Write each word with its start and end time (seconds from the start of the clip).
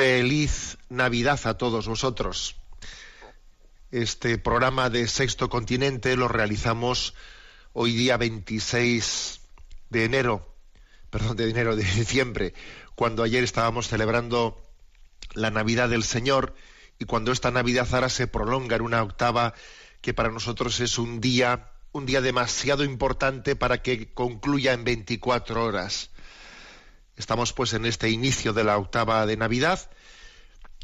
Feliz 0.00 0.78
Navidad 0.88 1.38
a 1.44 1.58
todos 1.58 1.86
vosotros. 1.86 2.56
Este 3.90 4.38
programa 4.38 4.88
de 4.88 5.06
Sexto 5.06 5.50
Continente 5.50 6.16
lo 6.16 6.26
realizamos 6.26 7.12
hoy 7.74 7.92
día 7.92 8.16
26 8.16 9.42
de 9.90 10.04
enero, 10.06 10.54
perdón, 11.10 11.36
de 11.36 11.50
enero, 11.50 11.76
de 11.76 11.84
diciembre, 11.84 12.54
cuando 12.94 13.22
ayer 13.22 13.44
estábamos 13.44 13.88
celebrando 13.88 14.64
la 15.34 15.50
Navidad 15.50 15.90
del 15.90 16.02
Señor 16.02 16.54
y 16.98 17.04
cuando 17.04 17.30
esta 17.30 17.50
Navidad 17.50 17.86
ahora 17.92 18.08
se 18.08 18.26
prolonga 18.26 18.76
en 18.76 18.82
una 18.82 19.02
octava 19.02 19.52
que 20.00 20.14
para 20.14 20.30
nosotros 20.30 20.80
es 20.80 20.96
un 20.96 21.20
día, 21.20 21.72
un 21.92 22.06
día 22.06 22.22
demasiado 22.22 22.84
importante 22.84 23.54
para 23.54 23.82
que 23.82 24.10
concluya 24.14 24.72
en 24.72 24.82
24 24.82 25.62
horas. 25.62 26.09
Estamos 27.20 27.52
pues 27.52 27.74
en 27.74 27.84
este 27.84 28.08
inicio 28.08 28.54
de 28.54 28.64
la 28.64 28.78
octava 28.78 29.26
de 29.26 29.36
Navidad, 29.36 29.90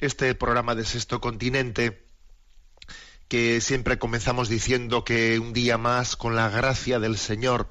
este 0.00 0.34
programa 0.34 0.74
de 0.74 0.84
Sexto 0.84 1.18
Continente, 1.18 2.04
que 3.26 3.62
siempre 3.62 3.98
comenzamos 3.98 4.50
diciendo 4.50 5.02
que 5.02 5.38
un 5.38 5.54
día 5.54 5.78
más, 5.78 6.14
con 6.14 6.36
la 6.36 6.50
gracia 6.50 7.00
del 7.00 7.16
Señor, 7.16 7.70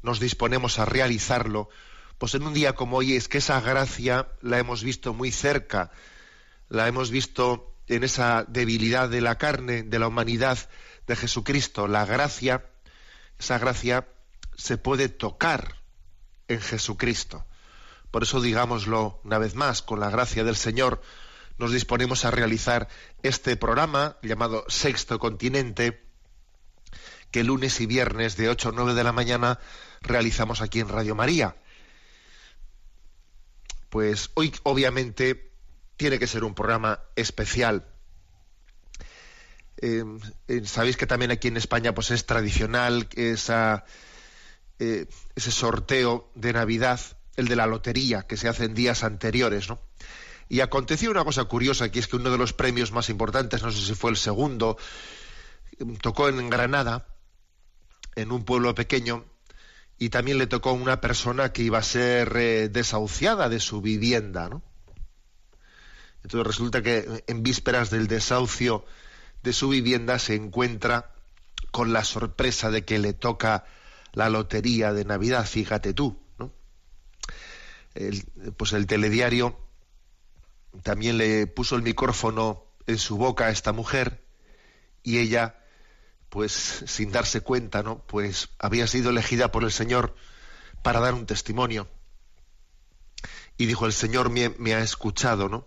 nos 0.00 0.18
disponemos 0.18 0.78
a 0.78 0.86
realizarlo, 0.86 1.68
pues 2.16 2.34
en 2.34 2.44
un 2.44 2.54
día 2.54 2.72
como 2.72 2.96
hoy 2.96 3.16
es 3.16 3.28
que 3.28 3.36
esa 3.36 3.60
gracia 3.60 4.28
la 4.40 4.58
hemos 4.58 4.82
visto 4.82 5.12
muy 5.12 5.30
cerca, 5.30 5.92
la 6.70 6.88
hemos 6.88 7.10
visto 7.10 7.76
en 7.86 8.02
esa 8.02 8.46
debilidad 8.48 9.10
de 9.10 9.20
la 9.20 9.36
carne, 9.36 9.82
de 9.82 9.98
la 9.98 10.08
humanidad 10.08 10.56
de 11.06 11.16
Jesucristo. 11.16 11.86
La 11.86 12.06
gracia, 12.06 12.64
esa 13.38 13.58
gracia 13.58 14.08
se 14.56 14.78
puede 14.78 15.10
tocar 15.10 15.82
en 16.48 16.62
Jesucristo. 16.62 17.44
Por 18.10 18.22
eso 18.22 18.40
digámoslo 18.40 19.20
una 19.24 19.38
vez 19.38 19.54
más, 19.54 19.82
con 19.82 20.00
la 20.00 20.10
gracia 20.10 20.44
del 20.44 20.56
Señor, 20.56 21.00
nos 21.58 21.72
disponemos 21.72 22.24
a 22.24 22.30
realizar 22.30 22.88
este 23.22 23.56
programa 23.56 24.16
llamado 24.22 24.64
Sexto 24.68 25.18
Continente, 25.18 26.02
que 27.30 27.44
lunes 27.44 27.80
y 27.80 27.86
viernes 27.86 28.36
de 28.36 28.48
8 28.48 28.70
a 28.70 28.72
9 28.72 28.94
de 28.94 29.04
la 29.04 29.12
mañana 29.12 29.60
realizamos 30.00 30.60
aquí 30.60 30.80
en 30.80 30.88
Radio 30.88 31.14
María. 31.14 31.56
Pues 33.90 34.30
hoy 34.34 34.52
obviamente 34.62 35.52
tiene 35.96 36.18
que 36.18 36.26
ser 36.26 36.44
un 36.44 36.54
programa 36.54 37.00
especial. 37.14 37.86
Eh, 39.76 40.02
eh, 40.48 40.62
Sabéis 40.64 40.96
que 40.96 41.06
también 41.06 41.30
aquí 41.30 41.48
en 41.48 41.56
España 41.56 41.94
pues 41.94 42.10
es 42.10 42.26
tradicional 42.26 43.08
eh, 43.16 43.36
ese 45.36 45.50
sorteo 45.50 46.30
de 46.34 46.52
Navidad, 46.52 47.00
el 47.40 47.48
de 47.48 47.56
la 47.56 47.66
lotería, 47.66 48.22
que 48.22 48.36
se 48.36 48.48
hace 48.48 48.64
en 48.64 48.74
días 48.74 49.02
anteriores, 49.04 49.68
¿no? 49.68 49.80
Y 50.48 50.60
aconteció 50.60 51.10
una 51.10 51.24
cosa 51.24 51.44
curiosa, 51.44 51.90
que 51.90 52.00
es 52.00 52.08
que 52.08 52.16
uno 52.16 52.30
de 52.30 52.38
los 52.38 52.52
premios 52.52 52.92
más 52.92 53.08
importantes, 53.08 53.62
no 53.62 53.70
sé 53.70 53.80
si 53.80 53.94
fue 53.94 54.10
el 54.10 54.16
segundo, 54.16 54.76
tocó 56.02 56.28
en 56.28 56.50
Granada, 56.50 57.06
en 58.16 58.32
un 58.32 58.44
pueblo 58.44 58.74
pequeño, 58.74 59.24
y 59.98 60.08
también 60.08 60.38
le 60.38 60.46
tocó 60.46 60.70
a 60.70 60.72
una 60.72 61.00
persona 61.00 61.52
que 61.52 61.62
iba 61.62 61.78
a 61.78 61.82
ser 61.82 62.36
eh, 62.36 62.68
desahuciada 62.68 63.48
de 63.48 63.60
su 63.60 63.80
vivienda, 63.80 64.48
¿no? 64.48 64.62
Entonces 66.22 66.46
resulta 66.46 66.82
que 66.82 67.24
en 67.26 67.42
vísperas 67.42 67.90
del 67.90 68.06
desahucio 68.06 68.84
de 69.42 69.52
su 69.52 69.68
vivienda 69.68 70.18
se 70.18 70.34
encuentra 70.34 71.12
con 71.70 71.92
la 71.92 72.04
sorpresa 72.04 72.70
de 72.70 72.84
que 72.84 72.98
le 72.98 73.12
toca 73.12 73.64
la 74.12 74.28
lotería 74.28 74.92
de 74.92 75.04
Navidad, 75.04 75.46
fíjate 75.46 75.94
tú. 75.94 76.18
El- 78.08 78.52
pues 78.56 78.72
el 78.72 78.86
telediario 78.86 79.58
también 80.82 81.18
le 81.18 81.46
puso 81.46 81.76
el 81.76 81.82
micrófono 81.82 82.64
en 82.86 82.98
su 82.98 83.16
boca 83.16 83.46
a 83.46 83.50
esta 83.50 83.72
mujer 83.72 84.22
y 85.02 85.18
ella, 85.18 85.56
pues 86.30 86.52
sin 86.86 87.12
darse 87.12 87.40
cuenta, 87.42 87.82
¿no? 87.82 88.00
Pues 88.06 88.50
había 88.58 88.86
sido 88.86 89.10
elegida 89.10 89.52
por 89.52 89.64
el 89.64 89.72
Señor 89.72 90.14
para 90.82 91.00
dar 91.00 91.14
un 91.14 91.26
testimonio. 91.26 91.88
Y 93.56 93.66
dijo, 93.66 93.86
el 93.86 93.92
Señor 93.92 94.30
me, 94.30 94.74
ha 94.74 94.80
escuchado, 94.80 95.48
¿no? 95.48 95.66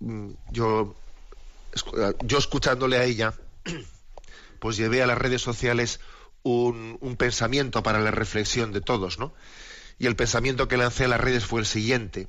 Mm, 0.00 0.32
Yo, 0.50 0.94
yo 2.24 2.38
escuchándole 2.38 2.96
a 2.98 3.04
ella, 3.04 3.34
pues 4.58 4.76
llevé 4.76 5.02
a 5.02 5.06
las 5.06 5.18
redes 5.18 5.42
sociales 5.42 6.00
un 6.42 7.16
pensamiento 7.18 7.82
para 7.82 8.00
la 8.00 8.10
reflexión 8.10 8.72
de 8.72 8.80
todos, 8.80 9.18
¿no? 9.18 9.34
Y 10.00 10.06
el 10.06 10.16
pensamiento 10.16 10.66
que 10.66 10.78
lancé 10.78 11.04
a 11.04 11.08
las 11.08 11.20
redes 11.20 11.44
fue 11.44 11.60
el 11.60 11.66
siguiente. 11.66 12.26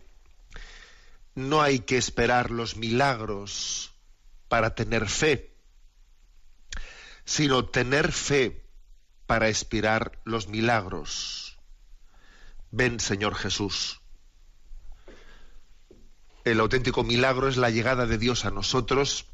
No 1.36 1.62
hay 1.62 1.80
que 1.80 1.98
esperar 1.98 2.52
los 2.52 2.76
milagros 2.76 3.94
para 4.50 4.76
tener 4.76 5.08
fe, 5.08 5.56
sino 7.24 7.64
tener 7.64 8.12
fe 8.12 8.66
para 9.26 9.48
esperar 9.48 10.20
los 10.26 10.50
milagros. 10.50 11.58
Ven, 12.72 13.00
Señor 13.00 13.36
Jesús. 13.36 14.02
El 16.44 16.60
auténtico 16.60 17.06
milagro 17.06 17.48
es 17.48 17.56
la 17.56 17.70
llegada 17.70 18.06
de 18.06 18.18
Dios 18.18 18.44
a 18.44 18.52
nosotros. 18.52 19.28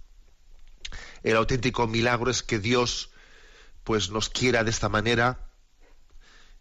El 1.24 1.38
auténtico 1.38 1.88
milagro 1.88 2.30
es 2.30 2.44
que 2.44 2.60
Dios 2.60 3.10
pues 3.84 4.12
nos 4.12 4.30
quiera 4.30 4.64
de 4.64 4.70
esta 4.70 4.90
manera. 4.90 5.50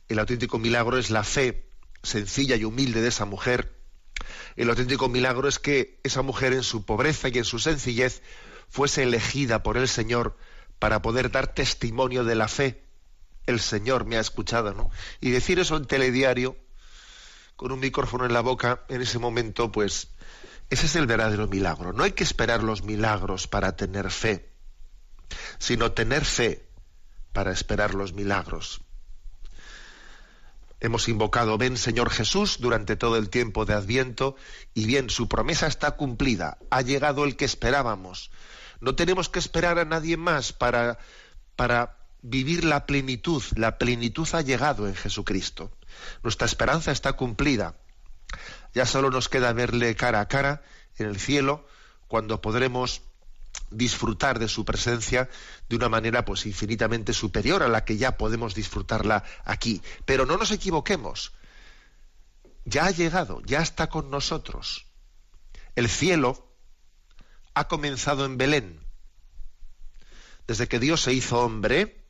El 0.08 0.20
auténtico 0.20 0.58
milagro 0.58 0.96
es 0.96 1.10
la 1.10 1.22
fe 1.22 1.65
sencilla 2.06 2.56
y 2.56 2.64
humilde 2.64 3.02
de 3.02 3.08
esa 3.08 3.24
mujer. 3.24 3.76
El 4.56 4.70
auténtico 4.70 5.08
milagro 5.08 5.48
es 5.48 5.58
que 5.58 6.00
esa 6.02 6.22
mujer 6.22 6.54
en 6.54 6.62
su 6.62 6.84
pobreza 6.84 7.28
y 7.28 7.38
en 7.38 7.44
su 7.44 7.58
sencillez 7.58 8.22
fuese 8.68 9.02
elegida 9.02 9.62
por 9.62 9.76
el 9.76 9.88
Señor 9.88 10.36
para 10.78 11.02
poder 11.02 11.30
dar 11.30 11.52
testimonio 11.52 12.24
de 12.24 12.34
la 12.34 12.48
fe. 12.48 12.82
El 13.46 13.60
Señor 13.60 14.06
me 14.06 14.16
ha 14.16 14.20
escuchado, 14.20 14.72
¿no? 14.72 14.90
Y 15.20 15.30
decir 15.30 15.58
eso 15.58 15.76
en 15.76 15.84
telediario, 15.84 16.56
con 17.54 17.72
un 17.72 17.80
micrófono 17.80 18.24
en 18.26 18.32
la 18.32 18.40
boca, 18.40 18.84
en 18.88 19.02
ese 19.02 19.18
momento, 19.18 19.70
pues, 19.70 20.08
ese 20.68 20.86
es 20.86 20.96
el 20.96 21.06
verdadero 21.06 21.46
milagro. 21.46 21.92
No 21.92 22.04
hay 22.04 22.12
que 22.12 22.24
esperar 22.24 22.62
los 22.62 22.82
milagros 22.82 23.46
para 23.46 23.76
tener 23.76 24.10
fe, 24.10 24.50
sino 25.58 25.92
tener 25.92 26.24
fe 26.24 26.68
para 27.32 27.52
esperar 27.52 27.94
los 27.94 28.14
milagros. 28.14 28.80
Hemos 30.80 31.08
invocado, 31.08 31.56
ven 31.56 31.76
Señor 31.76 32.10
Jesús, 32.10 32.58
durante 32.60 32.96
todo 32.96 33.16
el 33.16 33.30
tiempo 33.30 33.64
de 33.64 33.74
Adviento, 33.74 34.36
y 34.74 34.84
bien, 34.84 35.08
su 35.08 35.28
promesa 35.28 35.66
está 35.66 35.92
cumplida, 35.92 36.58
ha 36.70 36.82
llegado 36.82 37.24
el 37.24 37.36
que 37.36 37.46
esperábamos. 37.46 38.30
No 38.80 38.94
tenemos 38.94 39.28
que 39.28 39.38
esperar 39.38 39.78
a 39.78 39.86
nadie 39.86 40.16
más 40.16 40.52
para, 40.52 40.98
para 41.56 41.96
vivir 42.20 42.64
la 42.64 42.84
plenitud. 42.86 43.42
La 43.56 43.78
plenitud 43.78 44.28
ha 44.32 44.42
llegado 44.42 44.86
en 44.86 44.94
Jesucristo. 44.94 45.72
Nuestra 46.22 46.46
esperanza 46.46 46.92
está 46.92 47.14
cumplida. 47.14 47.74
Ya 48.74 48.84
solo 48.84 49.10
nos 49.10 49.28
queda 49.28 49.52
verle 49.54 49.96
cara 49.96 50.20
a 50.20 50.28
cara 50.28 50.62
en 50.98 51.06
el 51.06 51.18
cielo, 51.18 51.66
cuando 52.08 52.40
podremos 52.40 53.02
disfrutar 53.70 54.38
de 54.38 54.48
su 54.48 54.64
presencia 54.64 55.28
de 55.68 55.76
una 55.76 55.88
manera 55.88 56.24
pues 56.24 56.46
infinitamente 56.46 57.12
superior 57.12 57.62
a 57.62 57.68
la 57.68 57.84
que 57.84 57.96
ya 57.96 58.16
podemos 58.16 58.54
disfrutarla 58.54 59.24
aquí. 59.44 59.82
Pero 60.04 60.26
no 60.26 60.36
nos 60.36 60.50
equivoquemos. 60.50 61.32
Ya 62.64 62.86
ha 62.86 62.90
llegado, 62.90 63.42
ya 63.44 63.60
está 63.60 63.88
con 63.88 64.10
nosotros. 64.10 64.86
El 65.76 65.88
cielo 65.88 66.52
ha 67.54 67.68
comenzado 67.68 68.24
en 68.24 68.38
Belén. 68.38 68.80
Desde 70.46 70.68
que 70.68 70.78
Dios 70.78 71.02
se 71.02 71.12
hizo 71.12 71.40
hombre, 71.40 72.04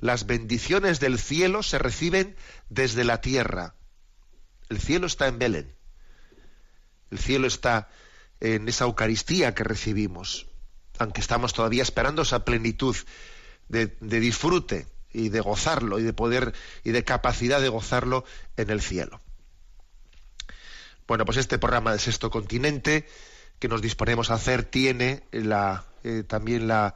las 0.00 0.26
bendiciones 0.26 1.00
del 1.00 1.18
cielo 1.18 1.62
se 1.62 1.78
reciben 1.78 2.36
desde 2.68 3.04
la 3.04 3.20
tierra. 3.20 3.74
El 4.68 4.80
cielo 4.80 5.06
está 5.06 5.28
en 5.28 5.38
Belén. 5.38 5.76
El 7.10 7.18
cielo 7.18 7.46
está 7.46 7.88
en 8.40 8.68
esa 8.68 8.84
Eucaristía 8.84 9.54
que 9.54 9.64
recibimos, 9.64 10.48
aunque 10.98 11.20
estamos 11.20 11.52
todavía 11.52 11.82
esperando 11.82 12.22
esa 12.22 12.44
plenitud 12.44 12.96
de, 13.68 13.86
disfrute 14.00 14.86
y 15.12 15.28
de 15.28 15.40
gozarlo 15.40 15.98
y 15.98 16.02
de 16.02 16.12
poder 16.12 16.54
y 16.82 16.90
de 16.90 17.04
capacidad 17.04 17.60
de 17.60 17.68
gozarlo 17.68 18.24
en 18.56 18.70
el 18.70 18.80
cielo. 18.80 19.20
Bueno, 21.06 21.24
pues 21.24 21.36
este 21.38 21.58
programa 21.58 21.92
de 21.92 21.98
Sexto 21.98 22.30
Continente 22.30 23.06
que 23.58 23.68
nos 23.68 23.82
disponemos 23.82 24.30
a 24.30 24.34
hacer 24.34 24.64
tiene 24.64 25.22
la, 25.32 25.84
eh, 26.02 26.24
también 26.26 26.66
la 26.66 26.94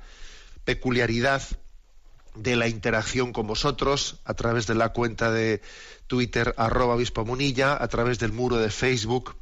peculiaridad 0.64 1.42
de 2.34 2.56
la 2.56 2.68
interacción 2.68 3.32
con 3.32 3.46
vosotros 3.46 4.20
a 4.24 4.34
través 4.34 4.66
de 4.66 4.74
la 4.74 4.90
cuenta 4.90 5.30
de 5.30 5.60
Twitter 6.06 6.54
arroba 6.56 6.94
obispo 6.94 7.24
munilla, 7.24 7.76
a 7.80 7.88
través 7.88 8.18
del 8.18 8.32
muro 8.32 8.56
de 8.56 8.70
Facebook 8.70 9.36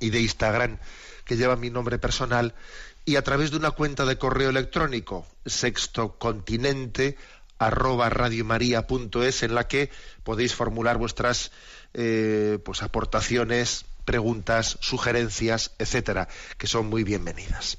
y 0.00 0.10
de 0.10 0.20
Instagram 0.20 0.78
que 1.24 1.36
lleva 1.36 1.56
mi 1.56 1.70
nombre 1.70 1.98
personal 1.98 2.54
y 3.04 3.16
a 3.16 3.22
través 3.22 3.50
de 3.50 3.56
una 3.56 3.70
cuenta 3.70 4.04
de 4.04 4.18
correo 4.18 4.50
electrónico 4.50 5.26
sextocontinente 5.44 7.16
arroba 7.58 8.08
radiomaria.es 8.10 9.42
en 9.42 9.54
la 9.54 9.68
que 9.68 9.90
podéis 10.22 10.54
formular 10.54 10.98
vuestras 10.98 11.52
eh, 11.92 12.58
pues 12.64 12.82
aportaciones, 12.82 13.84
preguntas, 14.04 14.78
sugerencias, 14.80 15.72
etcétera, 15.78 16.28
que 16.58 16.66
son 16.66 16.86
muy 16.86 17.04
bienvenidas. 17.04 17.78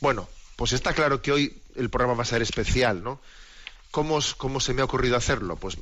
Bueno, 0.00 0.28
pues 0.56 0.72
está 0.72 0.92
claro 0.92 1.22
que 1.22 1.32
hoy 1.32 1.62
el 1.76 1.90
programa 1.90 2.14
va 2.14 2.22
a 2.22 2.26
ser 2.26 2.42
especial, 2.42 3.02
¿no? 3.02 3.20
¿Cómo, 3.90 4.18
cómo 4.36 4.60
se 4.60 4.74
me 4.74 4.82
ha 4.82 4.84
ocurrido 4.84 5.16
hacerlo? 5.16 5.56
Pues, 5.56 5.78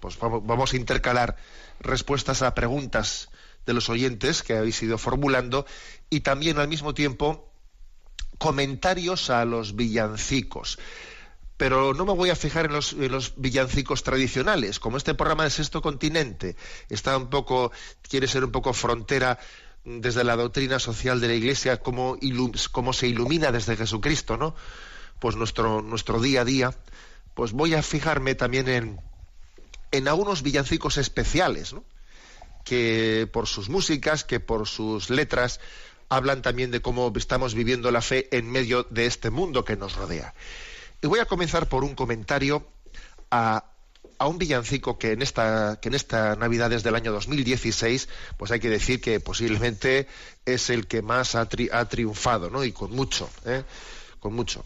pues 0.00 0.18
vamos 0.18 0.72
a 0.72 0.76
intercalar 0.76 1.36
respuestas 1.80 2.42
a 2.42 2.54
preguntas 2.54 3.30
de 3.68 3.74
los 3.74 3.90
oyentes 3.90 4.42
que 4.42 4.56
habéis 4.56 4.82
ido 4.82 4.96
formulando 4.96 5.66
y 6.08 6.20
también 6.20 6.58
al 6.58 6.68
mismo 6.68 6.94
tiempo 6.94 7.52
comentarios 8.38 9.28
a 9.28 9.44
los 9.44 9.76
villancicos. 9.76 10.78
Pero 11.58 11.92
no 11.92 12.06
me 12.06 12.14
voy 12.14 12.30
a 12.30 12.36
fijar 12.36 12.64
en 12.64 12.72
los, 12.72 13.34
villancicos 13.36 14.02
tradicionales, 14.04 14.80
como 14.80 14.96
este 14.96 15.14
programa 15.14 15.44
de 15.44 15.50
Sexto 15.50 15.82
Continente 15.82 16.56
está 16.88 17.14
un 17.18 17.28
poco, 17.28 17.70
quiere 18.00 18.26
ser 18.26 18.42
un 18.42 18.52
poco 18.52 18.72
frontera 18.72 19.38
desde 19.84 20.24
la 20.24 20.36
doctrina 20.36 20.78
social 20.78 21.20
de 21.20 21.28
la 21.28 21.34
Iglesia, 21.34 21.76
cómo, 21.76 22.16
se 22.94 23.06
ilumina 23.06 23.52
desde 23.52 23.76
Jesucristo, 23.76 24.38
¿no? 24.38 24.54
Pues 25.18 25.36
nuestro, 25.36 25.82
nuestro 25.82 26.22
día 26.22 26.40
a 26.40 26.44
día, 26.46 26.74
pues 27.34 27.52
voy 27.52 27.74
a 27.74 27.82
fijarme 27.82 28.34
también 28.34 28.66
en, 28.68 29.00
en 29.90 30.08
algunos 30.08 30.42
villancicos 30.42 30.96
especiales, 30.96 31.74
¿no? 31.74 31.84
Que 32.68 33.26
por 33.32 33.46
sus 33.46 33.70
músicas, 33.70 34.24
que 34.24 34.40
por 34.40 34.68
sus 34.68 35.08
letras, 35.08 35.58
hablan 36.10 36.42
también 36.42 36.70
de 36.70 36.82
cómo 36.82 37.10
estamos 37.16 37.54
viviendo 37.54 37.90
la 37.90 38.02
fe 38.02 38.28
en 38.36 38.50
medio 38.50 38.86
de 38.90 39.06
este 39.06 39.30
mundo 39.30 39.64
que 39.64 39.76
nos 39.76 39.96
rodea. 39.96 40.34
Y 41.00 41.06
voy 41.06 41.20
a 41.20 41.24
comenzar 41.24 41.68
por 41.68 41.82
un 41.82 41.94
comentario 41.94 42.66
a, 43.30 43.64
un 44.20 44.36
villancico 44.36 44.98
que 44.98 45.12
en 45.12 45.22
esta 45.22 45.78
que 45.80 45.88
en 45.88 45.94
esta 45.94 46.34
Navidad 46.36 46.70
del 46.70 46.94
año 46.94 47.12
2016, 47.12 48.08
pues 48.36 48.50
hay 48.50 48.60
que 48.60 48.68
decir 48.68 49.00
que 49.00 49.20
posiblemente 49.20 50.08
es 50.44 50.68
el 50.68 50.86
que 50.86 51.00
más 51.00 51.36
ha, 51.36 51.48
triunfado, 51.48 52.50
¿no? 52.50 52.64
Y 52.64 52.72
con 52.72 52.90
mucho, 52.90 53.30
¿eh? 53.46 53.62
con 54.20 54.34
mucho 54.34 54.64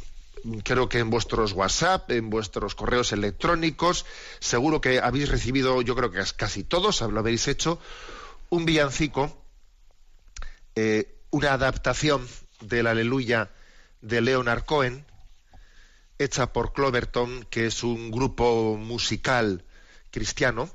creo 0.64 0.88
que 0.88 0.98
en 0.98 1.10
vuestros 1.10 1.52
WhatsApp, 1.52 2.10
en 2.10 2.30
vuestros 2.30 2.74
correos 2.74 3.12
electrónicos, 3.12 4.06
seguro 4.40 4.80
que 4.80 5.00
habéis 5.00 5.28
recibido, 5.28 5.82
yo 5.82 5.94
creo 5.94 6.10
que 6.10 6.22
casi 6.36 6.64
todos 6.64 7.00
lo 7.00 7.18
habéis 7.18 7.48
hecho, 7.48 7.78
un 8.50 8.64
villancico, 8.64 9.44
eh, 10.74 11.20
una 11.30 11.52
adaptación 11.52 12.26
del 12.60 12.86
Aleluya 12.86 13.50
de 14.00 14.20
Leonard 14.20 14.64
Cohen, 14.64 15.06
hecha 16.18 16.52
por 16.52 16.72
Cloverton, 16.72 17.46
que 17.50 17.66
es 17.66 17.82
un 17.82 18.10
grupo 18.10 18.76
musical 18.76 19.64
cristiano, 20.10 20.68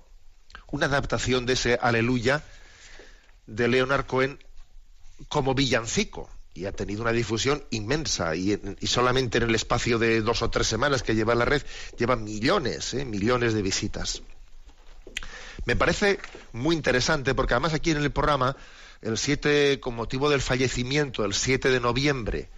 una 0.71 0.87
adaptación 0.87 1.45
de 1.45 1.53
ese 1.53 1.79
Aleluya 1.81 2.43
de 3.45 3.67
Leonard 3.67 4.05
Cohen 4.05 4.43
como 5.29 5.55
villancico 5.55 6.29
y 6.57 6.65
ha 6.65 6.71
tenido 6.71 7.03
una 7.03 7.11
difusión 7.11 7.63
inmensa 7.69 8.35
y, 8.35 8.59
solamente 8.87 9.37
en 9.37 9.43
el 9.43 9.53
espacio 9.53 9.99
de 9.99 10.21
dos 10.21 10.41
o 10.41 10.49
tres 10.49 10.65
semanas 10.65 11.03
que 11.03 11.13
lleva 11.13 11.35
la 11.35 11.45
red 11.45 11.61
lleva 11.97 12.15
millones, 12.15 12.95
¿eh? 12.95 13.05
millones 13.05 13.53
de 13.53 13.61
visitas. 13.61 14.23
Me 15.65 15.75
parece 15.75 16.19
muy 16.53 16.75
interesante 16.75 17.35
porque 17.35 17.53
además 17.53 17.75
aquí 17.75 17.91
en 17.91 17.97
el 17.97 18.11
programa, 18.11 18.57
el 19.01 19.19
7, 19.19 19.79
con 19.79 19.93
motivo 19.93 20.31
del 20.31 20.41
fallecimiento, 20.41 21.25
el 21.25 21.35
7 21.35 21.69
de 21.69 21.79
noviembre, 21.79 22.49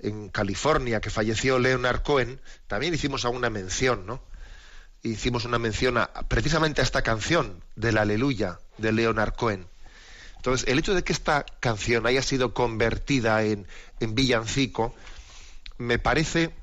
en 0.00 0.30
California, 0.30 1.02
que 1.02 1.10
falleció 1.10 1.58
Leonard 1.58 2.02
Cohen, 2.02 2.40
también 2.66 2.94
hicimos 2.94 3.26
alguna 3.26 3.50
mención, 3.50 4.06
¿no? 4.06 4.22
Hicimos 5.02 5.44
una 5.44 5.58
mención 5.58 5.98
precisamente 6.28 6.80
a 6.80 6.84
esta 6.84 7.02
canción 7.02 7.62
del 7.76 7.98
Aleluya 7.98 8.58
de 8.78 8.92
Leonard 8.92 9.34
Cohen. 9.34 9.66
Entonces, 10.44 10.68
el 10.68 10.78
hecho 10.78 10.94
de 10.94 11.02
que 11.02 11.14
esta 11.14 11.46
canción 11.58 12.06
haya 12.06 12.20
sido 12.20 12.52
convertida 12.52 13.44
en, 13.44 13.66
villancico, 13.98 14.94
me 15.78 15.98
parece 15.98 16.54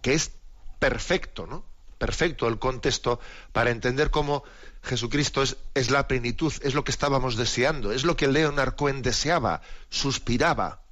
que 0.00 0.14
es 0.14 0.32
perfecto, 0.80 1.46
¿no? 1.46 1.64
Perfecto 1.98 2.48
el 2.48 2.58
contexto 2.58 3.20
para 3.52 3.70
entender 3.70 4.10
cómo 4.10 4.42
Jesucristo 4.82 5.40
es, 5.40 5.90
la 5.92 6.08
plenitud, 6.08 6.52
es 6.62 6.74
lo 6.74 6.82
que 6.82 6.90
estábamos 6.90 7.36
deseando, 7.36 7.92
es 7.92 8.02
lo 8.02 8.16
que 8.16 8.26
Leonard 8.26 8.74
Cohen 8.74 9.02
deseaba, 9.02 9.62
suspiraba. 9.88 10.82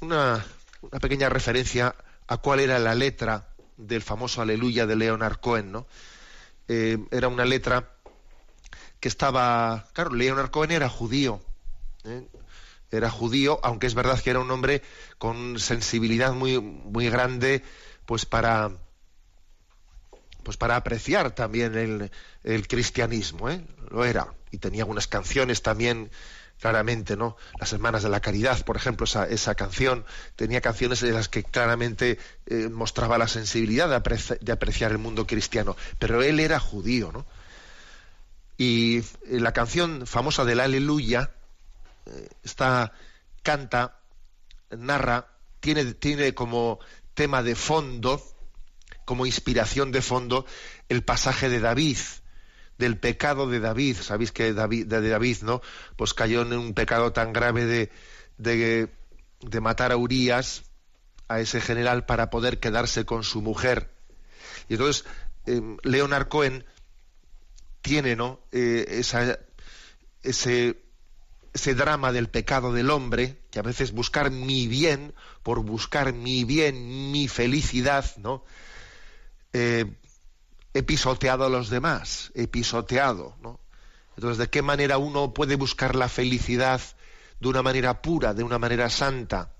Una, 0.00 0.44
pequeña 1.00 1.28
referencia 1.28 1.94
a 2.26 2.36
cuál 2.38 2.58
era 2.58 2.80
la 2.80 2.96
letra 2.96 3.46
del 3.76 4.02
famoso 4.02 4.42
Aleluya 4.42 4.86
de 4.86 4.96
Leonard 4.96 5.38
Cohen, 5.38 5.70
¿no? 5.70 5.86
Eh, 6.66 6.98
era 7.12 7.28
una 7.28 7.44
letra 7.44 7.91
que 9.02 9.08
estaba, 9.08 9.88
claro, 9.94 10.14
Leonard 10.14 10.52
Cohen 10.52 10.70
era 10.70 10.88
judío, 10.88 11.42
¿eh? 12.04 12.24
era 12.92 13.10
judío, 13.10 13.58
aunque 13.64 13.88
es 13.88 13.94
verdad 13.94 14.20
que 14.20 14.30
era 14.30 14.38
un 14.38 14.48
hombre 14.48 14.80
con 15.18 15.58
sensibilidad 15.58 16.32
muy, 16.34 16.60
muy 16.60 17.10
grande, 17.10 17.64
pues 18.06 18.26
para, 18.26 18.70
pues 20.44 20.56
para 20.56 20.76
apreciar 20.76 21.32
también 21.32 21.74
el, 21.74 22.12
el 22.44 22.68
cristianismo, 22.68 23.50
¿eh? 23.50 23.66
lo 23.90 24.04
era, 24.04 24.34
y 24.52 24.58
tenía 24.58 24.82
algunas 24.82 25.08
canciones 25.08 25.62
también 25.62 26.12
claramente, 26.60 27.16
¿no? 27.16 27.36
Las 27.58 27.72
Hermanas 27.72 28.04
de 28.04 28.08
la 28.08 28.20
Caridad, 28.20 28.64
por 28.64 28.76
ejemplo, 28.76 29.02
esa, 29.02 29.26
esa 29.26 29.56
canción, 29.56 30.04
tenía 30.36 30.60
canciones 30.60 31.00
de 31.00 31.10
las 31.10 31.28
que 31.28 31.42
claramente 31.42 32.20
eh, 32.46 32.68
mostraba 32.68 33.18
la 33.18 33.26
sensibilidad 33.26 33.88
de, 33.88 34.38
de, 34.40 34.52
apreciar 34.52 34.92
el 34.92 34.98
mundo 34.98 35.26
cristiano, 35.26 35.76
pero 35.98 36.22
él 36.22 36.38
era 36.38 36.60
judío, 36.60 37.10
¿no? 37.10 37.26
Y 38.56 38.98
eh, 38.98 39.04
la 39.40 39.52
canción 39.52 40.06
famosa 40.06 40.44
del 40.44 40.60
Aleluya 40.60 41.30
eh, 42.06 42.28
está, 42.42 42.92
canta, 43.42 44.00
narra, 44.70 45.28
tiene, 45.60 45.94
tiene 45.94 46.34
como 46.34 46.78
tema 47.14 47.42
de 47.42 47.54
fondo, 47.54 48.22
como 49.04 49.26
inspiración 49.26 49.92
de 49.92 50.02
fondo, 50.02 50.46
el 50.88 51.02
pasaje 51.04 51.48
de 51.48 51.60
David, 51.60 51.98
del 52.78 52.98
pecado 52.98 53.48
de 53.48 53.60
David. 53.60 53.96
Sabéis 54.00 54.32
que 54.32 54.52
David, 54.52 54.86
de 54.86 55.08
David, 55.08 55.38
¿no? 55.42 55.62
Pues 55.96 56.14
cayó 56.14 56.42
en 56.42 56.52
un 56.52 56.74
pecado 56.74 57.12
tan 57.12 57.32
grave 57.32 57.64
de, 57.64 57.90
de, 58.38 59.60
matar 59.60 59.92
a 59.92 59.96
Urias, 59.96 60.64
a 61.28 61.40
ese 61.40 61.60
general, 61.60 62.06
para 62.06 62.30
poder 62.30 62.58
quedarse 62.60 63.04
con 63.04 63.24
su 63.24 63.42
mujer. 63.42 63.90
Y 64.68 64.74
entonces, 64.74 65.04
eh, 65.46 65.60
Leonard 65.82 66.28
Cohen 66.28 66.64
tiene 67.82 68.16
¿no? 68.16 68.40
Eh, 68.52 68.86
esa, 68.88 69.38
ese, 70.22 70.82
ese 71.52 71.74
drama 71.74 72.12
del 72.12 72.28
pecado 72.28 72.72
del 72.72 72.90
hombre, 72.90 73.38
que 73.50 73.58
a 73.58 73.62
veces 73.62 73.92
buscar 73.92 74.30
mi 74.30 74.66
bien, 74.68 75.14
por 75.42 75.60
buscar 75.60 76.12
mi 76.12 76.44
bien, 76.44 77.10
mi 77.12 77.28
felicidad, 77.28 78.06
¿no? 78.16 78.44
Eh, 79.52 79.84
he 80.72 80.82
pisoteado 80.82 81.44
a 81.44 81.50
los 81.50 81.68
demás, 81.68 82.32
he 82.34 82.46
pisoteado, 82.46 83.36
¿no? 83.42 83.60
Entonces, 84.16 84.38
¿de 84.38 84.48
qué 84.48 84.62
manera 84.62 84.98
uno 84.98 85.34
puede 85.34 85.56
buscar 85.56 85.94
la 85.96 86.08
felicidad 86.08 86.80
de 87.40 87.48
una 87.48 87.62
manera 87.62 88.00
pura, 88.00 88.32
de 88.32 88.42
una 88.42 88.58
manera 88.58 88.88
santa? 88.88 89.52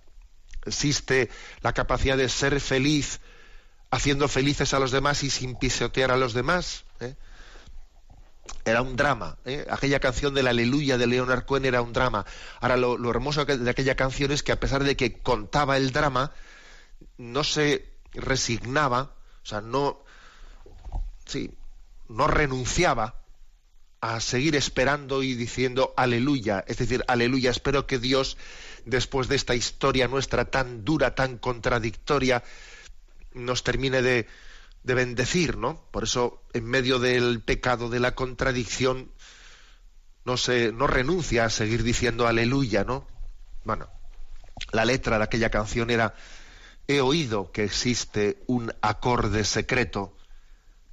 Existe 0.64 1.29
la 1.62 1.73
capacidad 1.73 2.17
de 2.17 2.29
ser 2.29 2.61
feliz 2.61 3.21
haciendo 3.91 4.29
felices 4.29 4.73
a 4.73 4.79
los 4.79 4.91
demás 4.91 5.23
y 5.23 5.31
sin 5.31 5.57
pisotear 5.57 6.11
a 6.11 6.17
los 6.17 6.33
demás. 6.33 6.85
¿eh? 7.00 7.14
Era 8.64 8.82
un 8.82 8.96
drama. 8.96 9.38
¿eh? 9.44 9.66
Aquella 9.70 10.00
canción 10.00 10.34
de 10.34 10.42
la 10.42 10.50
Aleluya 10.50 10.99
de 10.99 11.06
Leonard 11.06 11.44
Cohen 11.44 11.64
era 11.64 11.82
un 11.82 11.92
drama. 11.92 12.25
Ahora, 12.61 12.76
lo, 12.76 12.96
lo, 12.96 13.11
hermoso 13.11 13.44
de 13.44 13.70
aquella 13.70 13.96
canción 13.96 14.30
es 14.32 14.42
que 14.42 14.52
a 14.52 14.61
pesar 14.61 14.84
de 14.84 14.96
que 14.96 15.20
contaba 15.20 15.76
el 15.76 15.92
drama, 15.92 16.32
no 17.18 17.44
se 17.44 17.88
resignaba, 18.12 19.14
o 19.42 19.46
sea, 19.46 19.61
no, 19.61 20.04
sí, 21.26 21.54
no 22.08 22.28
renunciaba 22.28 23.22
a 24.00 24.20
seguir 24.20 24.56
esperando 24.56 25.22
y 25.22 25.34
diciendo 25.34 25.94
aleluya. 25.96 26.64
Es 26.66 26.78
decir, 26.78 27.04
aleluya, 27.06 27.50
espero 27.50 27.87
que 27.87 27.99
Dios, 27.99 28.37
después 28.84 29.28
de 29.28 29.37
esta 29.37 29.54
historia 29.54 30.08
nuestra 30.08 30.46
tan 30.46 30.84
dura, 30.84 31.14
tan 31.14 31.38
contradictoria, 31.38 32.42
nos 33.32 33.62
termine 33.62 34.02
de, 34.02 34.26
de 34.83 34.95
bendecir, 34.95 35.57
¿no? 35.57 35.87
Por 35.91 36.05
eso, 36.05 36.43
en 36.53 36.65
medio 36.65 36.99
del 36.99 37.41
pecado, 37.41 37.89
de 37.89 38.01
la 38.01 38.15
contradicción, 38.15 39.12
no 40.25 40.37
se, 40.37 40.73
no 40.73 40.87
renuncia 40.87 41.45
a 41.45 41.51
seguir 41.51 41.83
diciendo 41.83 42.27
aleluya, 42.27 42.85
¿no? 42.85 43.07
Bueno, 43.65 43.89
la 44.73 44.85
letra 44.85 45.19
de 45.19 45.25
aquella 45.25 45.51
canción 45.51 45.91
era 45.91 46.15
He 46.89 47.01
oído 47.01 47.53
que 47.53 47.65
existe 47.65 48.43
un 48.47 48.73
acorde 48.83 49.45
secreto 49.45 50.17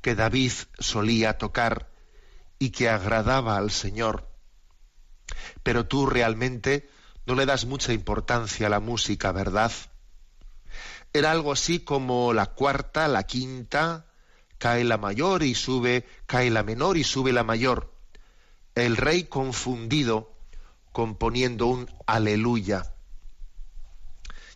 que 0.01 0.15
David 0.15 0.51
solía 0.77 1.37
tocar 1.37 1.89
y 2.59 2.69
que 2.69 2.89
agradaba 2.89 3.57
al 3.57 3.71
Señor. 3.71 4.29
Pero 5.63 5.87
tú 5.87 6.05
realmente 6.05 6.89
no 7.25 7.35
le 7.35 7.45
das 7.45 7.65
mucha 7.65 7.91
importancia 7.91 8.67
a 8.67 8.69
la 8.69 8.79
música, 8.79 9.31
¿verdad? 9.31 9.71
Era 11.13 11.31
algo 11.31 11.51
así 11.51 11.79
como 11.79 12.33
la 12.33 12.47
cuarta, 12.47 13.07
la 13.07 13.23
quinta, 13.23 14.05
cae 14.57 14.83
la 14.83 14.97
mayor 14.97 15.43
y 15.43 15.55
sube, 15.55 16.05
cae 16.25 16.49
la 16.49 16.63
menor 16.63 16.97
y 16.97 17.03
sube 17.03 17.31
la 17.33 17.43
mayor. 17.43 17.93
El 18.75 18.97
rey 18.97 19.23
confundido 19.23 20.31
componiendo 20.91 21.67
un 21.67 21.89
aleluya. 22.05 22.93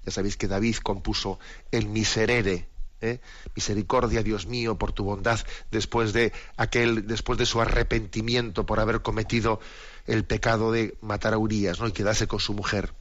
Ya 0.05 0.11
sabéis 0.11 0.37
que 0.37 0.47
David 0.47 0.75
compuso 0.77 1.39
el 1.71 1.87
miserere, 1.87 2.67
¿eh? 3.01 3.19
misericordia 3.55 4.23
Dios 4.23 4.45
mío 4.45 4.77
por 4.77 4.91
tu 4.91 5.03
bondad 5.03 5.39
después 5.71 6.13
de 6.13 6.33
aquel 6.57 7.07
después 7.07 7.37
de 7.39 7.45
su 7.45 7.61
arrepentimiento 7.61 8.65
por 8.65 8.79
haber 8.79 9.01
cometido 9.01 9.59
el 10.05 10.25
pecado 10.25 10.71
de 10.71 10.97
matar 11.01 11.33
a 11.33 11.37
Urias 11.37 11.79
¿no? 11.79 11.87
y 11.87 11.91
quedarse 11.91 12.27
con 12.27 12.39
su 12.39 12.53
mujer 12.53 12.93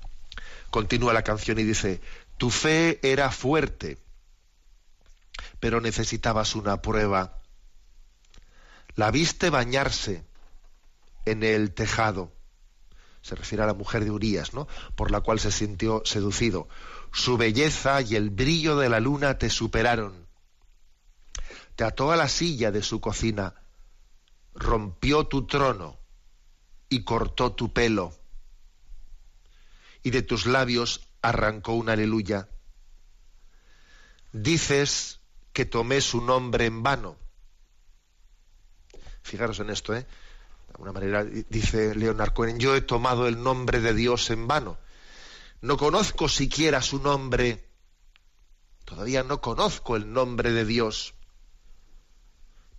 continúa 0.71 1.13
la 1.13 1.23
canción 1.23 1.59
y 1.59 1.65
dice 1.65 2.01
tu 2.43 2.51
fe 2.51 2.99
era 3.05 3.31
fuerte, 3.31 3.99
pero 5.61 5.81
necesitabas 5.81 6.57
una 6.57 6.83
prueba. 6.83 7.41
La 8.97 9.13
viste 9.13 9.49
bañarse 9.49 10.25
en 11.25 11.45
el 11.45 11.73
tejado. 11.73 12.33
Se 13.21 13.37
refiere 13.37 13.63
a 13.63 13.69
la 13.69 13.75
mujer 13.75 14.03
de 14.03 14.11
Urías, 14.11 14.55
¿no? 14.55 14.67
Por 14.97 15.13
la 15.13 15.21
cual 15.21 15.39
se 15.39 15.53
sintió 15.53 16.03
seducido. 16.05 16.67
Su 17.13 17.37
belleza 17.37 18.01
y 18.03 18.17
el 18.17 18.31
brillo 18.31 18.75
de 18.77 18.89
la 18.89 18.99
luna 18.99 19.39
te 19.39 19.49
superaron. 19.49 20.27
Te 21.77 21.85
ató 21.85 22.11
a 22.11 22.17
la 22.17 22.29
silla 22.29 22.73
de 22.73 22.83
su 22.83 23.01
cocina, 23.01 23.55
rompió 24.53 25.29
tu 25.29 25.47
trono 25.47 26.01
y 26.89 27.05
cortó 27.05 27.53
tu 27.53 27.73
pelo. 27.73 28.13
Y 30.03 30.11
de 30.11 30.23
tus 30.23 30.47
labios 30.47 31.09
arrancó 31.23 31.75
un 31.75 31.89
aleluya. 31.89 32.49
Dices 34.33 35.21
que 35.53 35.65
tomé 35.65 36.01
su 36.01 36.21
nombre 36.21 36.67
en 36.67 36.83
vano. 36.83 37.17
Fijaros 39.23 39.61
en 39.61 39.71
esto, 39.71 39.95
¿eh? 39.95 40.07
De 40.67 40.73
alguna 40.75 40.93
manera 40.93 41.25
dice 41.25 41.95
Leonard 41.95 42.33
Cohen, 42.33 42.59
yo 42.59 42.75
he 42.75 42.81
tomado 42.81 43.29
el 43.29 43.43
nombre 43.43 43.81
de 43.81 43.95
Dios 43.95 44.31
en 44.31 44.49
vano. 44.49 44.79
No 45.61 45.77
conozco 45.77 46.29
siquiera 46.29 46.83
su 46.83 46.99
nombre. 47.01 47.69
Todavía 48.85 49.23
no 49.23 49.41
conozco 49.41 49.97
el 49.97 50.13
nombre 50.13 50.51
de 50.53 50.65
Dios. 50.65 51.15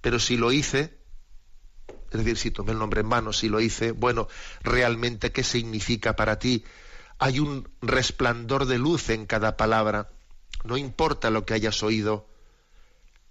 Pero 0.01 0.19
si 0.19 0.35
lo 0.35 0.51
hice, 0.51 0.99
es 2.11 2.17
decir, 2.17 2.37
si 2.37 2.51
tomé 2.51 2.73
el 2.73 2.79
nombre 2.79 3.01
en 3.01 3.09
vano, 3.09 3.31
si 3.31 3.47
lo 3.47 3.61
hice, 3.61 3.91
bueno, 3.91 4.27
realmente, 4.61 5.31
¿qué 5.31 5.43
significa 5.43 6.15
para 6.15 6.39
ti 6.39 6.65
hay 7.23 7.39
un 7.39 7.69
resplandor 7.81 8.65
de 8.65 8.77
luz 8.77 9.09
en 9.09 9.25
cada 9.25 9.55
palabra. 9.55 10.09
No 10.65 10.75
importa 10.75 11.29
lo 11.29 11.45
que 11.45 11.53
hayas 11.53 11.81
oído, 11.81 12.27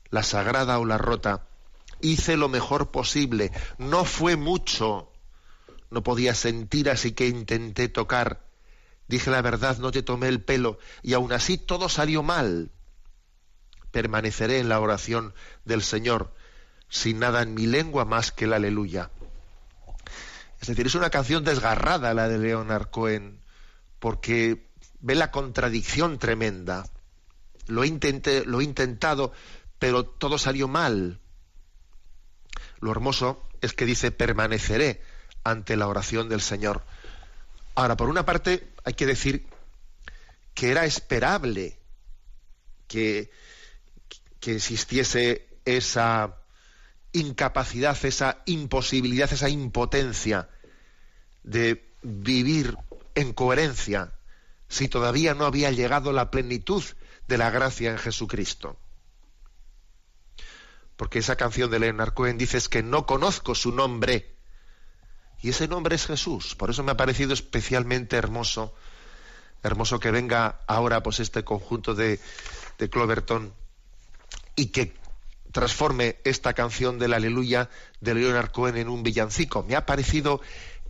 la 0.08 0.22
sagrada 0.22 0.78
o 0.78 0.86
la 0.86 0.96
rota. 0.96 1.46
Hice 2.00 2.38
lo 2.38 2.48
mejor 2.48 2.90
posible. 2.90 3.52
No 3.76 4.06
fue 4.06 4.36
mucho. 4.36 5.12
No 5.90 6.02
podía 6.02 6.34
sentir, 6.34 6.88
así 6.88 7.12
que 7.12 7.28
intenté 7.28 7.90
tocar. 7.90 8.46
Dije 9.08 9.30
la 9.30 9.42
verdad, 9.42 9.76
no 9.76 9.90
te 9.90 10.02
tomé 10.02 10.28
el 10.28 10.42
pelo, 10.42 10.78
y 11.02 11.12
aún 11.12 11.30
así 11.30 11.58
todo 11.58 11.90
salió 11.90 12.22
mal. 12.22 12.70
Permaneceré 13.90 14.60
en 14.60 14.70
la 14.70 14.80
oración 14.80 15.34
del 15.66 15.82
Señor, 15.82 16.32
sin 16.88 17.18
nada 17.18 17.42
en 17.42 17.52
mi 17.52 17.66
lengua 17.66 18.06
más 18.06 18.32
que 18.32 18.46
el 18.46 18.54
aleluya. 18.54 19.10
Es 20.62 20.68
decir, 20.68 20.86
es 20.86 20.94
una 20.94 21.10
canción 21.10 21.44
desgarrada 21.44 22.14
la 22.14 22.26
de 22.28 22.38
Leonard 22.38 22.88
Cohen 22.88 23.42
porque 24.02 24.66
ve 24.98 25.14
la 25.14 25.30
contradicción 25.30 26.18
tremenda. 26.18 26.90
Lo, 27.68 27.84
he 27.84 27.86
intentado, 27.86 29.32
pero 29.78 30.04
todo 30.04 30.38
salió 30.38 30.66
mal. 30.66 31.20
Lo 32.80 32.90
hermoso 32.90 33.48
es 33.60 33.74
que 33.74 33.86
dice, 33.86 34.10
permaneceré 34.10 35.00
ante 35.44 35.76
la 35.76 35.86
oración 35.86 36.28
del 36.28 36.40
Señor. 36.40 36.84
Ahora, 37.76 37.96
por 37.96 38.08
una 38.08 38.26
parte, 38.26 38.72
hay 38.82 38.94
que 38.94 39.06
decir 39.06 39.46
que 40.52 40.72
era 40.72 40.84
esperable 40.84 41.78
que, 42.88 43.30
que 44.40 44.56
existiese 44.56 45.46
esa 45.64 46.38
incapacidad, 47.12 47.96
esa 48.04 48.42
imposibilidad, 48.46 49.32
esa 49.32 49.48
impotencia 49.48 50.48
de 51.44 51.88
vivir 52.02 52.76
en 53.14 53.32
coherencia 53.32 54.12
si 54.68 54.88
todavía 54.88 55.34
no 55.34 55.44
había 55.44 55.70
llegado 55.70 56.12
la 56.12 56.30
plenitud 56.30 56.82
de 57.28 57.38
la 57.38 57.50
gracia 57.50 57.90
en 57.90 57.98
Jesucristo. 57.98 58.78
Porque 60.96 61.18
esa 61.18 61.36
canción 61.36 61.70
de 61.70 61.78
Leonard 61.78 62.14
Cohen 62.14 62.38
dice 62.38 62.58
que 62.70 62.82
no 62.82 63.06
conozco 63.06 63.54
su 63.54 63.72
nombre. 63.72 64.34
Y 65.40 65.50
ese 65.50 65.68
nombre 65.68 65.96
es 65.96 66.06
Jesús. 66.06 66.54
Por 66.54 66.70
eso 66.70 66.82
me 66.82 66.92
ha 66.92 66.96
parecido 66.96 67.34
especialmente 67.34 68.16
hermoso, 68.16 68.74
hermoso 69.62 69.98
que 69.98 70.10
venga 70.10 70.60
ahora 70.66 71.02
pues 71.02 71.20
este 71.20 71.44
conjunto 71.44 71.94
de, 71.94 72.20
de 72.78 72.88
Cloverton 72.88 73.52
y 74.56 74.66
que 74.66 74.94
transforme 75.52 76.16
esta 76.24 76.54
canción 76.54 76.98
del 76.98 77.12
Aleluya 77.12 77.68
de 78.00 78.14
Leonard 78.14 78.50
Cohen 78.52 78.76
en 78.76 78.88
un 78.88 79.02
villancico. 79.02 79.62
Me 79.62 79.76
ha 79.76 79.86
parecido 79.86 80.40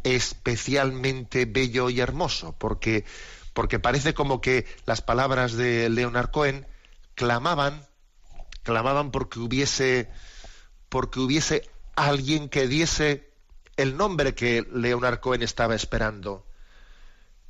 especialmente 0.04 1.44
bello 1.44 1.90
y 1.90 2.00
hermoso, 2.00 2.54
porque, 2.58 3.04
porque 3.52 3.78
parece 3.78 4.14
como 4.14 4.40
que 4.40 4.66
las 4.86 5.02
palabras 5.02 5.52
de 5.52 5.88
Leonard 5.88 6.30
Cohen 6.30 6.66
clamaban, 7.14 7.86
clamaban 8.62 9.10
porque 9.10 9.38
hubiese, 9.38 10.10
porque 10.88 11.20
hubiese 11.20 11.70
alguien 11.94 12.48
que 12.48 12.66
diese 12.66 13.30
el 13.76 13.96
nombre 13.96 14.34
que 14.34 14.66
Leonard 14.72 15.20
Cohen 15.20 15.42
estaba 15.42 15.74
esperando. 15.74 16.46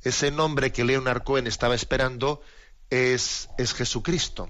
Ese 0.01 0.31
nombre 0.31 0.71
que 0.71 0.83
Leonard 0.83 1.23
Cohen 1.23 1.47
estaba 1.47 1.75
esperando 1.75 2.41
es, 2.89 3.49
es 3.57 3.73
Jesucristo. 3.73 4.49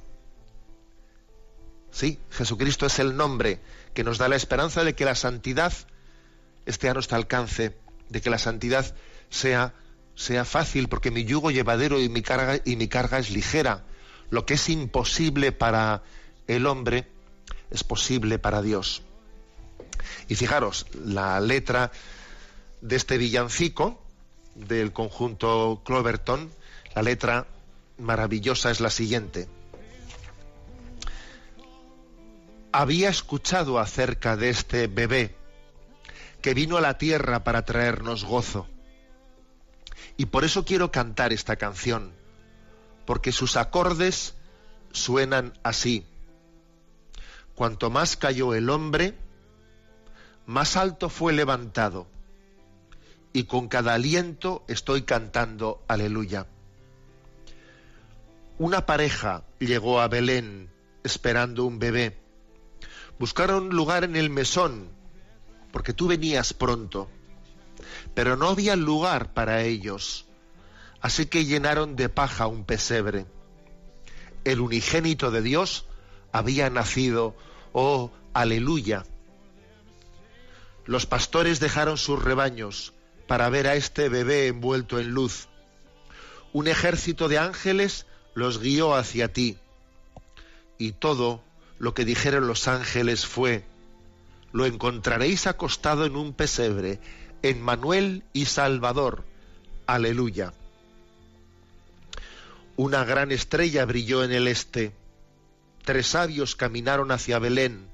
Sí, 1.91 2.19
Jesucristo 2.31 2.88
es 2.88 2.98
el 3.00 3.15
nombre 3.15 3.60
que 3.93 4.03
nos 4.03 4.17
da 4.17 4.27
la 4.27 4.36
esperanza 4.36 4.83
de 4.83 4.95
que 4.95 5.05
la 5.05 5.15
santidad 5.15 5.74
esté 6.65 6.89
a 6.89 6.93
nuestro 6.93 7.17
alcance 7.17 7.77
de 8.13 8.22
que 8.22 8.29
la 8.29 8.38
santidad 8.38 8.96
sea, 9.32 9.74
sea 10.15 10.46
fácil, 10.46 10.88
porque 10.88 11.10
mi 11.10 11.25
yugo 11.25 11.50
llevadero 11.50 12.00
y 12.00 12.10
mi, 12.10 12.22
carga, 12.22 12.62
y 12.63 12.75
mi 12.75 12.88
carga 12.88 13.17
es 13.17 13.32
ligera. 13.32 13.84
Lo 14.29 14.46
que 14.46 14.53
es 14.53 14.70
imposible 14.70 15.51
para 15.51 16.03
el 16.48 16.67
hombre 16.67 17.08
es 17.72 17.84
posible 17.84 18.38
para 18.38 18.62
Dios. 18.62 19.01
Y 20.27 20.36
fijaros, 20.36 20.86
la 21.03 21.39
letra 21.41 21.91
de 22.82 22.96
este 22.96 23.17
villancico 23.17 24.00
del 24.53 24.93
conjunto 24.93 25.82
Cloverton, 25.84 26.51
la 26.93 27.01
letra 27.01 27.48
maravillosa 27.98 28.70
es 28.70 28.79
la 28.79 28.91
siguiente. 28.91 29.48
Había 32.72 33.10
escuchado 33.10 33.79
acerca 33.79 34.38
de 34.38 34.50
este 34.50 34.86
bebé 34.86 35.36
que 36.43 36.53
vino 36.53 36.75
a 36.77 36.81
la 36.81 36.97
tierra 36.97 37.45
para 37.45 37.63
traernos 37.63 38.25
gozo. 38.25 38.67
Y 40.17 40.25
por 40.27 40.43
eso 40.43 40.65
quiero 40.65 40.91
cantar 40.91 41.31
esta 41.31 41.55
canción, 41.55 42.12
porque 43.05 43.31
sus 43.31 43.55
acordes 43.55 44.35
suenan 44.91 45.57
así. 45.63 46.05
Cuanto 47.55 47.89
más 47.89 48.17
cayó 48.17 48.53
el 48.53 48.69
hombre, 48.69 49.17
más 50.45 50.75
alto 50.75 51.09
fue 51.09 51.31
levantado, 51.31 52.07
y 53.31 53.45
con 53.45 53.69
cada 53.69 53.93
aliento 53.93 54.65
estoy 54.67 55.03
cantando 55.03 55.81
aleluya. 55.88 56.45
Una 58.59 58.85
pareja 58.85 59.45
llegó 59.59 60.01
a 60.01 60.09
Belén 60.09 60.69
esperando 61.03 61.63
un 61.63 61.79
bebé. 61.79 62.17
Buscaron 63.17 63.69
lugar 63.69 64.03
en 64.03 64.17
el 64.17 64.29
mesón, 64.29 64.92
porque 65.74 65.92
tú 65.92 66.08
venías 66.08 66.53
pronto, 66.53 67.10
pero 68.13 68.38
no 68.38 68.50
había 68.50 68.75
lugar 68.75 69.34
para 69.34 69.63
ellos, 69.63 70.27
así 71.01 71.25
que 71.25 71.46
llenaron 71.46 71.96
de 71.96 72.10
paja 72.10 72.46
un 72.46 72.63
pesebre. 72.63 73.25
El 74.44 74.62
unigénito 74.62 75.32
de 75.32 75.42
Dios 75.42 75.88
había 76.32 76.70
nacido, 76.70 77.36
oh, 77.72 78.12
aleluya. 78.34 79.03
Los 80.86 81.08
pastores 81.08 81.60
dejaron 81.60 81.98
sus 81.98 82.22
rebaños 82.22 82.94
para 83.27 83.50
ver 83.50 83.68
a 83.68 83.74
este 83.74 84.10
bebé 84.10 84.48
envuelto 84.48 85.00
en 85.00 85.10
luz. 85.10 85.48
Un 86.51 86.68
ejército 86.68 87.30
de 87.30 87.39
ángeles 87.39 88.06
los 88.36 88.60
guió 88.60 88.94
hacia 88.94 89.34
ti. 89.34 89.58
Y 90.77 90.92
todo 90.92 91.44
lo 91.80 91.96
que 91.96 92.06
dijeron 92.06 92.46
los 92.46 92.68
ángeles 92.68 93.25
fue, 93.25 93.65
lo 94.53 94.65
encontraréis 94.65 95.48
acostado 95.48 96.05
en 96.05 96.15
un 96.15 96.31
pesebre, 96.33 97.00
en 97.41 97.62
Manuel 97.62 98.24
y 98.31 98.45
Salvador. 98.45 99.25
Aleluya. 99.88 100.53
Una 102.77 103.03
gran 103.03 103.31
estrella 103.31 103.83
brilló 103.86 104.24
en 104.24 104.31
el 104.31 104.48
este. 104.48 104.93
Tres 105.83 106.07
sabios 106.07 106.55
caminaron 106.55 107.12
hacia 107.12 107.39
Belén 107.39 107.88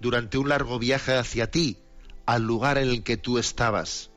durante 0.00 0.38
un 0.38 0.48
largo 0.48 0.78
viaje 0.78 1.14
hacia 1.16 1.50
ti, 1.50 1.76
al 2.24 2.42
lugar 2.42 2.78
en 2.78 2.88
el 2.88 3.02
que 3.02 3.16
tú 3.16 3.38
estabas. 3.38 4.10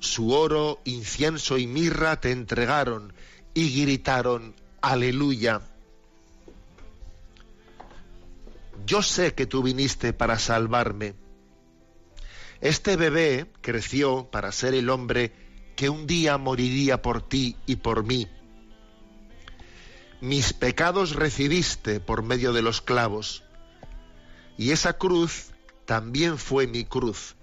Su 0.00 0.32
oro, 0.32 0.80
incienso 0.84 1.56
y 1.56 1.66
mirra 1.66 2.20
te 2.20 2.32
entregaron 2.32 3.14
y 3.54 3.80
gritaron, 3.80 4.54
aleluya. 4.82 5.62
Yo 8.86 9.02
sé 9.02 9.34
que 9.34 9.46
tú 9.46 9.64
viniste 9.64 10.12
para 10.12 10.38
salvarme. 10.38 11.16
Este 12.60 12.96
bebé 12.96 13.50
creció 13.60 14.30
para 14.30 14.52
ser 14.52 14.74
el 14.74 14.90
hombre 14.90 15.32
que 15.74 15.90
un 15.90 16.06
día 16.06 16.38
moriría 16.38 17.02
por 17.02 17.20
ti 17.20 17.56
y 17.66 17.76
por 17.76 18.04
mí. 18.04 18.28
Mis 20.20 20.52
pecados 20.52 21.16
recibiste 21.16 21.98
por 21.98 22.22
medio 22.22 22.52
de 22.52 22.62
los 22.62 22.80
clavos, 22.80 23.42
y 24.56 24.70
esa 24.70 24.92
cruz 24.92 25.50
también 25.84 26.38
fue 26.38 26.68
mi 26.68 26.84
cruz. 26.84 27.34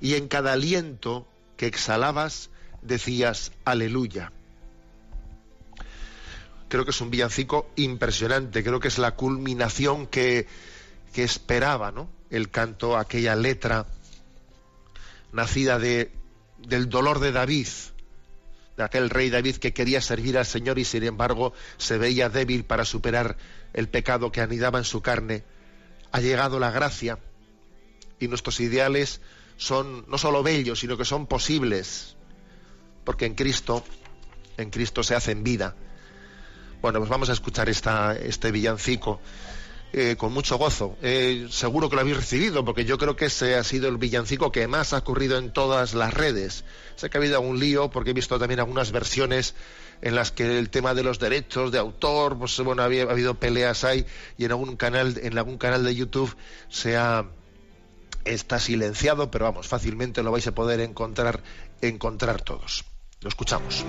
Y 0.00 0.14
en 0.14 0.26
cada 0.26 0.52
aliento 0.52 1.28
que 1.56 1.66
exhalabas 1.66 2.50
decías, 2.82 3.52
aleluya. 3.64 4.32
Creo 6.68 6.84
que 6.84 6.90
es 6.90 7.00
un 7.00 7.10
villancico 7.10 7.70
impresionante, 7.76 8.64
creo 8.64 8.80
que 8.80 8.88
es 8.88 8.98
la 8.98 9.14
culminación 9.14 10.06
que, 10.06 10.46
esperaba 11.14 11.92
¿no? 11.92 12.10
el 12.28 12.50
canto, 12.50 12.98
aquella 12.98 13.34
letra 13.36 13.86
nacida 15.32 15.78
de, 15.78 16.12
del 16.58 16.90
dolor 16.90 17.20
de 17.20 17.32
David, 17.32 17.68
de 18.76 18.82
aquel 18.82 19.08
rey 19.08 19.30
David 19.30 19.56
que 19.56 19.72
quería 19.72 20.02
servir 20.02 20.36
al 20.36 20.44
Señor 20.44 20.78
y 20.78 20.84
sin 20.84 21.04
embargo 21.04 21.54
se 21.78 21.96
veía 21.96 22.28
débil 22.28 22.64
para 22.64 22.84
superar 22.84 23.38
el 23.72 23.88
pecado 23.88 24.30
que 24.30 24.40
anidaba 24.42 24.78
en 24.78 24.84
su 24.84 25.00
carne. 25.00 25.44
Ha 26.12 26.20
llegado 26.20 26.58
la 26.58 26.70
gracia 26.70 27.18
y 28.18 28.28
nuestros 28.28 28.60
ideales 28.60 29.20
son 29.56 30.04
no 30.08 30.18
solo 30.18 30.42
bellos, 30.42 30.80
sino 30.80 30.96
que 30.96 31.04
son 31.04 31.26
posibles, 31.26 32.16
porque 33.04 33.26
en 33.26 33.34
Cristo, 33.34 33.84
en 34.56 34.70
Cristo 34.70 35.02
se 35.02 35.14
hacen 35.14 35.42
vida. 35.42 35.74
Bueno, 36.86 37.00
pues 37.00 37.10
vamos 37.10 37.30
a 37.30 37.32
escuchar 37.32 37.68
esta, 37.68 38.14
este 38.16 38.52
villancico 38.52 39.20
eh, 39.92 40.14
con 40.16 40.32
mucho 40.32 40.56
gozo. 40.56 40.96
Eh, 41.02 41.48
seguro 41.50 41.90
que 41.90 41.96
lo 41.96 42.02
habéis 42.02 42.18
recibido, 42.18 42.64
porque 42.64 42.84
yo 42.84 42.96
creo 42.96 43.16
que 43.16 43.24
ese 43.24 43.56
ha 43.56 43.64
sido 43.64 43.88
el 43.88 43.96
villancico 43.96 44.52
que 44.52 44.68
más 44.68 44.92
ha 44.92 44.98
ocurrido 44.98 45.36
en 45.36 45.52
todas 45.52 45.94
las 45.94 46.14
redes. 46.14 46.62
Sé 46.94 47.10
que 47.10 47.18
ha 47.18 47.20
habido 47.20 47.38
algún 47.38 47.58
lío, 47.58 47.90
porque 47.90 48.10
he 48.10 48.12
visto 48.12 48.38
también 48.38 48.60
algunas 48.60 48.92
versiones 48.92 49.56
en 50.00 50.14
las 50.14 50.30
que 50.30 50.60
el 50.60 50.70
tema 50.70 50.94
de 50.94 51.02
los 51.02 51.18
derechos 51.18 51.72
de 51.72 51.78
autor, 51.78 52.38
pues 52.38 52.56
bueno, 52.60 52.84
había, 52.84 53.02
ha 53.02 53.10
habido 53.10 53.34
peleas 53.34 53.82
ahí, 53.82 54.06
y 54.38 54.44
en 54.44 54.52
algún 54.52 54.76
canal, 54.76 55.18
en 55.20 55.36
algún 55.36 55.58
canal 55.58 55.84
de 55.84 55.92
YouTube 55.92 56.36
se 56.68 56.96
ha 56.96 57.26
está 58.24 58.60
silenciado, 58.60 59.28
pero 59.32 59.46
vamos, 59.46 59.66
fácilmente 59.66 60.22
lo 60.22 60.30
vais 60.30 60.46
a 60.46 60.54
poder 60.54 60.78
encontrar, 60.78 61.42
encontrar 61.80 62.42
todos. 62.42 62.84
Lo 63.22 63.28
escuchamos. 63.28 63.84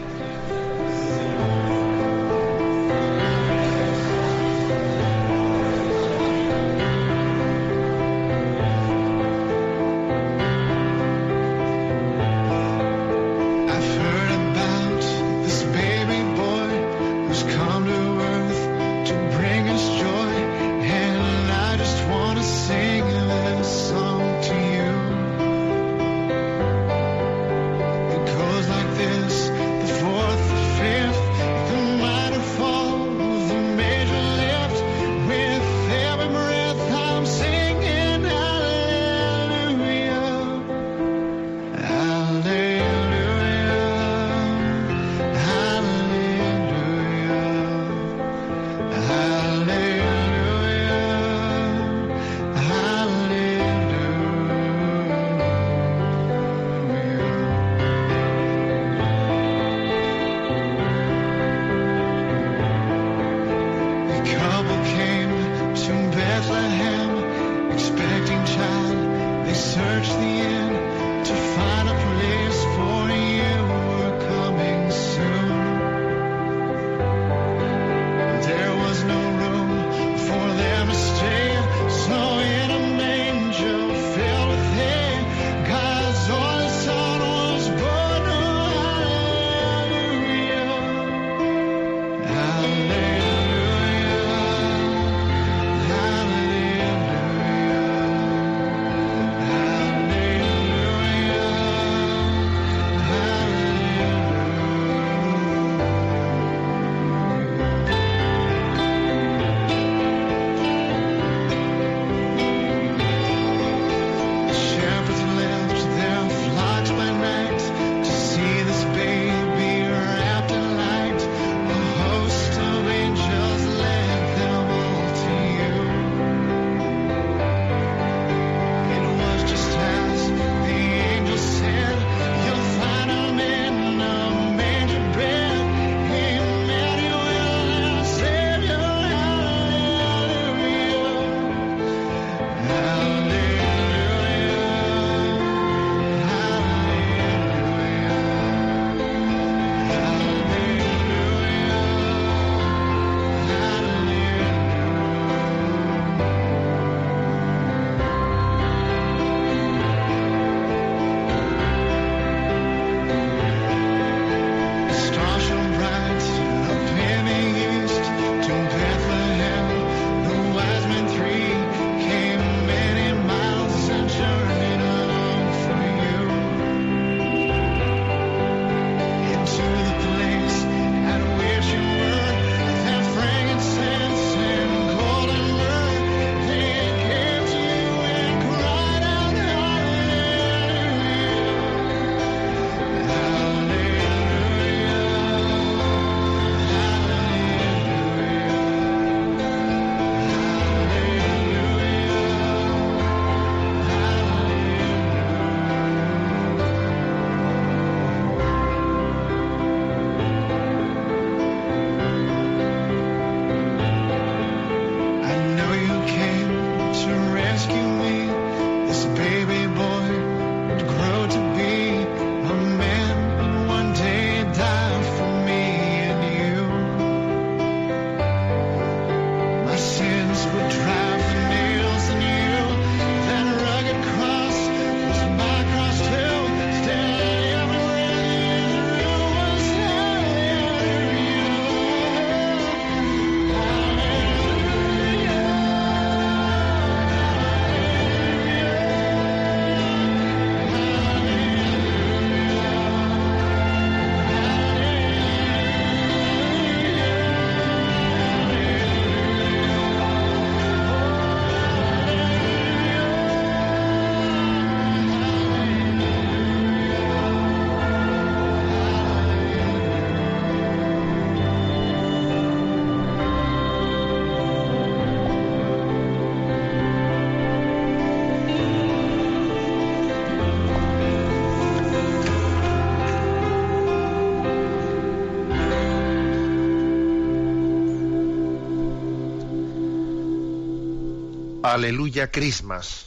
Aleluya 291.78 292.32
Christmas 292.32 293.06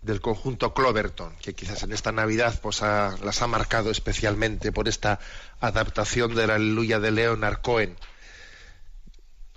del 0.00 0.22
conjunto 0.22 0.72
Cloverton, 0.72 1.36
que 1.42 1.54
quizás 1.54 1.82
en 1.82 1.92
esta 1.92 2.10
Navidad 2.10 2.58
pues, 2.62 2.80
las 2.80 3.42
ha 3.42 3.46
marcado 3.46 3.90
especialmente 3.90 4.72
por 4.72 4.88
esta 4.88 5.20
adaptación 5.60 6.34
de 6.34 6.46
la 6.46 6.54
Aleluya 6.54 7.00
de 7.00 7.10
Leonard 7.10 7.60
Cohen, 7.60 7.98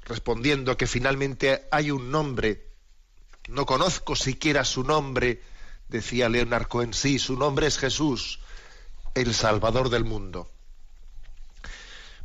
respondiendo 0.04 0.76
que 0.76 0.86
finalmente 0.86 1.65
hay 1.71 1.91
un 1.91 2.12
nombre, 2.12 2.74
no 3.48 3.65
conozco 3.65 4.17
siquiera 4.17 4.65
su 4.65 4.84
nombre, 4.84 5.41
decía 5.88 6.28
Leonard 6.28 6.67
Cohen, 6.67 6.93
sí, 6.93 7.19
su 7.19 7.38
nombre 7.38 7.67
es 7.67 7.78
Jesús, 7.78 8.41
el 9.13 9.34
Salvador 9.34 9.89
del 9.89 10.04
mundo. 10.04 10.52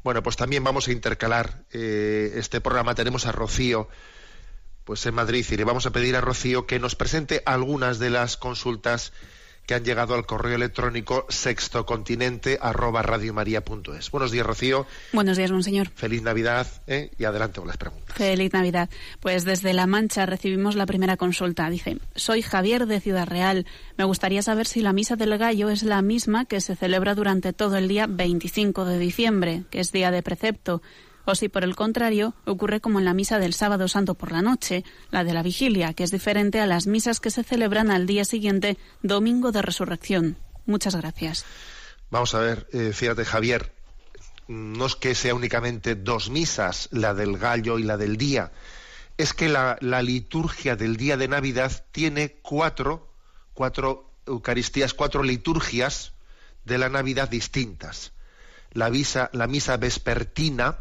Bueno, 0.03 0.25
pues 0.25 0.35
también 0.35 0.65
vamos 0.65 0.89
a 0.89 0.93
intercalar 0.93 1.63
eh, 1.71 2.33
este 2.35 2.61
programa. 2.61 2.97
Tenemos 2.97 3.27
a 3.27 3.33
Rocío 3.33 3.89
pues 4.91 5.07
en 5.07 5.15
Madrid 5.15 5.47
y 5.49 5.57
le 5.57 5.63
vamos 5.63 5.87
a 5.87 5.93
pedir 5.93 6.17
a 6.17 6.21
Rocío 6.21 6.67
que 6.67 6.81
nos 6.81 6.97
presente 6.97 7.45
algunas 7.47 8.01
de 8.01 8.11
las 8.11 8.37
consultas 8.37 9.13
que 9.65 9.75
han 9.75 9.85
llegado 9.85 10.17
al 10.17 10.27
correo 10.27 10.57
electrónico 10.57 11.27
sextocontinente 11.29 12.59
arroba 12.61 13.01
radiomaria.es. 13.01 14.11
Buenos 14.11 14.33
días, 14.33 14.45
Rocío. 14.45 14.89
Buenos 15.13 15.37
días, 15.37 15.53
monseñor. 15.53 15.91
Feliz 15.95 16.23
Navidad 16.23 16.67
¿eh? 16.89 17.13
y 17.17 17.23
adelante 17.23 17.61
con 17.61 17.69
las 17.69 17.77
preguntas. 17.77 18.17
Feliz 18.17 18.53
Navidad. 18.53 18.91
Pues 19.21 19.45
desde 19.45 19.75
La 19.75 19.87
Mancha 19.87 20.27
recibimos 20.27 20.75
la 20.75 20.87
primera 20.87 21.17
consulta. 21.17 21.71
Dice, 21.71 21.99
soy 22.17 22.43
Javier 22.43 22.87
de 22.87 22.99
Ciudad 22.99 23.29
Real. 23.29 23.67
Me 23.97 24.03
gustaría 24.03 24.43
saber 24.43 24.67
si 24.67 24.81
la 24.81 24.93
Misa 24.93 25.15
del 25.15 25.39
Gallo 25.39 25.71
es 25.71 25.85
la 25.85 26.03
misma 26.03 26.47
que 26.47 26.61
se 26.61 26.75
celebra 26.75 27.15
durante 27.15 27.53
todo 27.53 27.77
el 27.77 27.87
día 27.87 28.09
25 28.09 28.87
de 28.87 28.99
diciembre, 28.99 29.63
que 29.71 29.79
es 29.79 29.93
día 29.93 30.11
de 30.11 30.25
precepto 30.25 30.83
o 31.25 31.35
si 31.35 31.49
por 31.49 31.65
el 31.65 31.77
contrario 31.77 32.35
ocurre 32.45 32.81
como 32.81 32.99
en 32.99 33.05
la 33.05 33.15
misa 33.15 33.39
del 33.39 33.55
sábado 33.55 33.89
santo 33.89 34.15
por 34.15 34.33
la 34.33 34.43
noche, 34.43 34.85
la 35.11 35.25
de 35.25 35.35
la 35.35 35.43
vigilia, 35.43 35.95
que 35.95 36.05
es 36.05 36.11
diferente 36.11 36.61
a 36.61 36.67
las 36.67 36.87
misas 36.87 37.21
que 37.21 37.31
se 37.31 37.45
celebran 37.45 37.91
al 37.91 38.07
día 38.07 38.25
siguiente, 38.25 38.79
domingo 39.03 39.53
de 39.53 39.63
resurrección. 39.63 40.37
Muchas 40.67 40.97
gracias. 40.97 41.45
Vamos 42.11 42.35
a 42.35 42.41
ver, 42.41 42.67
eh, 42.73 42.93
fíjate 42.93 43.25
Javier, 43.25 43.73
no 44.49 44.87
es 44.87 44.97
que 44.97 45.15
sea 45.15 45.35
únicamente 45.35 45.95
dos 45.95 46.29
misas, 46.29 46.89
la 46.91 47.15
del 47.15 47.39
gallo 47.39 47.79
y 47.79 47.85
la 47.85 47.97
del 47.97 48.17
día, 48.17 48.51
es 49.17 49.33
que 49.33 49.49
la, 49.49 49.79
liturgia 49.81 50.77
del 50.77 50.97
día 50.97 51.17
de 51.17 51.29
Navidad 51.29 51.85
tiene 51.93 52.39
cuatro, 52.43 53.13
cuatro 53.55 54.11
Eucaristías, 54.27 54.95
cuatro 54.95 55.23
liturgias 55.23 56.15
de 56.65 56.79
la 56.79 56.89
Navidad 56.89 57.29
distintas. 57.29 58.13
La, 58.73 58.91
visa, 58.91 59.31
la 59.33 59.47
misa 59.47 59.77
vespertina, 59.77 60.79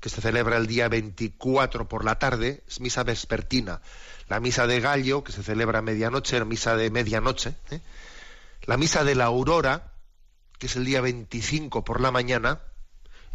que 0.00 0.08
se 0.08 0.20
celebra 0.20 0.56
el 0.56 0.66
día 0.66 0.88
24 0.88 1.88
por 1.88 2.04
la 2.04 2.18
tarde, 2.18 2.62
es 2.66 2.80
misa 2.80 3.02
vespertina. 3.02 3.80
La 4.28 4.40
misa 4.40 4.66
de 4.66 4.80
Gallo, 4.80 5.24
que 5.24 5.32
se 5.32 5.42
celebra 5.42 5.78
a 5.78 5.82
medianoche, 5.82 6.38
la 6.38 6.44
misa 6.44 6.76
de 6.76 6.90
medianoche. 6.90 7.54
¿eh? 7.70 7.80
La 8.62 8.76
misa 8.76 9.04
de 9.04 9.14
la 9.14 9.24
aurora, 9.24 9.92
que 10.58 10.66
es 10.66 10.76
el 10.76 10.84
día 10.84 11.00
25 11.00 11.84
por 11.84 12.00
la 12.00 12.10
mañana, 12.10 12.60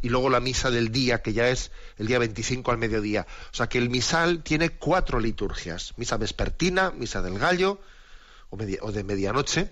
y 0.01 0.09
luego 0.09 0.29
la 0.29 0.39
misa 0.39 0.71
del 0.71 0.91
día, 0.91 1.21
que 1.21 1.33
ya 1.33 1.49
es 1.49 1.71
el 1.97 2.07
día 2.07 2.19
25 2.19 2.71
al 2.71 2.77
mediodía. 2.77 3.27
O 3.51 3.55
sea 3.55 3.69
que 3.69 3.77
el 3.77 3.89
misal 3.89 4.43
tiene 4.43 4.69
cuatro 4.69 5.19
liturgias. 5.19 5.93
Misa 5.97 6.17
vespertina, 6.17 6.91
misa 6.91 7.21
del 7.21 7.37
gallo, 7.37 7.79
o, 8.49 8.57
o 8.57 8.91
de 8.91 9.03
medianoche, 9.03 9.71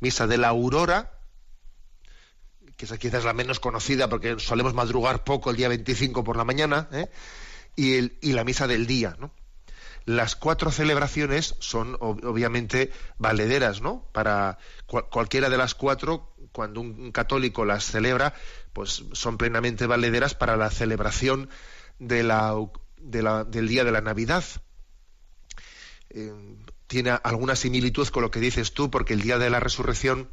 misa 0.00 0.26
de 0.26 0.38
la 0.38 0.48
aurora, 0.48 1.15
que 2.76 2.84
esa 2.84 2.98
quizás 2.98 3.20
es 3.20 3.24
la 3.24 3.32
menos 3.32 3.60
conocida 3.60 4.08
porque 4.08 4.38
solemos 4.38 4.74
madrugar 4.74 5.24
poco 5.24 5.50
el 5.50 5.56
día 5.56 5.68
25 5.68 6.24
por 6.24 6.36
la 6.36 6.44
mañana, 6.44 6.88
¿eh? 6.92 7.08
y, 7.74 7.94
el, 7.94 8.18
y 8.20 8.32
la 8.32 8.44
misa 8.44 8.66
del 8.66 8.86
día, 8.86 9.16
¿no? 9.18 9.32
Las 10.06 10.36
cuatro 10.36 10.70
celebraciones 10.70 11.56
son 11.58 11.96
obviamente 11.98 12.92
valederas, 13.18 13.80
¿no? 13.80 14.08
Para 14.12 14.56
cualquiera 14.86 15.50
de 15.50 15.56
las 15.56 15.74
cuatro, 15.74 16.32
cuando 16.52 16.80
un 16.80 17.10
católico 17.10 17.64
las 17.64 17.84
celebra, 17.86 18.32
pues 18.72 19.02
son 19.12 19.36
plenamente 19.36 19.86
valederas 19.86 20.36
para 20.36 20.56
la 20.56 20.70
celebración 20.70 21.50
de 21.98 22.22
la, 22.22 22.54
del 23.00 23.66
día 23.66 23.82
de 23.82 23.90
la 23.90 24.00
Navidad. 24.00 24.44
Eh, 26.10 26.32
tiene 26.86 27.10
alguna 27.24 27.56
similitud 27.56 28.06
con 28.08 28.22
lo 28.22 28.30
que 28.30 28.38
dices 28.38 28.74
tú, 28.74 28.92
porque 28.92 29.14
el 29.14 29.22
día 29.22 29.38
de 29.38 29.50
la 29.50 29.58
resurrección 29.58 30.30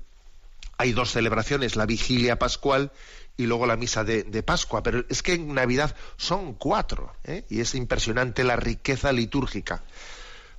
hay 0.77 0.93
dos 0.93 1.11
celebraciones, 1.11 1.75
la 1.75 1.85
vigilia 1.85 2.39
pascual 2.39 2.91
y 3.37 3.45
luego 3.45 3.65
la 3.65 3.77
misa 3.77 4.03
de, 4.03 4.43
Pascua, 4.43 4.83
pero 4.83 5.05
es 5.09 5.23
que 5.23 5.33
en 5.33 5.53
Navidad 5.53 5.95
son 6.17 6.53
cuatro, 6.53 7.13
¿eh? 7.23 7.45
y 7.49 7.61
es 7.61 7.73
impresionante 7.73 8.43
la 8.43 8.55
riqueza 8.55 9.11
litúrgica. 9.11 9.83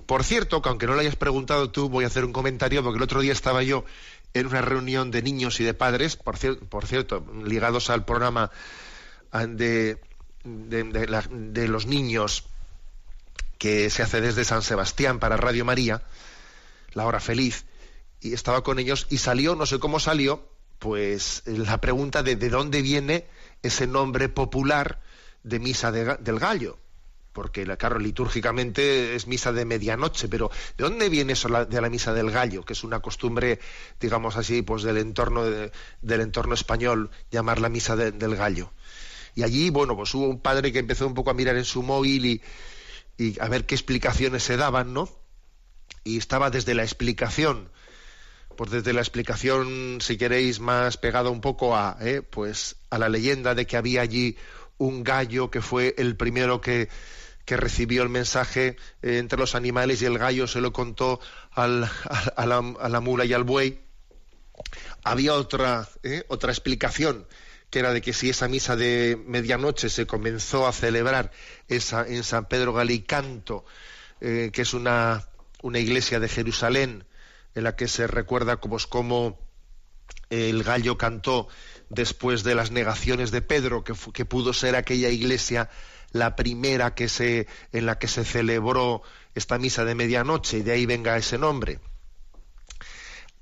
Por 0.05 0.23
cierto, 0.23 0.61
que 0.61 0.69
aunque 0.69 0.85
no 0.85 0.93
lo 0.93 0.99
hayas 0.99 1.15
preguntado 1.15 1.71
tú, 1.71 1.89
voy 1.89 2.03
a 2.03 2.07
hacer 2.07 2.25
un 2.25 2.33
comentario, 2.33 2.83
porque 2.83 2.97
el 2.97 3.03
otro 3.03 3.21
día 3.21 3.31
estaba 3.31 3.63
yo 3.63 3.85
en 4.33 4.47
una 4.47 4.61
reunión 4.61 5.09
de 5.09 5.21
niños 5.21 5.59
y 5.59 5.63
de 5.63 5.73
padres, 5.73 6.17
por, 6.17 6.37
por 6.67 6.85
cierto, 6.85 7.25
ligados 7.45 7.89
al 7.89 8.03
programa 8.03 8.51
ah, 9.31 9.47
de, 9.47 9.97
de 10.43 11.67
los 11.67 11.85
niños 11.85 12.45
que 13.57 13.89
se 13.89 14.03
hace 14.03 14.21
desde 14.21 14.43
San 14.43 14.61
Sebastián 14.61 15.19
para 15.19 15.37
Radio 15.37 15.63
María, 15.63 16.03
La 16.93 17.05
Hora 17.05 17.21
Feliz, 17.21 17.65
y 18.21 18.33
estaba 18.33 18.63
con 18.63 18.79
ellos 18.79 19.07
y 19.09 19.17
salió, 19.17 19.55
no 19.55 19.65
sé 19.65 19.79
cómo 19.79 19.99
salió, 19.99 20.47
pues 20.79 21.43
la 21.45 21.79
pregunta 21.79 22.23
de 22.23 22.35
de 22.35 22.49
dónde 22.49 22.81
viene 22.81 23.25
ese 23.61 23.87
nombre 23.87 24.29
popular 24.29 25.01
de 25.43 25.59
misa 25.59 25.91
del 25.91 26.39
gallo. 26.39 26.77
Porque, 27.31 27.65
claro, 27.77 27.99
litúrgicamente 27.99 29.13
es 29.13 29.27
misa 29.27 29.51
de 29.51 29.65
medianoche, 29.65 30.29
pero 30.29 30.49
¿de 30.77 30.85
dónde 30.85 31.09
viene 31.09 31.33
eso 31.33 31.49
de 31.65 31.81
la 31.81 31.89
misa 31.89 32.13
del 32.13 32.31
gallo? 32.31 32.63
Que 32.63 32.71
es 32.71 32.83
una 32.85 33.01
costumbre, 33.01 33.59
digamos 33.99 34.37
así, 34.37 34.61
pues 34.61 34.83
del 34.83 34.97
entorno, 34.97 35.43
del 35.43 36.21
entorno 36.21 36.53
español, 36.53 37.11
llamar 37.31 37.59
la 37.59 37.67
misa 37.67 37.97
del 37.97 38.35
gallo. 38.37 38.71
Y 39.35 39.43
allí, 39.43 39.69
bueno, 39.69 39.97
pues 39.97 40.13
hubo 40.13 40.29
un 40.29 40.39
padre 40.39 40.71
que 40.71 40.79
empezó 40.79 41.05
un 41.05 41.13
poco 41.13 41.29
a 41.29 41.33
mirar 41.33 41.57
en 41.57 41.65
su 41.65 41.83
móvil 41.83 42.25
y, 42.25 42.41
y 43.17 43.37
a 43.41 43.49
ver 43.49 43.65
qué 43.65 43.75
explicaciones 43.75 44.43
se 44.43 44.55
daban, 44.55 44.93
¿no? 44.93 45.09
Y 46.05 46.17
estaba 46.17 46.49
desde 46.49 46.73
la 46.73 46.83
explicación 46.83 47.69
pues 48.55 48.71
desde 48.71 48.93
la 48.93 49.01
explicación, 49.01 49.99
si 50.01 50.17
queréis, 50.17 50.59
más 50.59 50.97
pegada 50.97 51.29
un 51.29 51.41
poco 51.41 51.75
a, 51.75 51.97
eh, 52.01 52.21
pues, 52.21 52.77
a 52.89 52.97
la 52.97 53.09
leyenda 53.09 53.55
de 53.55 53.65
que 53.65 53.77
había 53.77 54.01
allí 54.01 54.37
un 54.77 55.03
gallo 55.03 55.49
que 55.49 55.61
fue 55.61 55.95
el 55.97 56.15
primero 56.15 56.61
que, 56.61 56.89
que 57.45 57.57
recibió 57.57 58.03
el 58.03 58.09
mensaje 58.09 58.77
eh, 59.01 59.17
entre 59.17 59.39
los 59.39 59.55
animales 59.55 60.01
y 60.01 60.05
el 60.05 60.17
gallo 60.17 60.47
se 60.47 60.61
lo 60.61 60.73
contó 60.73 61.19
al, 61.51 61.89
a, 62.35 62.45
la, 62.45 62.57
a, 62.79 62.89
la, 62.89 62.99
mula 62.99 63.25
y 63.25 63.33
al 63.33 63.43
buey. 63.43 63.81
Había 65.03 65.33
otra, 65.33 65.87
eh, 66.03 66.23
otra 66.27 66.51
explicación 66.51 67.27
que 67.69 67.79
era 67.79 67.91
de 67.91 68.01
que 68.01 68.13
si 68.13 68.29
esa 68.29 68.47
misa 68.47 68.75
de 68.75 69.21
medianoche 69.25 69.89
se 69.89 70.05
comenzó 70.07 70.67
a 70.67 70.71
celebrar 70.71 71.31
esa, 71.67 72.07
en 72.07 72.23
San 72.23 72.45
Pedro 72.47 72.73
Galicanto, 72.73 73.65
que 74.19 74.51
es 74.55 74.73
una, 74.73 75.27
una 75.61 75.79
iglesia 75.79 76.19
de 76.19 76.29
Jerusalén, 76.29 77.05
en 77.55 77.63
la 77.63 77.75
que 77.75 77.87
se 77.87 78.07
recuerda 78.07 78.57
como, 78.57 78.77
como 78.89 79.39
el 80.29 80.63
gallo 80.63 80.97
cantó 80.97 81.47
después 81.89 82.43
de 82.43 82.55
las 82.55 82.71
negaciones 82.71 83.31
de 83.31 83.41
Pedro, 83.41 83.83
que, 83.83 83.93
que, 84.13 84.25
pudo 84.25 84.53
ser 84.53 84.75
aquella 84.75 85.09
iglesia 85.09 85.69
la 86.11 86.35
primera 86.35 86.95
que 86.95 87.09
se, 87.09 87.47
en 87.71 87.85
la 87.85 87.97
que 87.97 88.07
se 88.07 88.23
celebró 88.25 89.01
esta 89.33 89.57
misa 89.57 89.85
de 89.85 89.95
medianoche, 89.95 90.59
y 90.59 90.61
de 90.61 90.71
ahí 90.73 90.85
venga 90.85 91.17
ese 91.17 91.37
nombre. 91.37 91.79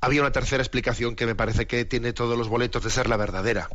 Había 0.02 0.22
una 0.22 0.32
tercera 0.32 0.62
explicación 0.62 1.16
que 1.16 1.26
me 1.26 1.36
parece 1.36 1.66
que 1.66 1.86
tiene 1.86 2.14
todos 2.14 2.38
los 2.38 2.50
boletos 2.50 2.84
de 2.84 2.90
ser 2.90 3.08
la 3.08 3.16
verdadera. 3.16 3.70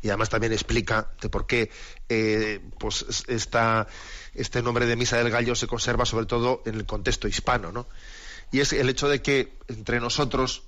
Y 0.00 0.08
además 0.08 0.30
también 0.30 0.52
explica 0.52 1.10
de 1.20 1.28
por 1.28 1.46
qué 1.46 1.70
eh, 2.08 2.60
pues 2.78 3.24
este 3.28 4.62
nombre 4.62 4.86
de 4.86 4.96
misa 4.96 5.18
del 5.18 5.30
gallo 5.30 5.54
se 5.54 5.66
conserva 5.66 6.04
sobre 6.04 6.26
todo 6.26 6.62
en 6.66 6.76
el 6.76 6.86
contexto 6.86 7.28
hispano, 7.28 7.72
¿no? 7.72 7.88
Y 8.52 8.60
es 8.60 8.72
el 8.72 8.88
hecho 8.88 9.08
de 9.08 9.22
que 9.22 9.58
entre 9.68 10.00
nosotros, 10.00 10.64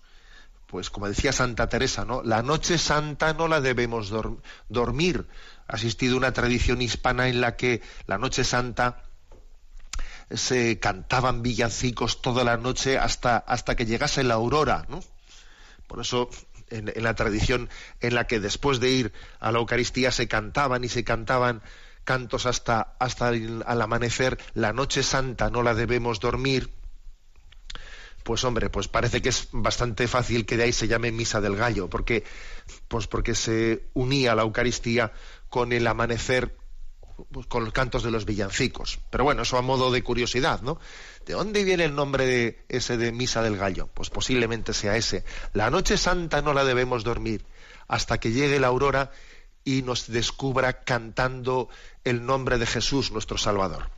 pues 0.67 0.91
como 0.91 1.09
decía 1.09 1.33
Santa 1.33 1.69
Teresa, 1.69 2.05
¿no? 2.05 2.23
La 2.23 2.43
noche 2.43 2.79
santa 2.79 3.33
no 3.33 3.49
la 3.49 3.61
debemos 3.61 4.13
dormir. 4.69 5.27
Ha 5.67 5.77
existido 5.77 6.17
una 6.17 6.33
tradición 6.33 6.83
hispana 6.83 7.29
en 7.29 7.41
la 7.41 7.57
que 7.57 7.83
la 8.07 8.19
noche 8.19 8.45
santa 8.45 9.03
se 10.31 10.79
cantaban 10.79 11.43
villancicos 11.43 12.21
toda 12.21 12.45
la 12.45 12.57
noche 12.57 12.99
hasta, 12.99 13.39
hasta 13.39 13.77
que 13.77 13.87
llegase 13.87 14.23
la 14.25 14.35
aurora, 14.35 14.85
¿no? 14.89 15.01
Por 15.87 16.01
eso 16.01 16.29
en, 16.69 16.93
la 17.03 17.15
tradición 17.15 17.71
en 18.01 18.15
la 18.15 18.27
que 18.27 18.41
después 18.41 18.81
de 18.81 18.91
ir 18.91 19.13
a 19.41 19.53
la 19.53 19.59
Eucaristía 19.59 20.13
se 20.13 20.29
cantaban 20.29 20.85
y 20.85 20.89
se 20.89 21.05
cantaban 21.05 21.63
cantos 22.05 22.47
hasta, 22.47 22.95
hasta 22.99 23.31
el, 23.31 23.63
al 23.67 23.83
amanecer, 23.83 24.39
la 24.55 24.73
noche 24.73 25.03
santa 25.03 25.51
no 25.51 25.63
la 25.63 25.75
debemos 25.75 26.21
dormir, 26.21 26.71
pues 28.23 28.45
hombre, 28.45 28.71
pues 28.71 28.89
parece 28.89 29.23
que 29.23 29.31
es 29.31 29.49
bastante 29.53 30.09
fácil 30.09 30.47
que 30.47 30.57
de 30.57 30.65
ahí 30.65 30.73
se 30.73 30.89
llame 30.89 31.13
misa 31.13 31.41
del 31.41 31.57
gallo, 31.57 31.89
porque, 31.89 32.25
pues 32.89 33.07
porque 33.07 33.35
se 33.35 33.85
unía 33.95 34.35
la 34.35 34.43
Eucaristía 34.43 35.13
con 35.49 35.73
el 35.73 35.87
amanecer 35.87 36.57
pues, 37.33 37.47
con 37.47 37.65
los 37.65 37.73
cantos 37.73 38.03
de 38.03 38.11
los 38.11 38.25
villancicos. 38.25 39.01
Pero 39.11 39.25
bueno, 39.25 39.43
eso 39.43 39.59
a 39.59 39.63
modo 39.63 39.91
de 39.91 40.03
curiosidad, 40.03 40.61
¿no? 40.63 40.79
¿De 41.27 41.35
dónde 41.35 41.65
viene 41.65 41.85
el 41.85 41.95
nombre 41.95 42.27
de 42.27 42.65
ese 42.69 42.97
de 42.97 43.13
Misa 43.13 43.43
del 43.43 43.57
Gallo? 43.57 43.89
Pues 43.93 44.11
posiblemente 44.11 44.73
sea 44.73 44.97
ese. 44.97 45.25
La 45.53 45.71
noche 45.71 45.97
santa 45.97 46.43
no 46.43 46.55
la 46.55 46.65
debemos 46.65 47.05
dormir 47.05 47.45
hasta 47.89 48.19
que 48.19 48.33
llegue 48.33 48.61
la 48.61 48.69
aurora 48.69 49.11
y 49.65 49.83
nos 49.83 50.07
descubra 50.07 50.85
cantando 50.85 51.69
el 52.05 52.25
nombre 52.25 52.59
de 52.59 52.67
Jesús, 52.67 53.11
nuestro 53.11 53.37
Salvador. 53.37 53.98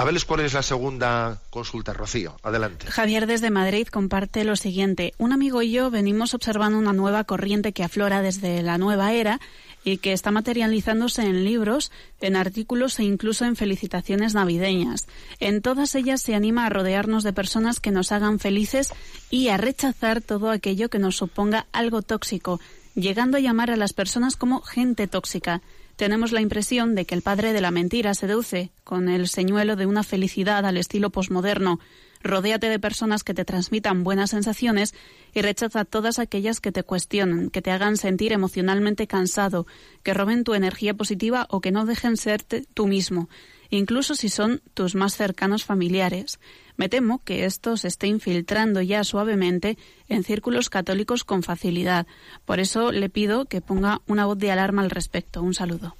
A 0.00 0.04
verles 0.04 0.24
cuál 0.24 0.40
es 0.40 0.54
la 0.54 0.62
segunda 0.62 1.42
consulta, 1.50 1.92
Rocío. 1.92 2.34
Adelante. 2.42 2.86
Javier 2.86 3.26
desde 3.26 3.50
Madrid 3.50 3.86
comparte 3.86 4.44
lo 4.44 4.56
siguiente. 4.56 5.12
Un 5.18 5.34
amigo 5.34 5.60
y 5.60 5.72
yo 5.72 5.90
venimos 5.90 6.32
observando 6.32 6.78
una 6.78 6.94
nueva 6.94 7.24
corriente 7.24 7.74
que 7.74 7.84
aflora 7.84 8.22
desde 8.22 8.62
la 8.62 8.78
nueva 8.78 9.12
era 9.12 9.40
y 9.84 9.98
que 9.98 10.14
está 10.14 10.30
materializándose 10.30 11.20
en 11.24 11.44
libros, 11.44 11.92
en 12.22 12.34
artículos 12.34 12.98
e 12.98 13.04
incluso 13.04 13.44
en 13.44 13.56
felicitaciones 13.56 14.32
navideñas. 14.32 15.06
En 15.38 15.60
todas 15.60 15.94
ellas 15.94 16.22
se 16.22 16.34
anima 16.34 16.64
a 16.64 16.70
rodearnos 16.70 17.22
de 17.22 17.34
personas 17.34 17.78
que 17.78 17.90
nos 17.90 18.10
hagan 18.10 18.38
felices 18.38 18.94
y 19.28 19.48
a 19.48 19.58
rechazar 19.58 20.22
todo 20.22 20.50
aquello 20.50 20.88
que 20.88 20.98
nos 20.98 21.18
suponga 21.18 21.66
algo 21.72 22.00
tóxico, 22.00 22.58
llegando 22.94 23.36
a 23.36 23.40
llamar 23.40 23.70
a 23.70 23.76
las 23.76 23.92
personas 23.92 24.36
como 24.36 24.62
gente 24.62 25.08
tóxica 25.08 25.60
tenemos 26.00 26.32
la 26.32 26.40
impresión 26.40 26.94
de 26.94 27.04
que 27.04 27.14
el 27.14 27.20
padre 27.20 27.52
de 27.52 27.60
la 27.60 27.70
mentira 27.70 28.14
seduce 28.14 28.72
con 28.84 29.10
el 29.10 29.28
señuelo 29.28 29.76
de 29.76 29.84
una 29.84 30.02
felicidad 30.02 30.64
al 30.64 30.78
estilo 30.78 31.10
posmoderno. 31.10 31.78
Rodéate 32.22 32.70
de 32.70 32.78
personas 32.78 33.22
que 33.22 33.34
te 33.34 33.44
transmitan 33.44 34.02
buenas 34.02 34.30
sensaciones 34.30 34.94
y 35.34 35.42
rechaza 35.42 35.84
todas 35.84 36.18
aquellas 36.18 36.60
que 36.60 36.72
te 36.72 36.84
cuestionan, 36.84 37.50
que 37.50 37.60
te 37.60 37.70
hagan 37.70 37.98
sentir 37.98 38.32
emocionalmente 38.32 39.06
cansado, 39.06 39.66
que 40.02 40.14
roben 40.14 40.42
tu 40.42 40.54
energía 40.54 40.94
positiva 40.94 41.46
o 41.50 41.60
que 41.60 41.70
no 41.70 41.84
dejen 41.84 42.16
ser 42.16 42.44
tú 42.44 42.86
mismo, 42.86 43.28
incluso 43.68 44.14
si 44.14 44.30
son 44.30 44.62
tus 44.72 44.94
más 44.94 45.14
cercanos 45.14 45.66
familiares. 45.66 46.40
Me 46.80 46.88
temo 46.88 47.22
que 47.22 47.44
esto 47.44 47.76
se 47.76 47.88
esté 47.88 48.06
infiltrando 48.06 48.80
ya 48.80 49.04
suavemente 49.04 49.76
en 50.08 50.24
círculos 50.24 50.70
católicos 50.70 51.24
con 51.24 51.42
facilidad. 51.42 52.06
Por 52.46 52.58
eso 52.58 52.90
le 52.90 53.10
pido 53.10 53.44
que 53.44 53.60
ponga 53.60 54.00
una 54.06 54.24
voz 54.24 54.38
de 54.38 54.50
alarma 54.50 54.80
al 54.80 54.88
respecto. 54.88 55.42
Un 55.42 55.52
saludo. 55.52 55.94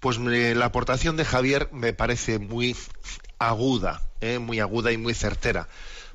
Pues 0.00 0.18
la 0.18 0.66
aportación 0.66 1.16
de 1.16 1.24
Javier 1.24 1.70
me 1.72 1.94
parece 1.94 2.38
muy 2.38 2.76
aguda, 3.38 4.02
¿eh? 4.20 4.38
muy 4.38 4.60
aguda 4.60 4.92
y 4.92 4.98
muy 4.98 5.14
certera. 5.14 5.66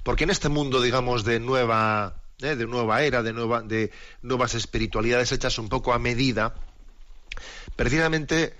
Porque 0.04 0.26
en 0.26 0.30
este 0.30 0.50
mundo, 0.50 0.80
digamos, 0.80 1.24
de 1.24 1.40
nueva, 1.40 2.18
¿eh? 2.40 2.56
de 2.56 2.68
nueva 2.68 3.02
era, 3.02 3.24
de, 3.24 3.34
nueva, 3.34 3.64
de 3.64 3.90
nuevas 4.22 4.54
espiritualidades 4.54 5.32
hechas 5.32 5.58
un 5.58 5.70
poco 5.70 5.92
a 5.92 5.98
medida, 5.98 6.54
precisamente 7.76 8.54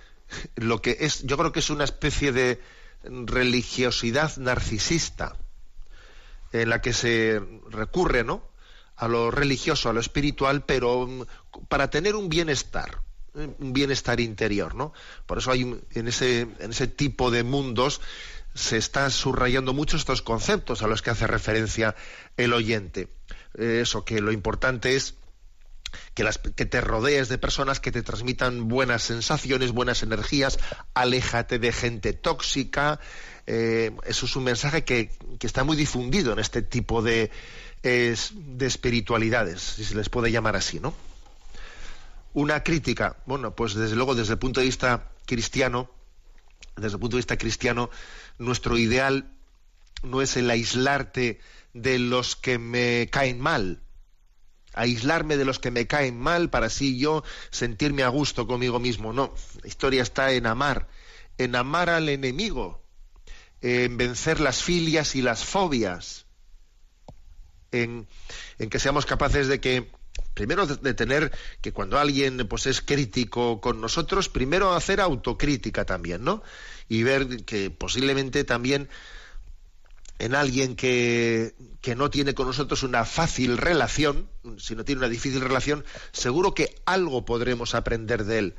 lo 0.56 0.82
que 0.82 0.98
es, 1.02 1.22
yo 1.28 1.38
creo 1.38 1.52
que 1.52 1.60
es 1.60 1.70
una 1.70 1.84
especie 1.84 2.32
de 2.32 2.60
religiosidad 3.04 4.36
narcisista 4.38 5.36
en 6.52 6.70
la 6.70 6.82
que 6.82 6.94
se 6.94 7.42
recurre, 7.70 8.24
¿no? 8.24 8.44
a 8.98 9.08
lo 9.08 9.32
religioso, 9.32 9.90
a 9.90 9.94
lo 9.94 10.00
espiritual, 10.00 10.66
pero 10.66 11.08
mm, 11.08 11.22
para 11.70 11.90
tener 11.90 12.16
un 12.16 12.30
bienestar, 12.30 13.02
¿eh? 13.36 13.48
un 13.60 13.72
bienestar 13.72 14.20
interior, 14.20 14.76
¿no? 14.76 14.92
Por 15.26 15.38
eso 15.38 15.52
hay 15.52 15.80
en 15.94 16.08
ese, 16.08 16.42
en 16.42 16.72
ese 16.72 16.88
tipo 16.88 17.32
de 17.32 17.44
mundos 17.44 18.02
se 18.56 18.78
está 18.78 19.10
subrayando 19.12 19.74
mucho 19.74 19.98
estos 19.98 20.24
conceptos 20.24 20.82
a 20.82 20.88
los 20.88 21.04
que 21.04 21.12
hace 21.12 21.28
referencia 21.28 21.96
el 22.38 22.54
oyente. 22.54 23.08
Eso, 23.54 24.04
que 24.04 24.20
lo 24.20 24.32
importante 24.32 24.96
es 24.96 25.14
que, 26.14 26.24
las, 26.24 26.38
que, 26.38 26.66
te 26.66 26.82
rodees 26.82 27.30
de 27.30 27.38
personas 27.38 27.80
que 27.80 27.92
te 27.92 28.04
transmitan 28.04 28.68
buenas 28.68 29.04
sensaciones, 29.04 29.72
buenas 29.72 30.04
energías, 30.04 30.60
aléjate 30.94 31.60
de 31.60 31.72
gente 31.72 32.14
tóxica. 32.14 33.00
Eh, 33.46 33.92
eso 34.06 34.26
es 34.26 34.36
un 34.36 34.44
mensaje 34.44 34.84
que, 34.84 35.12
está 35.42 35.64
muy 35.64 35.78
difundido 35.78 36.34
en 36.34 36.40
este 36.40 36.62
tipo 36.62 37.02
de, 37.02 37.32
de 37.84 38.66
espiritualidades, 38.66 39.62
si 39.62 39.86
se 39.86 39.96
les 39.96 40.10
puede 40.10 40.32
llamar 40.32 40.56
así, 40.56 40.80
¿no? 40.80 40.94
Una 42.34 42.64
crítica, 42.64 43.18
bueno, 43.26 43.56
pues 43.56 43.74
desde 43.74 43.96
luego 43.96 44.14
desde 44.14 44.34
el 44.34 44.40
punto 44.40 44.60
de 44.60 44.68
vista 44.68 45.10
cristiano, 45.26 45.90
desde 46.76 46.96
el 46.96 47.00
punto 47.00 47.16
de 47.16 47.20
vista 47.20 47.38
cristiano, 47.38 47.90
nuestro 48.38 48.78
ideal 48.78 49.32
no 50.04 50.22
es 50.22 50.38
el 50.38 50.50
aislarte 50.50 51.40
de 51.74 52.00
los 52.00 52.36
que 52.36 52.58
me 52.58 53.10
caen 53.12 53.40
mal, 53.40 53.82
aislarme 54.78 55.38
de 55.38 55.46
los 55.46 55.60
que 55.60 55.72
me 55.72 55.88
caen 55.88 56.20
mal 56.20 56.50
para 56.50 56.68
así 56.68 56.98
yo 56.98 57.24
sentirme 57.50 58.04
a 58.04 58.10
gusto 58.10 58.48
conmigo 58.48 58.80
mismo. 58.80 59.14
No, 59.14 59.34
la 59.62 59.68
historia 59.68 60.02
está 60.02 60.32
en 60.32 60.46
amar, 60.46 60.88
en 61.38 61.56
amar 61.56 61.90
al 61.90 62.10
enemigo, 62.10 62.84
en 63.62 63.98
vencer 63.98 64.40
las 64.40 64.64
filias 64.64 65.16
y 65.16 65.22
las 65.22 65.44
fobias, 65.44 66.26
en, 67.72 68.08
que 68.70 68.80
seamos 68.80 69.06
capaces 69.06 69.48
de 69.48 69.60
que 69.60 69.92
primero 70.34 70.66
de, 70.66 70.94
tener 70.94 71.32
que 71.62 71.74
cuando 71.74 72.00
alguien 72.00 72.48
pues 72.48 72.66
es 72.66 72.82
crítico 72.82 73.60
con 73.62 73.82
nosotros, 73.82 74.30
primero 74.30 74.74
hacer 74.74 75.02
autocrítica 75.02 75.86
también, 75.86 76.24
¿no? 76.24 76.44
Y 76.88 77.04
ver 77.04 77.44
que 77.46 77.70
posiblemente 77.70 78.44
también 78.44 78.90
en 80.20 80.36
alguien 80.36 80.76
que, 80.76 81.56
que 81.82 81.96
no 81.96 82.10
tiene 82.10 82.34
con 82.34 82.48
nosotros 82.48 82.84
una 82.84 83.06
fácil 83.06 83.58
relación, 83.58 84.30
si 84.58 84.76
no 84.76 84.84
tiene 84.84 85.00
una 85.00 85.10
difícil 85.10 85.42
relación, 85.42 85.86
seguro 86.12 86.54
que 86.54 86.76
algo 86.86 87.26
podremos 87.26 87.76
aprender 87.76 88.26
de 88.26 88.40
él. 88.40 88.56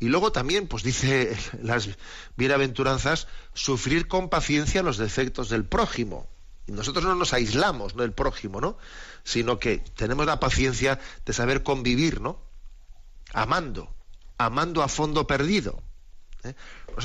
Y 0.00 0.08
luego 0.08 0.32
también, 0.32 0.68
pues 0.68 0.82
dice 0.82 1.36
las 1.62 1.88
bienaventuranzas, 2.36 3.26
sufrir 3.54 4.08
con 4.08 4.28
paciencia 4.28 4.82
los 4.82 4.98
defectos 4.98 5.48
del 5.48 5.64
prójimo. 5.64 6.28
Y 6.66 6.72
nosotros 6.72 7.04
no 7.04 7.14
nos 7.14 7.32
aislamos 7.32 7.96
del 7.96 8.12
prójimo, 8.12 8.60
¿no? 8.60 8.76
Sino 9.24 9.58
que 9.58 9.78
tenemos 9.96 10.26
la 10.26 10.38
paciencia 10.38 11.00
de 11.24 11.32
saber 11.32 11.62
convivir, 11.62 12.20
¿no? 12.20 12.42
Amando, 13.32 13.94
amando 14.36 14.82
a 14.82 14.88
fondo 14.88 15.26
perdido. 15.26 15.82
¿Eh? 16.44 16.54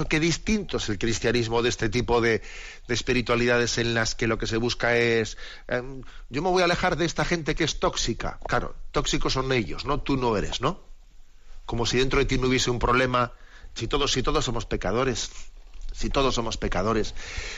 qué 0.10 0.19
distinto 0.19 0.78
es 0.78 0.89
el 0.89 0.98
cristianismo 0.98 1.62
de 1.62 1.69
este 1.69 1.89
tipo 1.89 2.22
de, 2.22 2.41
espiritualidades 2.88 3.78
en 3.78 3.93
las 3.93 4.15
que 4.15 4.28
lo 4.28 4.38
que 4.38 4.48
se 4.48 4.58
busca 4.58 4.98
es 4.98 5.38
em, 5.67 6.04
yo 6.30 6.41
me 6.41 6.50
voy 6.50 6.62
a 6.62 6.65
alejar 6.65 6.98
de 6.98 7.06
esta 7.06 7.26
gente 7.26 7.56
que 7.56 7.63
es 7.63 7.80
tóxica. 7.80 8.39
Claro, 8.48 8.76
tóxicos 8.91 9.34
son 9.34 9.52
ellos, 9.52 9.86
no 9.86 10.02
tú 10.02 10.17
no 10.17 10.36
eres, 10.38 10.62
¿no? 10.62 10.82
Como 11.65 11.86
si 11.86 11.98
dentro 11.98 12.19
de 12.19 12.26
ti 12.26 12.38
no 12.38 12.48
hubiese 12.48 12.69
un 12.69 12.80
problema, 12.80 13.32
si 13.74 13.88
todos, 13.88 14.12
si 14.12 14.24
todos 14.24 14.46
somos 14.46 14.65
pecadores, 14.65 15.32
si 15.93 16.10
todos 16.10 16.36
somos 16.36 16.58
pecadores. 16.58 17.13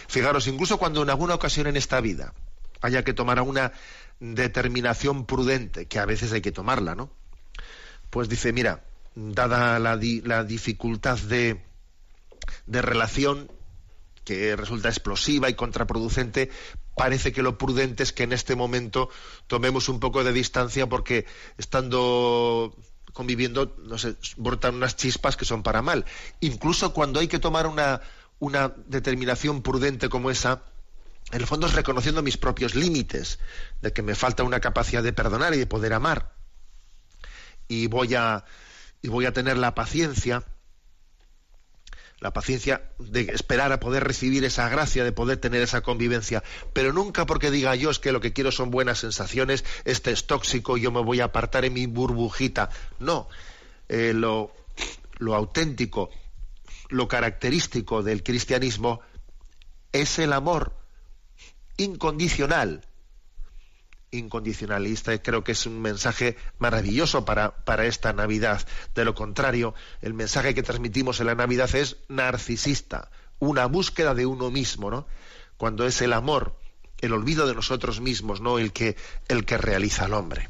Fijaros, 0.07 0.47
incluso 0.47 0.77
cuando 0.77 1.01
en 1.01 1.09
alguna 1.09 1.35
ocasión 1.35 1.67
en 1.67 1.77
esta 1.77 2.01
vida 2.01 2.33
haya 2.81 3.03
que 3.03 3.13
tomar 3.13 3.41
una 3.41 3.71
determinación 4.19 5.25
prudente, 5.25 5.87
que 5.87 5.99
a 5.99 6.05
veces 6.05 6.31
hay 6.31 6.41
que 6.41 6.51
tomarla, 6.51 6.95
¿no? 6.95 7.09
Pues 8.09 8.29
dice, 8.29 8.53
mira, 8.53 8.83
dada 9.15 9.79
la, 9.79 9.99
la 10.23 10.43
dificultad 10.43 11.17
de, 11.19 11.63
de 12.67 12.81
relación 12.81 13.49
que 14.23 14.55
resulta 14.55 14.89
explosiva 14.89 15.49
y 15.49 15.53
contraproducente, 15.53 16.49
parece 16.95 17.31
que 17.31 17.43
lo 17.43 17.57
prudente 17.57 18.03
es 18.03 18.11
que 18.11 18.23
en 18.23 18.33
este 18.33 18.55
momento 18.55 19.09
tomemos 19.47 19.87
un 19.87 19.99
poco 19.99 20.23
de 20.23 20.33
distancia 20.33 20.87
porque 20.87 21.25
estando 21.57 22.75
conviviendo, 23.13 23.75
no 23.83 23.97
sé, 23.97 24.15
brotan 24.35 24.75
unas 24.75 24.97
chispas 24.97 25.37
que 25.37 25.45
son 25.45 25.63
para 25.63 25.81
mal. 25.81 26.05
Incluso 26.41 26.93
cuando 26.93 27.19
hay 27.19 27.27
que 27.27 27.39
tomar 27.39 27.67
una, 27.67 28.01
una 28.39 28.73
determinación 28.87 29.61
prudente 29.61 30.09
como 30.09 30.31
esa, 30.31 30.63
en 31.31 31.39
el 31.39 31.47
fondo 31.47 31.67
es 31.67 31.73
reconociendo 31.73 32.21
mis 32.21 32.37
propios 32.37 32.75
límites, 32.75 33.39
de 33.81 33.93
que 33.93 34.01
me 34.01 34.15
falta 34.15 34.43
una 34.43 34.59
capacidad 34.59 35.01
de 35.01 35.13
perdonar 35.13 35.53
y 35.53 35.57
de 35.59 35.67
poder 35.67 35.93
amar. 35.93 36.33
Y 37.67 37.87
voy 37.87 38.15
a, 38.15 38.43
y 39.05 39.07
voy 39.07 39.27
a 39.27 39.33
tener 39.33 39.57
la 39.57 39.75
paciencia 39.75 40.43
la 42.19 42.33
paciencia 42.33 42.89
de 42.97 43.21
esperar 43.33 43.71
a 43.71 43.79
poder 43.79 44.03
recibir 44.03 44.45
esa 44.45 44.67
gracia, 44.69 45.03
de 45.03 45.11
poder 45.11 45.37
tener 45.37 45.61
esa 45.61 45.81
convivencia, 45.81 46.43
pero 46.73 46.91
nunca 46.91 47.27
porque 47.27 47.51
diga 47.51 47.75
yo 47.75 47.91
es 47.91 47.99
que 47.99 48.11
lo 48.11 48.21
que 48.21 48.33
quiero 48.33 48.51
son 48.51 48.71
buenas 48.71 48.99
sensaciones, 48.99 49.63
este 49.83 50.11
es 50.11 50.25
tóxico, 50.25 50.77
yo 50.77 50.91
me 50.91 51.03
voy 51.03 51.19
a 51.19 51.25
apartar 51.25 51.65
en 51.65 51.73
mi 51.73 51.85
burbujita. 51.85 52.69
No, 52.99 53.27
eh, 53.89 54.13
lo, 54.15 54.51
lo 55.19 55.35
auténtico, 55.35 56.09
lo 56.89 57.07
característico 57.07 58.01
del 58.01 58.23
cristianismo 58.23 59.01
es 59.91 60.17
el 60.17 60.33
amor 60.33 60.73
incondicional, 61.77 62.81
incondicionalista 64.11 65.13
y 65.13 65.19
creo 65.19 65.43
que 65.43 65.53
es 65.53 65.65
un 65.65 65.81
mensaje 65.81 66.37
maravilloso 66.57 67.25
para, 67.25 67.55
para 67.65 67.85
esta 67.85 68.13
Navidad. 68.13 68.65
De 68.93 69.05
lo 69.05 69.15
contrario, 69.15 69.73
el 70.01 70.13
mensaje 70.13 70.53
que 70.53 70.63
transmitimos 70.63 71.19
en 71.19 71.27
la 71.27 71.35
Navidad 71.35 71.73
es 71.75 71.97
narcisista, 72.07 73.09
una 73.39 73.65
búsqueda 73.65 74.13
de 74.13 74.25
uno 74.25 74.51
mismo, 74.51 74.89
¿no? 74.89 75.07
Cuando 75.57 75.85
es 75.85 76.01
el 76.01 76.13
amor, 76.13 76.57
el 77.01 77.13
olvido 77.13 77.47
de 77.47 77.55
nosotros 77.55 78.01
mismos, 78.01 78.41
¿no? 78.41 78.59
El 78.59 78.71
que, 78.71 78.95
el 79.27 79.45
que 79.45 79.57
realiza 79.57 80.05
al 80.05 80.13
hombre. 80.13 80.49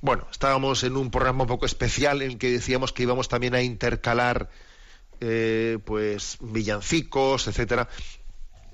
bueno, 0.00 0.26
estábamos 0.30 0.84
en 0.84 0.96
un 0.96 1.10
programa 1.10 1.42
un 1.42 1.48
poco 1.48 1.66
especial 1.66 2.22
en 2.22 2.38
que 2.38 2.50
decíamos 2.50 2.92
que 2.92 3.02
íbamos 3.02 3.28
también 3.28 3.54
a 3.54 3.62
intercalar 3.62 4.48
eh, 5.20 5.78
pues 5.84 6.38
villancicos, 6.40 7.48
etcétera. 7.48 7.88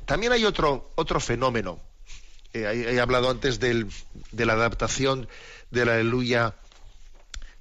También 0.05 0.33
hay 0.33 0.45
otro, 0.45 0.93
otro 0.97 1.19
fenómeno. 1.21 1.81
Eh, 2.55 2.93
he, 2.95 3.01
hablado 3.01 3.31
antes 3.31 3.59
del, 3.59 3.90
de 4.31 4.47
la 4.47 4.53
adaptación 4.53 5.29
de 5.73 5.85
la 5.85 5.95
aleluya 5.95 6.55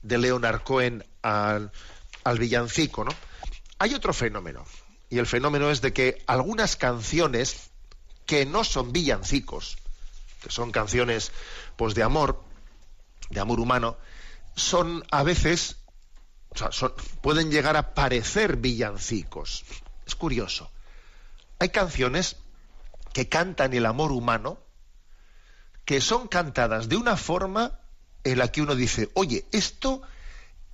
de 0.04 0.20
Leonard 0.20 0.62
Cohen 0.62 1.04
al, 1.24 1.72
villancico, 2.38 3.04
¿no? 3.04 3.12
Hay 3.80 3.96
otro 3.96 4.14
fenómeno. 4.14 4.66
Y 5.10 5.18
el 5.18 5.26
fenómeno 5.26 5.72
es 5.72 5.82
de 5.82 5.94
que 5.94 6.24
algunas 6.28 6.76
canciones 6.76 7.72
que 8.28 8.46
no 8.46 8.64
son 8.64 8.94
villancicos, 8.94 9.78
que 10.44 10.52
son 10.52 10.72
canciones 10.72 11.32
pues 11.76 11.96
de 11.96 12.04
amor, 12.04 12.44
de 13.32 13.40
amor 13.40 13.60
humano, 13.60 13.98
son 14.56 15.04
a 15.10 15.24
veces, 15.24 15.78
o 16.52 16.72
sea, 16.72 16.90
pueden 17.22 17.50
llegar 17.50 17.78
a 17.78 17.96
parecer 17.96 18.58
villancicos. 18.58 19.66
Es 20.06 20.16
curioso. 20.16 20.70
Hay 21.58 21.70
canciones 21.70 22.36
que 23.12 23.28
cantan 23.28 23.74
el 23.74 23.88
amor 23.88 24.12
humano, 24.12 24.60
que 25.86 26.02
son 26.02 26.28
cantadas 26.28 26.90
de 26.90 26.96
una 26.96 27.18
forma 27.18 27.80
en 28.24 28.38
la 28.38 28.52
que 28.52 28.62
uno 28.62 28.76
dice, 28.76 29.10
oye, 29.14 29.46
esto, 29.52 30.02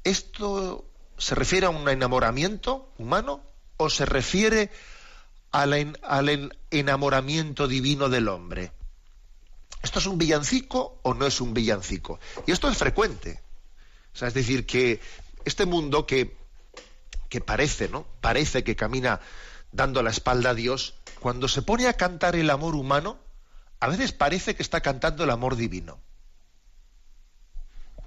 esto 0.04 0.86
se 1.18 1.36
refiere 1.36 1.66
a 1.66 1.70
un 1.70 1.88
enamoramiento 1.90 2.92
humano 2.98 3.42
o 3.78 3.90
se 3.90 4.06
refiere 4.06 4.72
al, 5.52 5.98
al 6.04 6.58
enamoramiento 6.70 7.68
divino 7.68 8.10
del 8.10 8.28
hombre. 8.28 8.72
¿Esto 9.82 10.00
es 10.00 10.06
un 10.06 10.18
villancico 10.18 11.00
o 11.04 11.14
no 11.14 11.26
es 11.26 11.42
un 11.42 11.54
villancico? 11.54 12.20
Y 12.46 12.52
esto 12.52 12.70
es 12.70 12.78
frecuente. 12.78 13.42
O 14.14 14.18
sea, 14.18 14.28
es 14.28 14.34
decir, 14.34 14.66
que 14.66 15.00
este 15.46 15.66
mundo 15.66 16.06
que, 16.06 16.36
que 17.30 17.42
parece, 17.42 17.88
¿no? 17.88 18.06
Parece 18.22 18.64
que 18.64 18.76
camina 18.76 19.22
dando 19.72 20.04
la 20.04 20.10
espalda 20.10 20.52
a 20.52 20.56
Dios, 20.56 20.96
cuando 21.20 21.48
se 21.48 21.62
pone 21.62 21.88
a 21.88 21.94
cantar 21.94 22.36
el 22.36 22.50
amor 22.50 22.76
humano, 22.76 23.20
a 23.80 23.88
veces 23.88 24.12
parece 24.12 24.56
que 24.56 24.64
está 24.64 24.82
cantando 24.82 25.24
el 25.24 25.30
amor 25.30 25.56
divino. 25.56 26.00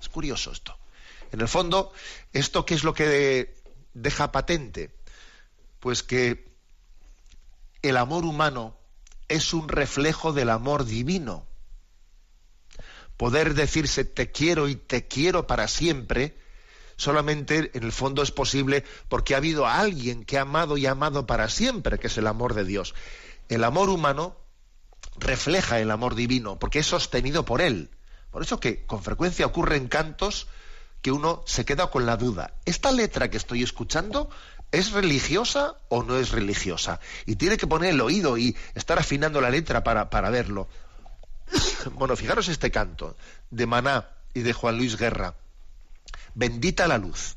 Es 0.00 0.08
curioso 0.08 0.52
esto. 0.52 0.76
En 1.30 1.40
el 1.40 1.48
fondo, 1.48 1.92
¿esto 2.32 2.66
qué 2.66 2.74
es 2.74 2.84
lo 2.84 2.94
que 2.94 3.54
deja 3.94 4.32
patente? 4.32 4.94
Pues 5.80 6.02
que 6.02 6.52
el 7.82 7.96
amor 7.96 8.24
humano 8.24 8.76
es 9.28 9.54
un 9.54 9.68
reflejo 9.68 10.32
del 10.32 10.50
amor 10.50 10.84
divino 10.84 11.46
poder 13.22 13.54
decirse 13.54 14.04
te 14.04 14.32
quiero 14.32 14.68
y 14.68 14.74
te 14.74 15.06
quiero 15.06 15.46
para 15.46 15.68
siempre, 15.68 16.36
solamente 16.96 17.70
en 17.74 17.84
el 17.84 17.92
fondo 17.92 18.20
es 18.20 18.32
posible 18.32 18.82
porque 19.08 19.34
ha 19.34 19.36
habido 19.36 19.64
alguien 19.64 20.24
que 20.24 20.38
ha 20.38 20.42
amado 20.42 20.76
y 20.76 20.86
amado 20.86 21.24
para 21.24 21.48
siempre, 21.48 22.00
que 22.00 22.08
es 22.08 22.18
el 22.18 22.26
amor 22.26 22.54
de 22.54 22.64
Dios. 22.64 22.96
El 23.48 23.62
amor 23.62 23.90
humano 23.90 24.36
refleja 25.22 25.80
el 25.80 25.90
amor 25.90 26.14
divino, 26.14 26.58
porque 26.58 26.80
es 26.80 26.86
sostenido 26.86 27.44
por 27.44 27.60
él. 27.60 27.90
Por 28.30 28.42
eso 28.42 28.60
que 28.60 28.84
con 28.84 29.02
frecuencia 29.02 29.46
ocurren 29.46 29.88
cantos 29.88 30.48
que 31.02 31.12
uno 31.12 31.42
se 31.46 31.64
queda 31.64 31.90
con 31.90 32.06
la 32.06 32.16
duda. 32.16 32.54
¿Esta 32.64 32.92
letra 32.92 33.30
que 33.30 33.36
estoy 33.36 33.62
escuchando 33.62 34.30
es 34.70 34.92
religiosa 34.92 35.76
o 35.88 36.02
no 36.02 36.16
es 36.16 36.30
religiosa? 36.30 37.00
Y 37.26 37.36
tiene 37.36 37.56
que 37.56 37.66
poner 37.66 37.90
el 37.90 38.00
oído 38.00 38.38
y 38.38 38.56
estar 38.74 38.98
afinando 38.98 39.40
la 39.40 39.50
letra 39.50 39.84
para, 39.84 40.10
para 40.10 40.30
verlo. 40.30 40.68
Bueno, 41.94 42.16
fijaros 42.16 42.48
este 42.48 42.70
canto 42.70 43.16
de 43.50 43.66
Maná 43.66 44.08
y 44.34 44.40
de 44.40 44.52
Juan 44.52 44.78
Luis 44.78 44.96
Guerra. 44.96 45.34
Bendita 46.34 46.86
la 46.86 46.96
luz. 46.96 47.36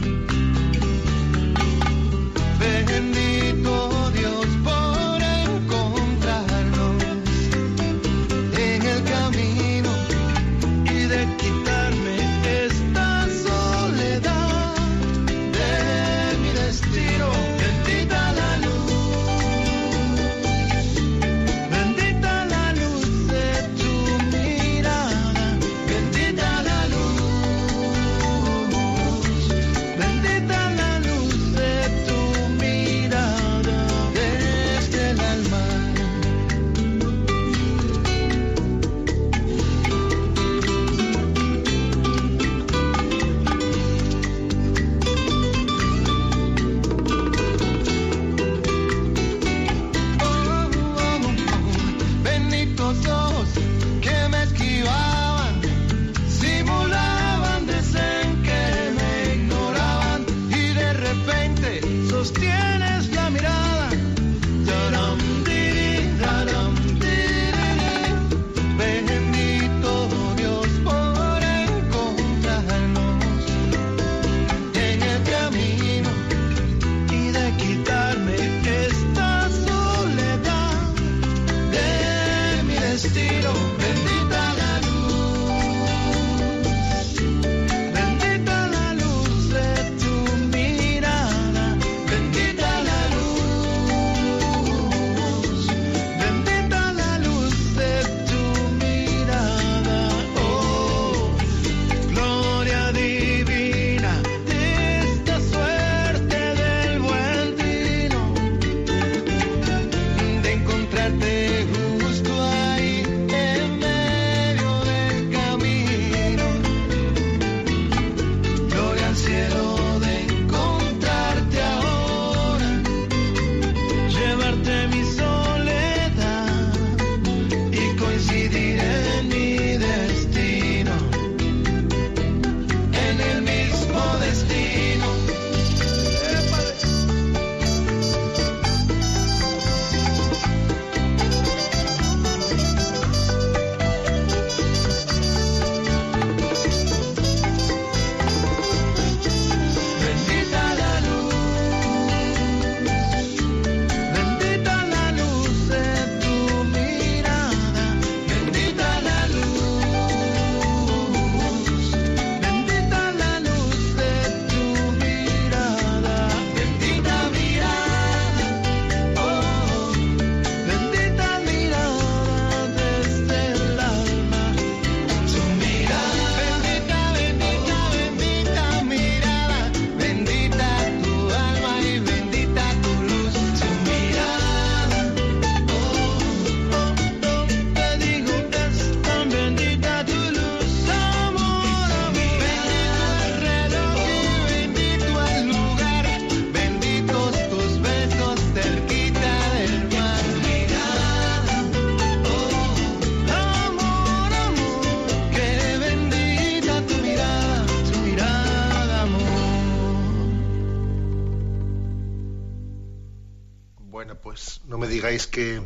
Que, 215.27 215.61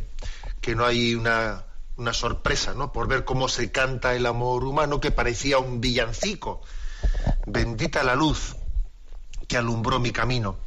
que 0.62 0.76
no 0.76 0.86
hay 0.86 1.16
una, 1.16 1.66
una 1.98 2.14
sorpresa, 2.14 2.74
¿no? 2.74 2.91
Por 2.91 3.08
ver 3.08 3.26
cómo 3.26 3.48
se 3.48 3.72
canta 3.72 4.16
el 4.16 4.26
amor 4.26 4.64
humano 4.64 5.00
que 5.00 5.12
parecía 5.12 5.60
un 5.60 5.82
villancico. 5.82 6.62
Bendita 7.46 8.04
la 8.04 8.16
luz 8.16 8.56
que 9.48 9.58
alumbró 9.58 10.00
mi 10.00 10.12
camino. 10.12 10.58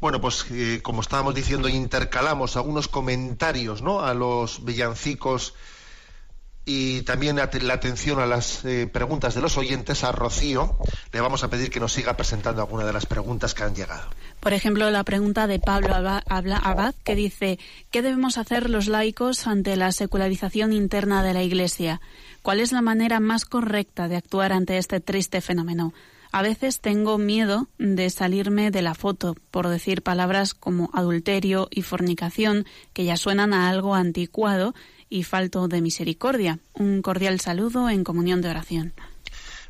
Bueno, 0.00 0.20
pues 0.20 0.46
eh, 0.50 0.80
como 0.82 1.00
estábamos 1.00 1.34
diciendo, 1.34 1.68
intercalamos 1.68 2.56
algunos 2.56 2.88
comentarios 2.88 3.82
¿no? 3.82 4.00
a 4.00 4.14
los 4.14 4.64
villancicos 4.64 5.54
y 6.64 7.02
también 7.02 7.36
la 7.36 7.74
atención 7.74 8.20
a 8.20 8.26
las 8.26 8.64
eh, 8.64 8.86
preguntas 8.86 9.34
de 9.34 9.40
los 9.40 9.58
oyentes, 9.58 10.04
a 10.04 10.12
Rocío, 10.12 10.78
le 11.12 11.20
vamos 11.20 11.42
a 11.42 11.50
pedir 11.50 11.70
que 11.70 11.80
nos 11.80 11.92
siga 11.92 12.16
presentando 12.16 12.62
alguna 12.62 12.84
de 12.84 12.92
las 12.92 13.06
preguntas 13.06 13.52
que 13.54 13.64
han 13.64 13.74
llegado. 13.74 14.08
Por 14.38 14.52
ejemplo, 14.52 14.88
la 14.90 15.02
pregunta 15.02 15.46
de 15.46 15.58
Pablo 15.58 15.94
Abad, 15.94 16.94
que 17.04 17.16
dice, 17.16 17.58
¿qué 17.90 18.02
debemos 18.02 18.38
hacer 18.38 18.70
los 18.70 18.86
laicos 18.86 19.46
ante 19.46 19.76
la 19.76 19.90
secularización 19.90 20.72
interna 20.72 21.22
de 21.24 21.34
la 21.34 21.42
Iglesia? 21.42 22.00
¿Cuál 22.42 22.60
es 22.60 22.70
la 22.70 22.80
manera 22.82 23.18
más 23.18 23.44
correcta 23.44 24.06
de 24.06 24.16
actuar 24.16 24.52
ante 24.52 24.78
este 24.78 25.00
triste 25.00 25.40
fenómeno? 25.40 25.92
A 26.34 26.40
veces 26.40 26.80
tengo 26.80 27.18
miedo 27.18 27.68
de 27.78 28.08
salirme 28.08 28.70
de 28.70 28.80
la 28.80 28.94
foto 28.94 29.36
por 29.50 29.68
decir 29.68 30.00
palabras 30.02 30.54
como 30.54 30.90
adulterio 30.94 31.68
y 31.70 31.82
fornicación, 31.82 32.64
que 32.94 33.04
ya 33.04 33.18
suenan 33.18 33.52
a 33.52 33.68
algo 33.68 33.94
anticuado 33.94 34.74
y 35.12 35.24
falto 35.24 35.68
de 35.68 35.82
misericordia. 35.82 36.58
Un 36.72 37.02
cordial 37.02 37.38
saludo 37.38 37.90
en 37.90 38.02
comunión 38.02 38.40
de 38.40 38.48
oración. 38.48 38.94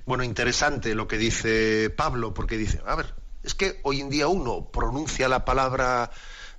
Bueno, 0.07 0.22
interesante 0.22 0.95
lo 0.95 1.09
que 1.09 1.18
dice 1.18 1.90
Pablo, 1.90 2.32
porque 2.32 2.57
dice, 2.57 2.80
a 2.86 2.95
ver, 2.95 3.12
es 3.43 3.55
que 3.55 3.80
hoy 3.82 4.01
en 4.01 4.09
día 4.09 4.28
uno 4.28 4.70
pronuncia 4.70 5.28
la 5.28 5.45
palabra 5.45 6.12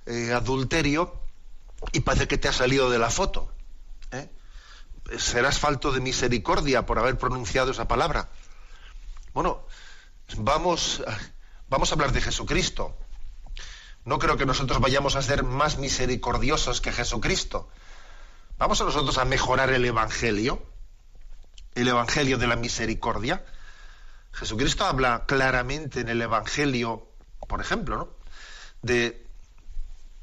eh, 0.04 0.32
adulterio 0.32 1.14
y 1.92 2.00
parece 2.00 2.28
que 2.28 2.36
te 2.36 2.48
ha 2.48 2.52
salido 2.52 2.90
de 2.90 2.98
la 2.98 3.08
foto. 3.08 3.50
¿eh? 4.12 4.28
Serás 5.16 5.58
falto 5.58 5.90
de 5.90 6.00
misericordia 6.00 6.84
por 6.84 6.98
haber 6.98 7.16
pronunciado 7.16 7.70
esa 7.70 7.88
palabra. 7.88 8.28
Bueno, 9.32 9.66
vamos, 10.36 11.02
vamos 11.70 11.90
a 11.90 11.94
hablar 11.94 12.12
de 12.12 12.20
Jesucristo. 12.20 12.98
No 14.04 14.18
creo 14.18 14.36
que 14.36 14.44
nosotros 14.44 14.78
vayamos 14.78 15.16
a 15.16 15.22
ser 15.22 15.42
más 15.42 15.78
misericordiosos 15.78 16.82
que 16.82 16.92
Jesucristo. 16.92 17.70
Vamos 18.56 18.80
a 18.80 18.84
nosotros 18.84 19.18
a 19.18 19.24
mejorar 19.24 19.70
el 19.70 19.84
Evangelio, 19.84 20.62
el 21.74 21.88
Evangelio 21.88 22.38
de 22.38 22.46
la 22.46 22.56
misericordia. 22.56 23.44
Jesucristo 24.32 24.84
habla 24.84 25.24
claramente 25.26 26.00
en 26.00 26.08
el 26.08 26.22
Evangelio, 26.22 27.08
por 27.48 27.60
ejemplo, 27.60 27.96
¿no? 27.96 28.08
de, 28.82 29.26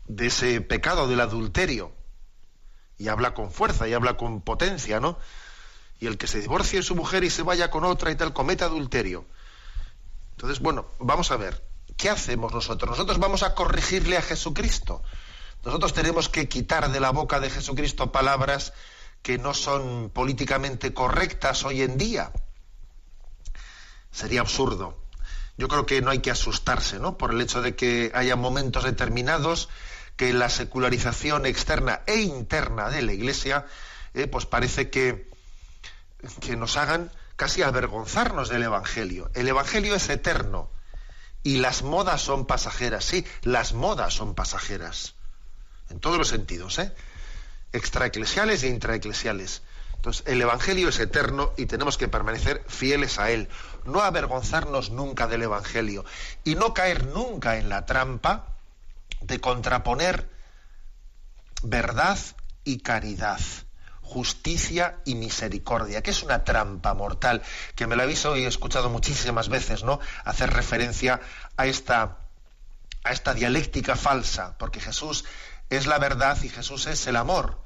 de 0.08 0.28
ese 0.28 0.62
pecado 0.62 1.08
del 1.08 1.20
adulterio. 1.20 1.92
Y 2.98 3.10
habla 3.10 3.34
con 3.34 3.52
fuerza 3.52 3.88
y 3.88 3.94
habla 3.94 4.16
con 4.16 4.42
potencia, 4.42 5.00
¿no? 5.00 5.18
Y 6.00 6.08
el 6.08 6.18
que 6.18 6.28
se 6.28 6.40
divorcie 6.40 6.80
de 6.80 6.84
su 6.84 6.96
mujer 6.96 7.24
y 7.24 7.30
se 7.30 7.44
vaya 7.44 7.70
con 7.70 7.84
otra 7.84 8.12
y 8.12 8.16
tal, 8.16 8.32
cometa 8.32 8.66
adulterio. 8.66 9.26
Entonces, 10.32 10.60
bueno, 10.60 10.86
vamos 11.00 11.32
a 11.32 11.38
ver, 11.38 11.64
¿qué 11.98 12.10
hacemos 12.10 12.54
nosotros? 12.54 12.92
Nosotros 12.92 13.20
vamos 13.20 13.44
a 13.44 13.56
corregirle 13.56 14.18
a 14.18 14.22
Jesucristo. 14.22 15.04
Nosotros 15.64 15.94
tenemos 15.94 16.28
que 16.28 16.50
quitar 16.50 16.92
de 16.92 17.00
la 17.00 17.12
boca 17.12 17.40
de 17.40 17.50
Jesucristo 17.50 18.12
palabras 18.12 18.74
que 19.22 19.38
no 19.38 19.54
son 19.54 20.10
políticamente 20.10 20.94
correctas 20.94 21.64
hoy 21.64 21.84
en 21.84 21.98
día. 21.98 22.32
Sería 24.12 24.42
absurdo. 24.42 24.98
Yo 25.58 25.68
creo 25.68 25.86
que 25.86 26.02
no 26.02 26.10
hay 26.10 26.20
que 26.20 26.32
asustarse, 26.32 26.98
¿no? 26.98 27.18
Por 27.18 27.32
el 27.32 27.42
hecho 27.42 27.62
de 27.62 27.76
que 27.76 28.12
haya 28.16 28.36
momentos 28.36 28.84
determinados 28.84 29.70
que 30.16 30.34
la 30.34 30.50
secularización 30.50 31.46
externa 31.46 32.02
e 32.08 32.22
interna 32.22 32.90
de 32.90 33.04
la 33.04 33.14
Iglesia, 33.14 33.68
eh, 34.16 34.26
pues 34.26 34.48
parece 34.48 34.90
que, 34.90 35.30
que 36.40 36.56
nos 36.56 36.76
hagan 36.78 37.12
casi 37.36 37.62
avergonzarnos 37.62 38.50
del 38.50 38.64
Evangelio. 38.64 39.30
El 39.36 39.48
Evangelio 39.48 39.94
es 39.94 40.10
eterno 40.10 40.72
y 41.44 41.58
las 41.58 41.84
modas 41.84 42.22
son 42.24 42.48
pasajeras. 42.48 43.06
Sí, 43.06 43.26
las 43.44 43.74
modas 43.74 44.16
son 44.16 44.34
pasajeras 44.34 45.16
en 45.92 46.00
todos 46.00 46.18
los 46.18 46.30
sentidos, 46.30 46.80
¿eh? 46.80 46.94
extraeclesiales 47.74 48.64
e 48.64 48.68
intraeclesiales. 48.68 49.62
Entonces, 49.96 50.24
el 50.26 50.42
Evangelio 50.42 50.90
es 50.90 51.00
eterno 51.00 51.54
y 51.58 51.68
tenemos 51.68 51.98
que 51.98 52.08
permanecer 52.08 52.64
fieles 52.68 53.20
a 53.20 53.30
él, 53.30 53.50
no 53.86 54.02
avergonzarnos 54.02 54.90
nunca 54.90 55.28
del 55.28 55.44
Evangelio 55.44 56.06
y 56.44 56.56
no 56.56 56.74
caer 56.74 57.06
nunca 57.06 57.58
en 57.58 57.70
la 57.70 57.86
trampa 57.86 58.48
de 59.22 59.40
contraponer 59.40 60.28
verdad 61.62 62.18
y 62.64 62.80
caridad, 62.80 63.40
justicia 64.02 64.98
y 65.06 65.16
misericordia, 65.16 66.02
que 66.02 66.12
es 66.12 66.24
una 66.24 66.44
trampa 66.44 66.96
mortal, 66.96 67.44
que 67.76 67.86
me 67.86 67.96
la 67.96 68.04
habéis 68.04 68.26
hoy 68.26 68.46
escuchado 68.46 68.90
muchísimas 68.90 69.50
veces, 69.50 69.84
¿no? 69.84 70.00
Hacer 70.26 70.52
referencia 70.52 71.22
a 71.58 71.68
esta, 71.68 72.18
a 73.04 73.12
esta 73.12 73.36
dialéctica 73.36 73.96
falsa, 73.96 74.58
porque 74.58 74.80
Jesús 74.80 75.26
es 75.72 75.88
la 75.88 75.98
verdad 75.98 76.38
y 76.44 76.50
Jesús 76.50 76.86
es 76.86 77.08
el 77.08 77.16
amor. 77.16 77.64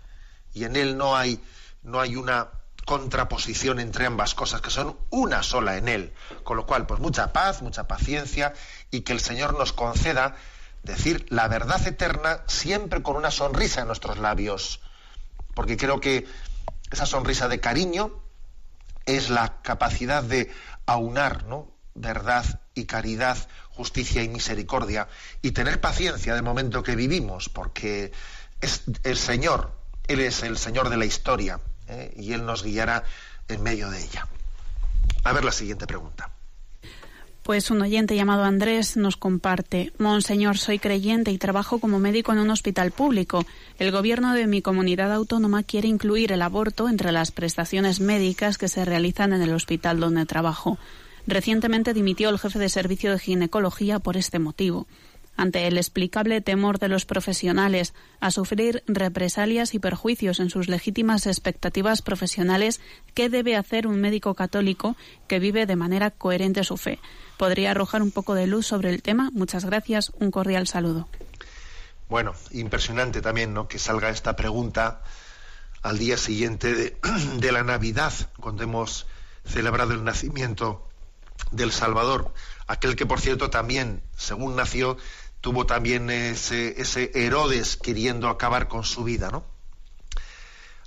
Y 0.53 0.63
en 0.63 0.75
él 0.75 0.95
no 0.95 1.17
hay, 1.17 1.43
no 1.83 1.99
hay 1.99 2.15
una 2.15 2.49
contraposición 2.85 3.79
entre 3.79 4.05
ambas 4.05 4.35
cosas, 4.35 4.61
que 4.61 4.69
son 4.69 4.95
una 5.09 5.41
sola 5.41 5.75
en 5.77 5.87
él. 5.87 6.13
Con 6.43 6.55
lo 6.55 6.67
cual, 6.67 6.85
pues 6.85 6.99
mucha 7.01 7.33
paz, 7.33 7.63
mucha 7.63 7.87
paciencia 7.87 8.53
y 8.91 9.01
que 9.01 9.11
el 9.11 9.19
Señor 9.19 9.57
nos 9.57 9.73
conceda 9.73 10.35
decir 10.83 11.25
la 11.29 11.47
verdad 11.47 11.85
eterna 11.87 12.43
siempre 12.45 13.01
con 13.01 13.15
una 13.15 13.31
sonrisa 13.31 13.81
en 13.81 13.87
nuestros 13.87 14.19
labios. 14.19 14.81
Porque 15.55 15.75
creo 15.75 15.99
que 15.99 16.27
esa 16.91 17.07
sonrisa 17.07 17.47
de 17.47 17.59
cariño 17.59 18.21
es 19.07 19.31
la 19.31 19.63
capacidad 19.63 20.21
de 20.21 20.53
aunar, 20.85 21.43
verdad 21.95 22.61
y 22.75 22.85
caridad, 22.85 23.37
justicia 23.75 24.23
y 24.23 24.29
misericordia, 24.29 25.07
y 25.41 25.51
tener 25.51 25.81
paciencia 25.81 26.33
del 26.33 26.43
momento 26.43 26.83
que 26.83 26.95
vivimos, 26.95 27.49
porque 27.49 28.11
es 28.61 28.83
el 29.03 29.17
Señor, 29.17 29.71
Él 30.07 30.21
es 30.21 30.43
el 30.43 30.57
Señor 30.57 30.89
de 30.89 30.97
la 30.97 31.05
historia, 31.05 31.59
¿eh? 31.87 32.13
y 32.17 32.33
Él 32.33 32.45
nos 32.45 32.63
guiará 32.63 33.03
en 33.47 33.61
medio 33.61 33.89
de 33.89 34.03
ella. 34.03 34.27
A 35.23 35.33
ver 35.33 35.43
la 35.43 35.51
siguiente 35.51 35.85
pregunta. 35.87 36.31
Pues 37.45 37.69
un 37.69 37.79
oyente 37.79 38.15
llamado 38.15 38.43
Andrés 38.43 38.97
nos 38.97 39.17
comparte, 39.17 39.93
Monseñor, 39.99 40.57
soy 40.57 40.79
creyente 40.79 41.29
y 41.29 41.37
trabajo 41.37 41.77
como 41.77 41.99
médico 41.99 42.31
en 42.31 42.39
un 42.39 42.49
hospital 42.49 42.89
público. 42.89 43.45
El 43.77 43.91
gobierno 43.91 44.33
de 44.33 44.47
mi 44.47 44.63
comunidad 44.63 45.13
autónoma 45.13 45.61
quiere 45.61 45.87
incluir 45.87 46.31
el 46.31 46.41
aborto 46.41 46.89
entre 46.89 47.11
las 47.11 47.29
prestaciones 47.29 47.99
médicas 47.99 48.57
que 48.57 48.67
se 48.67 48.83
realizan 48.83 49.31
en 49.31 49.43
el 49.43 49.53
hospital 49.53 49.99
donde 49.99 50.25
trabajo. 50.25 50.79
Recientemente 51.27 51.93
dimitió 51.93 52.29
el 52.29 52.39
jefe 52.39 52.59
de 52.59 52.69
servicio 52.69 53.11
de 53.11 53.19
ginecología 53.19 53.99
por 53.99 54.17
este 54.17 54.39
motivo. 54.39 54.87
Ante 55.37 55.67
el 55.67 55.77
explicable 55.77 56.39
temor 56.39 56.79
de 56.79 56.87
los 56.87 57.05
profesionales 57.05 57.93
a 58.21 58.31
sufrir 58.31 58.83
represalias 58.87 59.73
y 59.73 59.79
perjuicios 59.79 60.39
en 60.39 60.49
sus 60.49 60.69
legítimas 60.69 61.27
expectativas 61.27 62.01
profesionales, 62.01 62.79
¿qué 63.13 63.27
debe 63.27 63.57
hacer 63.57 63.85
un 63.85 63.99
médico 63.99 64.33
católico 64.33 64.95
que 65.27 65.39
vive 65.39 65.65
de 65.65 65.75
manera 65.75 66.11
coherente 66.11 66.63
su 66.63 66.77
fe? 66.77 66.99
¿Podría 67.37 67.71
arrojar 67.71 68.01
un 68.01 68.11
poco 68.11 68.33
de 68.33 68.47
luz 68.47 68.67
sobre 68.67 68.89
el 68.89 69.01
tema? 69.01 69.29
Muchas 69.33 69.65
gracias. 69.65 70.11
Un 70.19 70.31
cordial 70.31 70.67
saludo. 70.67 71.09
Bueno, 72.07 72.33
impresionante 72.51 73.21
también 73.21 73.53
¿no? 73.53 73.67
que 73.67 73.79
salga 73.79 74.09
esta 74.09 74.37
pregunta 74.37 75.03
al 75.81 75.97
día 75.97 76.17
siguiente 76.17 76.73
de, 76.73 76.97
de 77.39 77.51
la 77.51 77.63
Navidad, 77.63 78.13
cuando 78.39 78.63
hemos 78.63 79.05
celebrado 79.43 79.93
el 79.93 80.03
nacimiento 80.05 80.84
del 81.55 81.71
Salvador, 81.71 82.33
aquel 82.67 82.95
que 82.95 83.05
por 83.05 83.19
cierto 83.19 83.49
también, 83.49 84.03
según 84.17 84.55
nació, 84.55 84.97
tuvo 85.41 85.65
también 85.65 86.09
ese, 86.09 86.81
ese 86.81 87.11
Herodes 87.13 87.77
queriendo 87.77 88.29
acabar 88.29 88.67
con 88.67 88.83
su 88.83 89.03
vida, 89.03 89.29
¿no? 89.31 89.45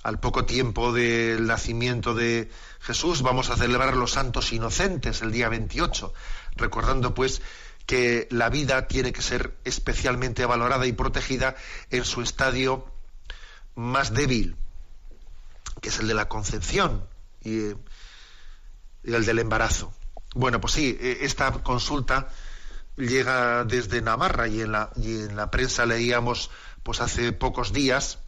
Al 0.02 0.20
poco 0.20 0.46
tiempo 0.46 0.92
del 0.92 1.46
nacimiento 1.46 2.14
de 2.14 2.50
Jesús 2.80 3.22
vamos 3.22 3.50
a 3.50 3.56
celebrar 3.56 3.96
los 3.96 4.12
santos 4.12 4.52
inocentes 4.52 5.22
el 5.22 5.32
día 5.32 5.48
28, 5.48 6.12
recordando 6.56 7.14
pues 7.14 7.42
que 7.86 8.28
la 8.30 8.48
vida 8.48 8.86
tiene 8.86 9.12
que 9.12 9.22
ser 9.22 9.56
especialmente 9.64 10.44
valorada 10.44 10.86
y 10.86 10.92
protegida 10.92 11.56
en 11.90 12.04
su 12.04 12.22
estadio 12.22 12.84
más 13.74 14.12
débil, 14.12 14.56
que 15.80 15.88
es 15.88 15.98
el 15.98 16.08
de 16.08 16.14
la 16.14 16.28
concepción 16.28 17.08
y, 17.42 17.68
y 19.04 19.14
el 19.14 19.24
del 19.24 19.38
embarazo. 19.38 19.92
Bueno, 20.38 20.60
pues 20.60 20.74
sí, 20.74 20.96
e, 21.00 21.24
esta 21.24 21.50
consulta 21.50 22.28
llega 22.96 23.64
desde 23.64 24.00
Navarra 24.00 24.46
y 24.46 24.60
en 24.60 24.70
la, 24.70 25.50
prensa 25.50 25.84
leíamos 25.84 26.52
pues 26.84 27.00
hace 27.00 27.32
pocos 27.32 27.72
días, 27.72 28.20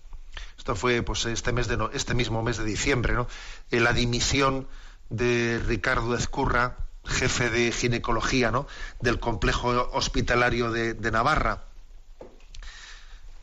esto 0.58 0.74
fue 0.74 1.02
pues 1.02 1.24
este 1.26 1.52
mes 1.52 1.68
de 1.68 1.78
este 1.92 2.14
mismo 2.14 2.42
mes 2.42 2.58
de 2.58 2.64
diciembre, 2.64 3.14
¿no? 3.14 3.28
En 3.70 3.84
la 3.84 3.92
dimisión 3.92 4.66
de 5.08 5.62
Ricardo 5.64 6.16
Ezcurra, 6.16 6.78
jefe 7.04 7.48
de 7.48 7.70
ginecología, 7.70 8.50
¿no? 8.50 8.66
del 9.00 9.20
complejo 9.20 9.68
hospitalario 9.92 10.72
de, 10.72 11.10
Navarra. 11.12 11.62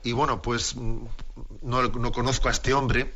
y 0.03 0.11
bueno, 0.11 0.41
pues 0.41 0.75
mm, 0.75 1.05
no, 1.61 1.83
no 1.83 2.11
conozco 2.11 2.49
a 2.49 2.51
este 2.51 2.73
hombre, 2.73 3.13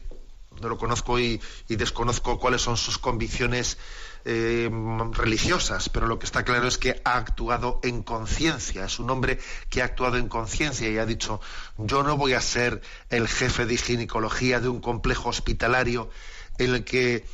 no 0.61 0.69
lo 0.69 0.77
conozco 0.77 1.19
y 1.19 1.41
desconozco 1.67 2.39
cuáles 2.39 2.61
son 2.61 2.77
sus 2.77 2.97
convicciones 2.97 3.77
eh, 4.25 4.69
religiosas, 5.11 5.89
pero 5.89 6.07
lo 6.07 6.19
que 6.19 6.25
está 6.25 6.43
claro 6.43 6.67
es 6.67 6.77
que 6.77 7.01
ha 7.03 7.15
actuado 7.17 7.79
en 7.83 8.03
conciencia, 8.03 8.85
es 8.85 8.99
un 8.99 9.09
hombre 9.09 9.39
que 9.69 9.81
ha 9.81 9.85
actuado 9.85 10.17
en 10.17 10.27
conciencia 10.27 10.89
y 10.89 10.97
ha 10.97 11.05
dicho, 11.05 11.41
yo 11.77 12.03
no 12.03 12.17
voy 12.17 12.33
a 12.33 12.41
ser 12.41 12.81
el 13.09 13.27
jefe 13.27 13.65
de 13.65 13.77
ginecología 13.77 14.59
de 14.59 14.69
un 14.69 14.81
complejo 14.81 15.29
hospitalario 15.29 16.09
en 16.57 16.75
el 16.75 16.83
que 16.83 17.25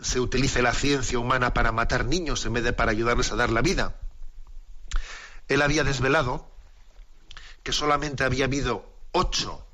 se 0.00 0.20
utilice 0.20 0.62
la 0.62 0.72
ciencia 0.72 1.18
humana 1.18 1.54
para 1.54 1.72
matar 1.72 2.06
niños 2.06 2.44
en 2.46 2.54
vez 2.54 2.64
de 2.64 2.72
para 2.72 2.90
ayudarles 2.90 3.32
a 3.32 3.36
dar 3.36 3.50
la 3.50 3.62
vida. 3.62 3.96
Él 5.48 5.62
había 5.62 5.84
desvelado 5.84 6.50
que 7.62 7.72
solamente 7.72 8.24
había 8.24 8.46
habido 8.46 8.88
ocho 9.12 9.66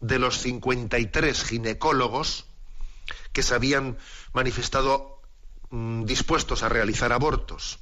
de 0.00 0.18
los 0.18 0.38
53 0.38 1.44
ginecólogos 1.44 2.46
que 3.32 3.42
se 3.42 3.54
habían 3.54 3.98
manifestado 4.32 5.15
Mm, 5.70 6.04
dispuestos 6.04 6.62
a 6.62 6.68
realizar 6.68 7.12
abortos 7.12 7.80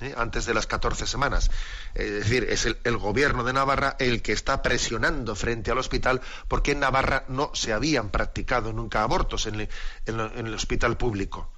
¿eh? 0.00 0.12
antes 0.16 0.44
de 0.44 0.54
las 0.54 0.66
14 0.66 1.06
semanas. 1.06 1.50
Es 1.94 2.10
decir, 2.10 2.44
es 2.50 2.66
el, 2.66 2.96
gobierno 2.98 3.44
de 3.44 3.52
Navarra 3.52 3.94
el 4.00 4.22
que 4.22 4.32
está 4.32 4.60
presionando 4.60 5.36
frente 5.36 5.70
al 5.70 5.78
hospital 5.78 6.20
porque 6.48 6.72
en 6.72 6.80
Navarra 6.80 7.24
no 7.28 7.52
se 7.54 7.72
habían 7.72 8.10
practicado 8.10 8.72
nunca 8.72 9.04
abortos 9.04 9.46
en, 9.46 9.68
el 10.06 10.54
hospital 10.54 10.96
público. 10.96 11.52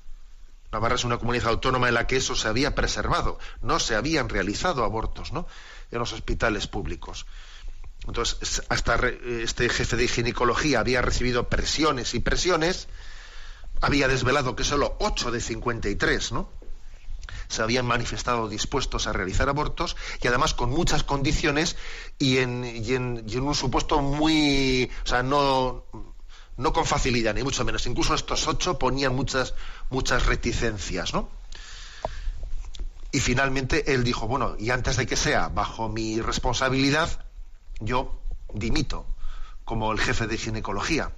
Navarra 0.70 0.96
es 0.96 1.04
una 1.04 1.18
comunidad 1.18 1.48
autónoma 1.48 1.88
en 1.88 1.94
la 1.94 2.06
que 2.06 2.16
eso 2.16 2.34
se 2.34 2.48
había 2.48 2.74
preservado, 2.74 3.38
no 3.62 3.78
se 3.78 3.94
habían 3.94 4.28
realizado 4.28 4.84
abortos 4.84 5.30
en 5.30 5.98
los 5.98 6.12
hospitales 6.12 6.66
públicos. 6.66 7.26
Entonces, 8.06 8.62
hasta 8.68 8.96
este 8.96 9.68
jefe 9.70 9.96
de 9.96 10.08
ginecología 10.08 10.80
había 10.80 11.00
recibido 11.00 11.48
presiones 11.48 12.12
y 12.12 12.20
presiones 12.20 12.88
había 13.84 14.08
desvelado 14.08 14.56
que 14.56 14.64
solo 14.64 14.96
8 14.98 15.30
de 15.30 15.40
53, 15.40 16.32
¿no? 16.32 16.48
se 17.48 17.62
habían 17.62 17.86
manifestado 17.86 18.48
dispuestos 18.48 19.06
a 19.06 19.12
realizar 19.12 19.48
abortos 19.48 19.96
y 20.22 20.26
además 20.28 20.54
con 20.54 20.70
muchas 20.70 21.04
condiciones 21.04 21.76
y 22.18 22.38
en, 22.38 22.64
un 23.40 23.54
supuesto 23.54 24.00
muy, 24.00 24.90
o 25.04 25.06
sea, 25.06 25.22
no, 25.22 25.84
no 26.56 26.72
con 26.72 26.86
facilidad, 26.86 27.34
ni 27.34 27.42
mucho 27.42 27.64
menos. 27.64 27.86
Incluso 27.86 28.14
estos 28.14 28.48
ocho 28.48 28.78
ponían 28.78 29.14
muchas, 29.14 29.54
muchas 29.90 30.26
reticencias, 30.26 31.12
¿no? 31.12 31.28
Y 33.12 33.20
finalmente 33.20 33.94
él 33.94 34.02
dijo, 34.02 34.26
bueno, 34.26 34.56
y 34.58 34.70
antes 34.70 34.96
de 34.96 35.06
que 35.06 35.16
sea 35.16 35.48
bajo 35.48 35.88
mi 35.88 36.20
responsabilidad, 36.20 37.24
yo 37.78 38.20
dimito 38.52 39.06
como 39.64 39.92
el 39.92 40.00
jefe 40.00 40.26
de 40.26 40.36
ginecología 40.36 41.12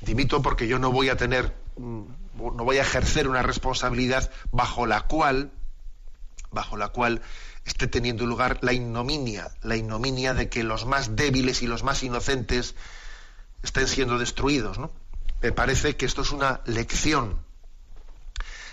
dimito 0.00 0.42
porque 0.42 0.68
yo 0.68 0.78
no 0.78 0.92
voy 0.92 1.08
a 1.08 1.16
tener, 1.16 1.54
mm, 1.76 2.02
no 2.36 2.64
voy 2.64 2.78
a 2.78 2.82
ejercer 2.82 3.28
una 3.28 3.42
responsabilidad 3.42 4.30
bajo 4.52 4.86
la 4.86 5.02
cual, 5.02 5.50
bajo 6.50 6.76
la 6.76 6.88
cual 6.88 7.22
esté 7.64 7.86
teniendo 7.86 8.26
lugar 8.26 8.58
la 8.62 8.72
ignominia, 8.72 9.50
la 9.62 9.76
ignominia 9.76 10.34
de 10.34 10.48
que 10.48 10.64
los 10.64 10.86
más 10.86 11.16
débiles 11.16 11.62
y 11.62 11.66
los 11.66 11.82
más 11.82 12.02
inocentes 12.02 12.74
estén 13.62 13.86
siendo 13.86 14.18
destruidos. 14.18 14.78
¿no? 14.78 14.90
Me 15.42 15.52
parece 15.52 15.96
que 15.96 16.06
esto 16.06 16.22
es 16.22 16.32
una 16.32 16.62
lección. 16.64 17.38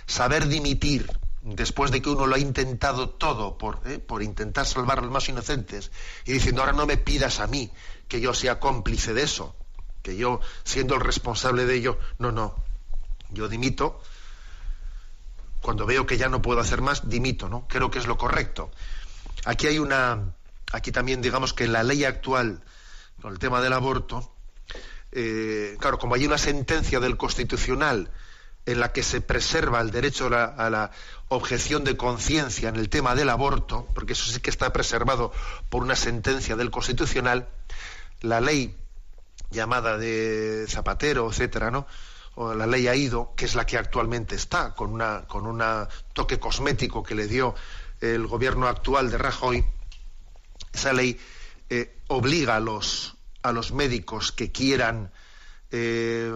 Saber 0.05 0.47
dimitir 0.47 1.11
después 1.41 1.91
de 1.91 2.01
que 2.01 2.09
uno 2.09 2.25
lo 2.25 2.35
ha 2.35 2.39
intentado 2.39 3.09
todo 3.09 3.57
por, 3.57 3.81
¿eh? 3.85 3.99
por 3.99 4.23
intentar 4.23 4.65
salvar 4.65 4.99
a 4.99 5.01
los 5.01 5.11
más 5.11 5.27
inocentes 5.29 5.91
y 6.25 6.33
diciendo 6.33 6.61
ahora 6.61 6.73
no 6.73 6.85
me 6.85 6.97
pidas 6.97 7.39
a 7.39 7.47
mí 7.47 7.71
que 8.07 8.21
yo 8.21 8.33
sea 8.33 8.59
cómplice 8.59 9.13
de 9.13 9.23
eso 9.23 9.55
que 10.05 10.15
yo, 10.15 10.39
siendo 10.63 10.93
el 10.93 11.01
responsable 11.01 11.65
de 11.65 11.73
ello, 11.75 11.97
no, 12.19 12.31
no, 12.31 12.55
yo 13.31 13.49
dimito. 13.49 13.99
Cuando 15.61 15.87
veo 15.87 16.05
que 16.05 16.17
ya 16.17 16.29
no 16.29 16.43
puedo 16.43 16.59
hacer 16.59 16.81
más, 16.81 17.09
dimito, 17.09 17.49
¿no? 17.49 17.67
Creo 17.67 17.89
que 17.89 17.97
es 17.97 18.05
lo 18.05 18.15
correcto. 18.15 18.69
Aquí 19.45 19.65
hay 19.65 19.79
una, 19.79 20.35
aquí 20.71 20.91
también 20.91 21.23
digamos 21.23 21.53
que 21.53 21.67
la 21.67 21.81
ley 21.81 22.03
actual 22.03 22.63
con 23.19 23.33
el 23.33 23.39
tema 23.39 23.61
del 23.61 23.73
aborto, 23.73 24.31
eh, 25.11 25.75
claro, 25.79 25.97
como 25.97 26.13
hay 26.13 26.27
una 26.27 26.37
sentencia 26.37 26.99
del 26.99 27.17
Constitucional 27.17 28.11
en 28.67 28.79
la 28.79 28.91
que 28.91 29.01
se 29.01 29.21
preserva 29.21 29.81
el 29.81 29.89
derecho 29.89 30.27
a 30.27 30.29
la, 30.29 30.45
a 30.45 30.69
la 30.69 30.91
objeción 31.29 31.83
de 31.83 31.97
conciencia 31.97 32.69
en 32.69 32.75
el 32.75 32.89
tema 32.89 33.15
del 33.15 33.29
aborto, 33.29 33.87
porque 33.95 34.13
eso 34.13 34.31
sí 34.31 34.39
que 34.39 34.51
está 34.51 34.71
preservado 34.71 35.31
por 35.69 35.81
una 35.81 35.95
sentencia 35.95 36.55
del 36.55 36.69
Constitucional, 36.69 37.47
la 38.21 38.39
ley 38.39 38.75
llamada 39.51 39.97
de 39.97 40.65
Zapatero, 40.67 41.29
etcétera, 41.29 41.71
¿no? 41.71 41.87
O 42.35 42.53
la 42.53 42.67
ley 42.67 42.87
AIDO, 42.87 43.33
que 43.35 43.45
es 43.45 43.55
la 43.55 43.65
que 43.65 43.77
actualmente 43.77 44.35
está, 44.35 44.75
con 44.75 44.91
una 44.91 45.25
con 45.27 45.47
un 45.47 45.63
toque 46.13 46.39
cosmético 46.39 47.03
que 47.03 47.15
le 47.15 47.27
dio 47.27 47.55
el 48.01 48.27
gobierno 48.27 48.67
actual 48.67 49.09
de 49.09 49.17
Rajoy, 49.17 49.65
esa 50.73 50.93
ley 50.93 51.19
eh, 51.69 51.97
obliga 52.07 52.57
a 52.57 52.59
los 52.59 53.15
a 53.41 53.51
los 53.51 53.71
médicos 53.71 54.31
que 54.31 54.51
quieran 54.51 55.11
eh, 55.71 56.31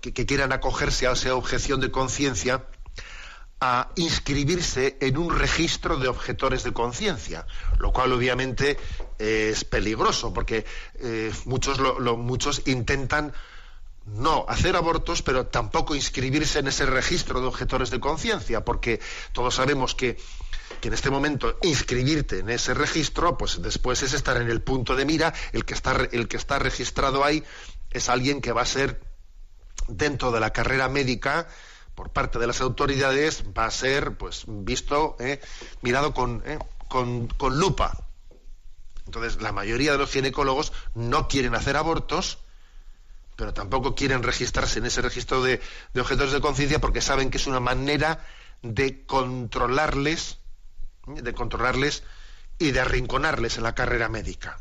que, 0.00 0.12
quieran 0.26 0.52
acogerse 0.52 1.06
a 1.06 1.12
esa 1.12 1.34
objeción 1.34 1.80
de 1.80 1.90
conciencia 1.90 2.66
a 3.66 3.88
inscribirse 3.96 4.98
en 5.00 5.16
un 5.16 5.34
registro 5.34 5.96
de 5.96 6.08
objetores 6.08 6.64
de 6.64 6.74
conciencia, 6.74 7.46
lo 7.78 7.94
cual 7.94 8.12
obviamente 8.12 8.76
es 9.18 9.64
peligroso 9.64 10.34
porque 10.34 10.66
eh, 10.96 11.32
muchos, 11.46 11.80
muchos 12.18 12.60
intentan 12.66 13.32
no 14.04 14.44
hacer 14.48 14.76
abortos, 14.76 15.22
pero 15.22 15.46
tampoco 15.46 15.94
inscribirse 15.94 16.58
en 16.58 16.68
ese 16.68 16.84
registro 16.84 17.40
de 17.40 17.46
objetores 17.46 17.88
de 17.88 18.00
conciencia, 18.00 18.66
porque 18.66 19.00
todos 19.32 19.54
sabemos 19.54 19.94
que, 19.94 20.18
que, 20.82 20.88
en 20.88 20.94
este 20.94 21.08
momento 21.08 21.58
inscribirte 21.62 22.40
en 22.40 22.50
ese 22.50 22.74
registro, 22.74 23.38
pues 23.38 23.62
después 23.62 24.02
es 24.02 24.12
estar 24.12 24.36
en 24.36 24.50
el 24.50 24.60
punto 24.60 24.94
de 24.94 25.06
mira, 25.06 25.32
el 25.52 25.64
que 25.64 25.72
está, 25.72 25.96
el 26.12 26.28
que 26.28 26.36
está 26.36 26.58
registrado 26.58 27.24
ahí 27.24 27.42
es 27.90 28.10
alguien 28.10 28.42
que 28.42 28.52
va 28.52 28.60
a 28.60 28.66
ser 28.66 29.00
dentro 29.88 30.32
de 30.32 30.40
la 30.40 30.52
carrera 30.52 30.90
médica 30.90 31.48
por 31.94 32.10
parte 32.10 32.38
de 32.38 32.46
las 32.46 32.60
autoridades 32.60 33.44
va 33.56 33.66
a 33.66 33.70
ser 33.70 34.16
pues 34.16 34.44
visto, 34.46 35.16
eh, 35.20 35.40
mirado 35.82 36.08
eh, 36.44 36.58
con, 36.88 37.28
con, 37.28 37.58
lupa. 37.58 37.96
Entonces, 39.06 39.40
la 39.40 39.52
mayoría 39.52 39.92
de 39.92 39.98
los 39.98 40.10
ginecólogos 40.10 40.72
no 40.94 41.28
quieren 41.28 41.54
hacer 41.54 41.76
abortos, 41.76 42.38
pero 43.36 43.52
tampoco 43.52 43.94
quieren 43.94 44.22
registrarse 44.22 44.78
en 44.78 44.86
ese 44.86 45.02
registro 45.02 45.42
de, 45.42 45.60
objetores 45.96 46.32
de 46.32 46.40
conciencia 46.40 46.80
porque 46.80 47.00
saben 47.00 47.30
que 47.30 47.36
es 47.36 47.46
una 47.46 47.60
manera 47.60 48.24
de 48.62 49.04
controlarles, 49.04 50.38
de 51.06 51.34
controlarles 51.34 52.02
y 52.58 52.70
de 52.70 52.80
arrinconarles 52.80 53.56
en 53.56 53.64
la 53.64 53.74
carrera 53.74 54.08
médica. 54.08 54.58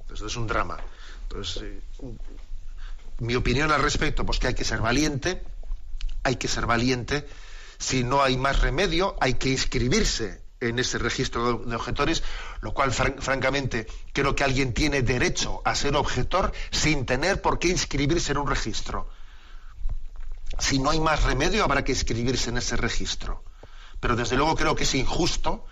Entonces, 0.00 0.26
es 0.26 0.36
un 0.36 0.46
drama. 0.46 0.78
Entonces, 1.22 1.62
eh, 1.62 1.80
mi 3.18 3.34
opinión 3.34 3.70
al 3.70 3.82
respecto, 3.82 4.26
pues 4.26 4.38
que 4.38 4.48
hay 4.48 4.54
que 4.54 4.64
ser 4.64 4.80
valiente, 4.80 5.42
hay 6.26 6.36
que 6.36 6.48
ser 6.48 6.66
valiente. 6.66 7.26
Si 7.78 8.02
no 8.02 8.22
hay 8.22 8.36
más 8.36 8.60
remedio, 8.60 9.16
hay 9.20 9.34
que 9.34 9.50
inscribirse 9.50 10.42
en 10.58 10.78
ese 10.80 10.98
registro 10.98 11.58
de 11.58 11.76
objetores, 11.76 12.24
lo 12.62 12.74
cual, 12.74 12.92
francamente, 12.92 13.86
creo 14.12 14.34
que 14.34 14.42
alguien 14.42 14.72
tiene 14.72 15.02
derecho 15.02 15.62
a 15.64 15.74
ser 15.76 15.94
objetor 15.94 16.52
sin 16.72 17.06
tener 17.06 17.40
por 17.42 17.60
qué 17.60 17.68
inscribirse 17.68 18.32
en 18.32 18.38
un 18.38 18.48
registro. 18.48 19.08
Si 20.58 20.80
no 20.80 20.90
hay 20.90 20.98
más 20.98 21.22
remedio, 21.22 21.62
habrá 21.62 21.84
que 21.84 21.92
inscribirse 21.92 22.50
en 22.50 22.56
ese 22.56 22.76
registro. 22.76 23.44
Pero 24.00 24.16
desde 24.16 24.36
luego 24.36 24.56
creo 24.56 24.74
que 24.74 24.84
es 24.84 24.94
injusto 24.94 25.64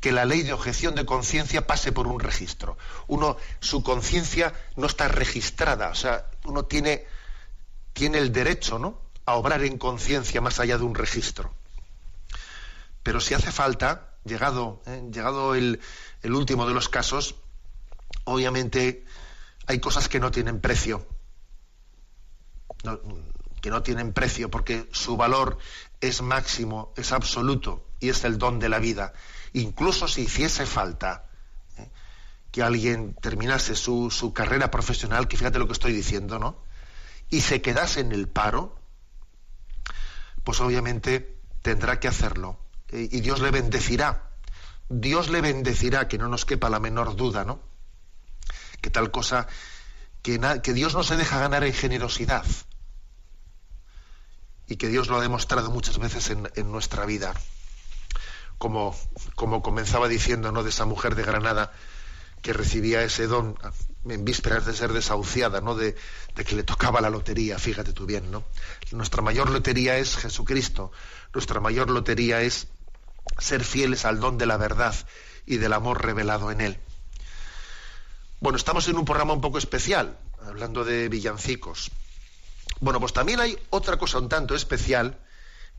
que 0.00 0.10
la 0.10 0.24
ley 0.24 0.42
de 0.42 0.54
objeción 0.54 0.96
de 0.96 1.04
conciencia 1.04 1.66
pase 1.66 1.92
por 1.92 2.08
un 2.08 2.18
registro. 2.18 2.78
Uno, 3.06 3.36
su 3.60 3.84
conciencia 3.84 4.54
no 4.74 4.86
está 4.86 5.06
registrada, 5.06 5.90
o 5.90 5.94
sea, 5.94 6.30
uno 6.44 6.64
tiene, 6.64 7.04
tiene 7.92 8.18
el 8.18 8.32
derecho, 8.32 8.78
¿no? 8.78 9.09
A 9.26 9.34
obrar 9.34 9.62
en 9.64 9.78
conciencia 9.78 10.40
más 10.40 10.60
allá 10.60 10.78
de 10.78 10.84
un 10.84 10.94
registro. 10.94 11.54
Pero 13.02 13.20
si 13.20 13.34
hace 13.34 13.52
falta, 13.52 14.10
llegado, 14.24 14.82
eh, 14.86 15.08
llegado 15.12 15.54
el, 15.54 15.80
último 16.24 16.66
de 16.66 16.74
los 16.74 16.88
casos, 16.88 17.36
obviamente 18.24 19.04
hay 19.66 19.80
cosas 19.80 20.08
que 20.08 20.20
no 20.20 20.30
tienen 20.30 20.60
precio. 20.60 21.06
que 23.60 23.70
no 23.70 23.82
tienen 23.82 24.14
precio 24.14 24.50
porque 24.50 24.88
su 24.90 25.18
valor 25.18 25.58
es 26.00 26.22
máximo, 26.22 26.94
es 26.96 27.12
absoluto 27.12 27.84
y 28.00 28.08
es 28.08 28.24
el 28.24 28.38
don 28.38 28.58
de 28.58 28.68
la 28.70 28.78
vida. 28.78 29.12
Incluso 29.52 30.08
si 30.08 30.22
hiciese 30.22 30.64
falta 30.64 31.26
eh, 31.76 31.90
que 32.50 32.62
alguien 32.62 33.14
terminase 33.14 33.76
su, 33.76 34.10
su 34.10 34.32
carrera 34.32 34.70
profesional, 34.70 35.28
que 35.28 35.36
fíjate 35.36 35.58
lo 35.58 35.66
que 35.66 35.74
estoy 35.74 35.92
diciendo, 35.92 36.38
¿no? 36.38 36.56
Y 37.28 37.42
se 37.42 37.60
quedase 37.60 38.00
en 38.00 38.12
el 38.12 38.28
paro, 38.28 38.79
pues 40.44 40.60
obviamente 40.60 41.38
tendrá 41.62 42.00
que 42.00 42.08
hacerlo. 42.08 42.58
Y 42.92 43.20
Dios 43.20 43.40
le 43.40 43.50
bendecirá 43.50 44.30
Dios 44.90 45.30
le 45.30 45.40
bendecirá, 45.40 46.08
que 46.08 46.18
no 46.18 46.28
nos 46.28 46.44
quepa 46.44 46.68
la 46.68 46.80
menor 46.80 47.14
duda, 47.14 47.44
¿no? 47.44 47.60
Que 48.80 48.90
tal 48.90 49.12
cosa, 49.12 49.46
que, 50.20 50.40
que 50.64 50.72
Dios 50.74 50.94
no 50.94 51.04
se 51.04 51.16
deja 51.16 51.38
ganar 51.38 51.62
en 51.62 51.72
generosidad 51.72 52.44
y 54.66 54.76
que 54.76 54.88
Dios 54.88 55.06
lo 55.06 55.16
ha 55.16 55.20
demostrado 55.20 55.70
muchas 55.70 55.98
veces 55.98 56.30
en, 56.30 56.50
en 56.56 56.72
nuestra 56.72 57.06
vida. 57.06 57.34
Como, 58.58 58.96
como 59.36 59.62
comenzaba 59.62 60.08
diciendo, 60.08 60.50
¿no? 60.50 60.64
De 60.64 60.70
esa 60.70 60.86
mujer 60.86 61.14
de 61.14 61.22
Granada 61.22 61.72
que 62.42 62.52
recibía 62.52 63.04
ese 63.04 63.28
don 63.28 63.56
en 64.08 64.24
vísperas 64.24 64.64
de 64.66 64.74
ser 64.74 64.92
desahuciada, 64.92 65.60
¿no? 65.60 65.74
De, 65.74 65.94
que 66.34 66.56
le 66.56 66.62
tocaba 66.62 67.00
la 67.00 67.10
lotería, 67.10 67.58
fíjate 67.58 67.92
tú 67.92 68.06
bien, 68.06 68.30
¿no? 68.30 68.44
Nuestra 68.92 69.22
mayor 69.22 69.50
lotería 69.50 69.98
es 69.98 70.16
Jesucristo, 70.16 70.90
nuestra 71.34 71.60
mayor 71.60 71.90
lotería 71.90 72.40
es 72.40 72.68
ser 73.38 73.62
fieles 73.62 74.04
al 74.04 74.20
don 74.20 74.38
de 74.38 74.46
la 74.46 74.56
verdad 74.56 74.94
y 75.44 75.58
del 75.58 75.72
amor 75.74 76.04
revelado 76.04 76.50
en 76.50 76.62
él. 76.62 76.78
Bueno, 78.40 78.56
estamos 78.56 78.88
en 78.88 78.96
un 78.96 79.04
programa 79.04 79.34
un 79.34 79.42
poco 79.42 79.58
especial, 79.58 80.18
hablando 80.46 80.84
de 80.84 81.08
villancicos. 81.10 81.90
Bueno, 82.80 83.00
pues 83.00 83.12
también 83.12 83.40
hay 83.40 83.58
otra 83.68 83.98
cosa 83.98 84.18
un 84.18 84.30
tanto 84.30 84.54
especial 84.54 85.18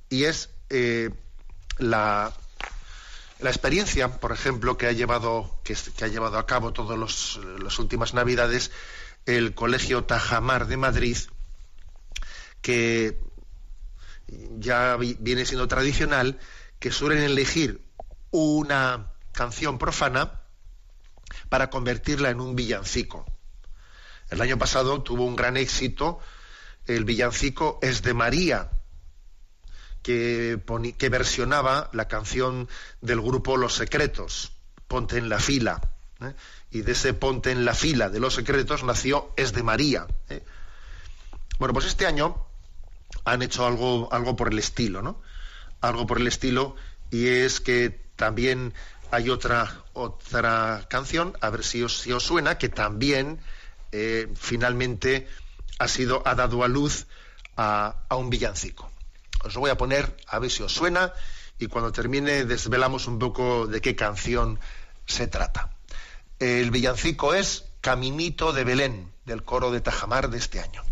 y 0.10 0.26
es 0.26 0.50
eh, 0.70 1.10
la, 1.80 2.32
la 3.42 3.50
experiencia, 3.50 4.20
por 4.20 4.32
ejemplo, 4.32 4.78
que 4.78 4.88
ha 4.88 4.92
llevado, 4.92 5.60
que, 5.64 5.76
ha 6.02 6.08
llevado 6.08 6.38
a 6.38 6.46
cabo 6.46 6.74
todas 6.74 6.98
las 7.62 7.80
últimas 7.80 8.14
Navidades 8.14 8.72
el 9.26 9.54
Colegio 9.54 10.04
Tajamar 10.04 10.68
de 10.68 10.78
Madrid, 10.78 11.18
que 12.62 13.20
ya 14.58 14.96
viene 14.98 15.46
siendo 15.46 15.68
tradicional, 15.68 16.40
que 16.80 16.92
suelen 16.92 17.24
elegir 17.24 17.82
una 18.32 19.12
canción 19.32 19.78
profana 19.78 20.42
para 21.50 21.70
convertirla 21.70 22.30
en 22.30 22.40
un 22.40 22.56
villancico. 22.56 23.26
El 24.30 24.42
año 24.42 24.58
pasado 24.58 25.02
tuvo 25.02 25.26
un 25.26 25.36
gran 25.36 25.58
éxito 25.58 26.20
el 26.88 27.06
villancico 27.06 27.80
Es 27.82 28.02
de 28.02 28.14
María, 28.14 28.72
que, 30.02 30.60
versionaba 31.10 31.90
la 31.94 32.08
canción 32.08 32.68
del 33.02 33.22
grupo 33.22 33.58
Los 33.58 33.76
Secretos, 33.76 34.52
Ponte 34.88 35.18
en 35.18 35.30
la 35.30 35.40
fila. 35.40 35.82
¿eh? 36.22 36.34
Y 36.72 36.82
de 36.82 36.92
ese 36.94 37.14
Ponte 37.14 37.52
en 37.52 37.66
la 37.66 37.74
fila 37.74 38.10
de 38.10 38.20
Los 38.20 38.36
Secretos 38.36 38.84
nació 38.84 39.32
Es 39.38 39.54
de 39.54 39.64
María. 39.64 40.08
¿eh? 40.30 40.44
Bueno, 41.60 41.74
pues 41.74 41.86
este 41.86 42.06
año 42.06 42.46
han 43.24 43.42
hecho 43.42 43.66
algo, 43.66 44.10
algo 44.12 44.36
por 44.36 44.52
el 44.52 44.60
estilo, 44.60 45.02
¿no? 45.02 45.22
Algo 45.80 46.08
por 46.08 46.20
el 46.20 46.28
estilo, 46.28 46.76
y 47.10 47.28
es 47.28 47.60
que 47.60 47.90
también 48.16 48.74
hay 49.12 49.30
otra, 49.30 49.84
otra 49.94 50.86
canción, 50.90 51.38
a 51.42 51.50
ver 51.50 51.64
si 51.64 51.84
os, 51.84 52.00
si 52.00 52.12
os 52.12 52.24
suena, 52.24 52.58
que 52.58 52.70
también 52.70 53.40
eh, 53.92 54.28
finalmente 54.36 55.28
ha 55.80 55.88
sido, 55.88 56.22
ha 56.26 56.36
dado 56.36 56.64
a 56.64 56.68
luz 56.68 57.08
a, 57.58 57.96
a 58.08 58.16
un 58.16 58.30
villancico. 58.30 58.91
Os 59.44 59.56
lo 59.56 59.62
voy 59.62 59.72
a 59.72 59.78
poner 59.78 60.16
a 60.28 60.40
ver 60.40 60.52
si 60.52 60.64
os 60.64 60.74
suena 60.74 61.14
y 61.60 61.68
cuando 61.68 61.92
termine 61.92 62.46
desvelamos 62.46 63.08
un 63.08 63.20
poco 63.20 63.68
de 63.68 63.82
qué 63.82 63.96
canción 63.96 64.60
se 65.06 65.28
trata. 65.28 65.72
El 66.40 66.72
villancico 66.72 67.34
es 67.34 67.66
Caminito 67.82 68.54
de 68.54 68.64
Belén, 68.64 69.12
del 69.26 69.44
coro 69.44 69.72
de 69.72 69.82
Tajamar 69.82 70.30
de 70.30 70.38
este 70.38 70.60
año. 70.60 70.84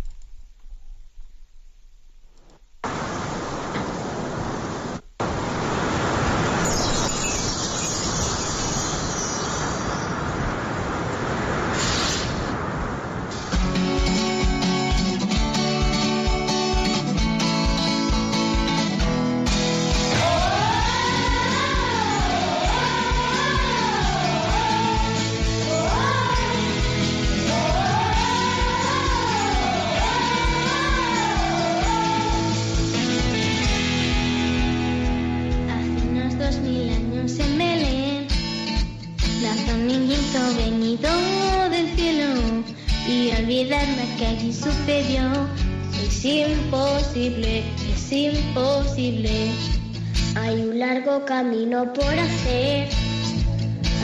Camino 51.69 51.93
por 51.93 52.03
hacer. 52.03 52.89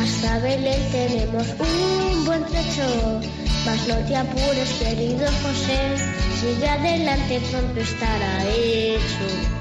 Hasta 0.01 0.39
Belén 0.39 0.81
tenemos 0.91 1.47
un 1.59 2.25
buen 2.25 2.43
trecho, 2.45 3.21
mas 3.65 3.87
no 3.87 3.95
te 4.07 4.15
apures, 4.15 4.69
querido 4.79 5.25
José, 5.25 5.95
sigue 6.39 6.67
adelante, 6.67 7.41
pronto 7.51 7.79
estará 7.79 8.45
hecho. 8.45 9.54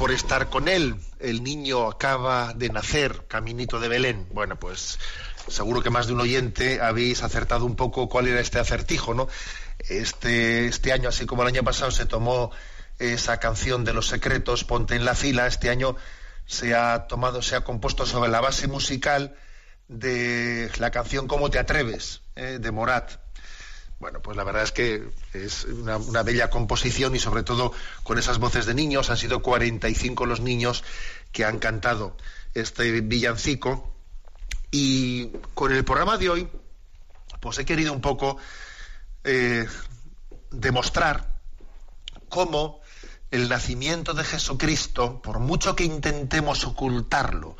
Por 0.00 0.12
estar 0.12 0.48
con 0.48 0.66
él. 0.66 0.96
El 1.18 1.44
niño 1.44 1.86
acaba 1.86 2.54
de 2.54 2.70
nacer, 2.70 3.26
caminito 3.28 3.78
de 3.78 3.88
Belén. 3.88 4.26
Bueno, 4.32 4.58
pues 4.58 4.98
seguro 5.46 5.82
que 5.82 5.90
más 5.90 6.06
de 6.06 6.14
un 6.14 6.20
oyente 6.20 6.80
habéis 6.80 7.22
acertado 7.22 7.66
un 7.66 7.76
poco 7.76 8.08
cuál 8.08 8.26
era 8.26 8.40
este 8.40 8.58
acertijo, 8.58 9.12
¿no? 9.12 9.28
Este, 9.90 10.68
este 10.68 10.94
año, 10.94 11.10
así 11.10 11.26
como 11.26 11.42
el 11.42 11.48
año 11.48 11.62
pasado, 11.64 11.90
se 11.90 12.06
tomó 12.06 12.50
esa 12.98 13.40
canción 13.40 13.84
de 13.84 13.92
los 13.92 14.06
secretos, 14.06 14.64
Ponte 14.64 14.94
en 14.94 15.04
la 15.04 15.14
fila. 15.14 15.46
Este 15.46 15.68
año 15.68 15.96
se 16.46 16.74
ha 16.74 17.06
tomado, 17.06 17.42
se 17.42 17.56
ha 17.56 17.60
compuesto 17.64 18.06
sobre 18.06 18.30
la 18.30 18.40
base 18.40 18.68
musical 18.68 19.36
de 19.88 20.70
la 20.78 20.90
canción 20.90 21.28
Cómo 21.28 21.50
te 21.50 21.58
atreves, 21.58 22.22
eh, 22.36 22.56
de 22.58 22.70
Morat. 22.70 23.20
Bueno, 24.00 24.22
pues 24.22 24.34
la 24.34 24.44
verdad 24.44 24.62
es 24.62 24.72
que 24.72 25.10
es 25.34 25.64
una, 25.64 26.22
bella 26.22 26.48
composición 26.48 27.14
y 27.14 27.18
sobre 27.18 27.42
todo 27.42 27.74
con 28.02 28.18
esas 28.18 28.38
voces 28.38 28.64
de 28.64 28.72
niños. 28.72 29.10
Han 29.10 29.18
sido 29.18 29.42
45 29.42 30.24
los 30.24 30.40
niños 30.40 30.82
que 31.32 31.44
han 31.44 31.58
cantado 31.58 32.16
este 32.54 33.02
villancico. 33.02 33.94
Y 34.70 35.28
con 35.52 35.72
el 35.72 35.84
programa 35.84 36.16
de 36.16 36.30
hoy, 36.30 36.48
pues 37.40 37.58
he 37.58 37.66
querido 37.66 37.92
un 37.92 38.00
poco 38.00 38.38
eh, 39.22 39.66
demostrar 40.50 41.38
cómo 42.30 42.80
el 43.30 43.50
nacimiento 43.50 44.14
de 44.14 44.24
Jesucristo, 44.24 45.20
por 45.20 45.40
mucho 45.40 45.76
que 45.76 45.84
intentemos 45.84 46.64
ocultarlo, 46.64 47.54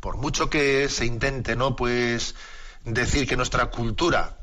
por 0.00 0.16
mucho 0.16 0.48
que 0.48 0.88
se 0.88 1.04
intente, 1.04 1.56
¿no? 1.56 1.76
Pues 1.76 2.36
decir 2.84 3.28
que 3.28 3.36
nuestra 3.36 3.66
cultura 3.66 4.38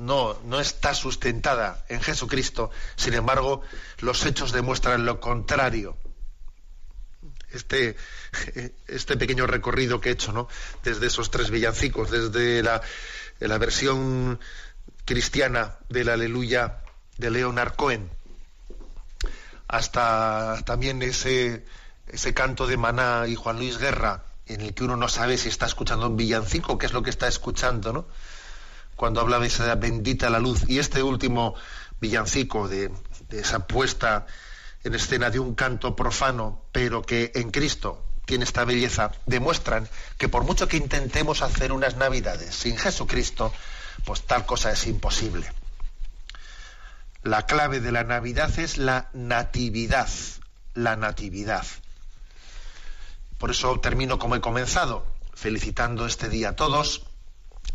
no, 0.00 0.38
no 0.44 0.60
está 0.60 0.94
sustentada 0.94 1.84
en 1.88 2.00
Jesucristo, 2.00 2.70
sin 2.96 3.14
embargo, 3.14 3.62
los 3.98 4.24
hechos 4.24 4.50
demuestran 4.50 5.04
lo 5.04 5.20
contrario. 5.20 5.96
Este, 7.52 7.96
este 8.88 9.16
pequeño 9.16 9.46
recorrido 9.46 10.00
que 10.00 10.08
he 10.08 10.12
hecho, 10.12 10.32
¿no? 10.32 10.48
Desde 10.82 11.06
esos 11.06 11.30
tres 11.30 11.50
villancicos, 11.50 12.10
desde 12.10 12.62
la, 12.62 12.80
la 13.40 13.58
versión 13.58 14.40
cristiana 15.04 15.76
del 15.88 16.08
Aleluya 16.08 16.78
de 17.18 17.30
Leonard 17.30 17.76
Cohen, 17.76 18.10
hasta 19.68 20.62
también 20.64 21.02
ese, 21.02 21.66
ese 22.06 22.32
canto 22.32 22.66
de 22.66 22.78
Maná 22.78 23.26
y 23.28 23.34
Juan 23.34 23.58
Luis 23.58 23.76
Guerra, 23.76 24.24
en 24.46 24.62
el 24.62 24.72
que 24.72 24.84
uno 24.84 24.96
no 24.96 25.08
sabe 25.08 25.36
si 25.36 25.50
está 25.50 25.66
escuchando 25.66 26.08
un 26.08 26.16
villancico, 26.16 26.78
qué 26.78 26.86
es 26.86 26.92
lo 26.94 27.02
que 27.02 27.10
está 27.10 27.28
escuchando, 27.28 27.92
¿no? 27.92 28.06
Cuando 29.00 29.22
habla 29.22 29.38
de 29.38 29.46
esa 29.46 29.74
bendita 29.76 30.28
la 30.28 30.40
luz. 30.40 30.68
Y 30.68 30.78
este 30.78 31.02
último 31.02 31.54
villancico 32.02 32.68
de, 32.68 32.90
de, 33.30 33.40
esa 33.40 33.66
puesta 33.66 34.26
en 34.84 34.94
escena 34.94 35.30
de 35.30 35.38
un 35.38 35.54
canto 35.54 35.96
profano, 35.96 36.66
pero 36.70 37.00
que 37.00 37.32
en 37.34 37.50
Cristo 37.50 38.04
tiene 38.26 38.44
esta 38.44 38.66
belleza, 38.66 39.12
demuestran 39.24 39.88
que 40.18 40.28
por 40.28 40.44
mucho 40.44 40.68
que 40.68 40.76
intentemos 40.76 41.40
hacer 41.40 41.72
unas 41.72 41.96
navidades 41.96 42.54
sin 42.54 42.76
Jesucristo, 42.76 43.54
pues 44.04 44.20
tal 44.26 44.44
cosa 44.44 44.70
es 44.70 44.86
imposible. 44.86 45.50
La 47.22 47.46
clave 47.46 47.80
de 47.80 47.92
la 47.92 48.04
Navidad 48.04 48.58
es 48.58 48.76
la 48.76 49.08
natividad, 49.14 50.10
la 50.74 50.96
natividad. 50.96 51.64
Por 53.38 53.50
eso 53.50 53.80
termino 53.80 54.18
como 54.18 54.36
he 54.36 54.42
comenzado, 54.42 55.06
felicitando 55.32 56.04
este 56.04 56.28
día 56.28 56.50
a 56.50 56.56
todos, 56.56 57.06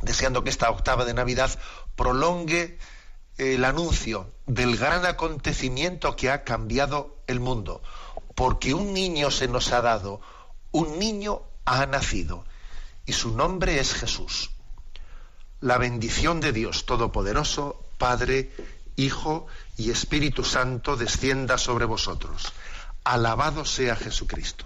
deseando 0.06 0.44
que 0.44 0.50
esta 0.50 0.70
octava 0.70 1.04
de 1.06 1.14
Navidad 1.14 1.50
prolongue 1.96 2.78
el 3.38 3.66
anuncio 3.66 4.32
del 4.46 4.78
gran 4.78 5.06
acontecimiento 5.06 6.16
que 6.16 6.32
ha 6.32 6.44
cambiado 6.44 7.18
el 7.28 7.40
mundo, 7.40 7.82
porque 8.36 8.74
un 8.74 8.94
niño 8.94 9.32
se 9.32 9.48
nos 9.48 9.72
ha 9.74 9.82
dado, 9.82 10.22
un 10.72 11.00
niño 11.00 11.42
ha 11.66 11.86
nacido, 11.86 12.46
y 13.06 13.14
su 13.14 13.32
nombre 13.36 13.80
es 13.80 13.94
Jesús. 13.94 14.52
La 15.60 15.78
bendición 15.78 16.40
de 16.40 16.54
Dios 16.54 16.86
Todopoderoso, 16.86 17.82
Padre, 17.98 18.52
Hijo 18.96 19.48
y 19.78 19.92
Espíritu 19.92 20.44
Santo 20.44 20.96
descienda 20.96 21.58
sobre 21.58 21.86
vosotros. 21.86 22.54
Alabado 23.04 23.66
sea 23.66 23.96
Jesucristo. 23.96 24.66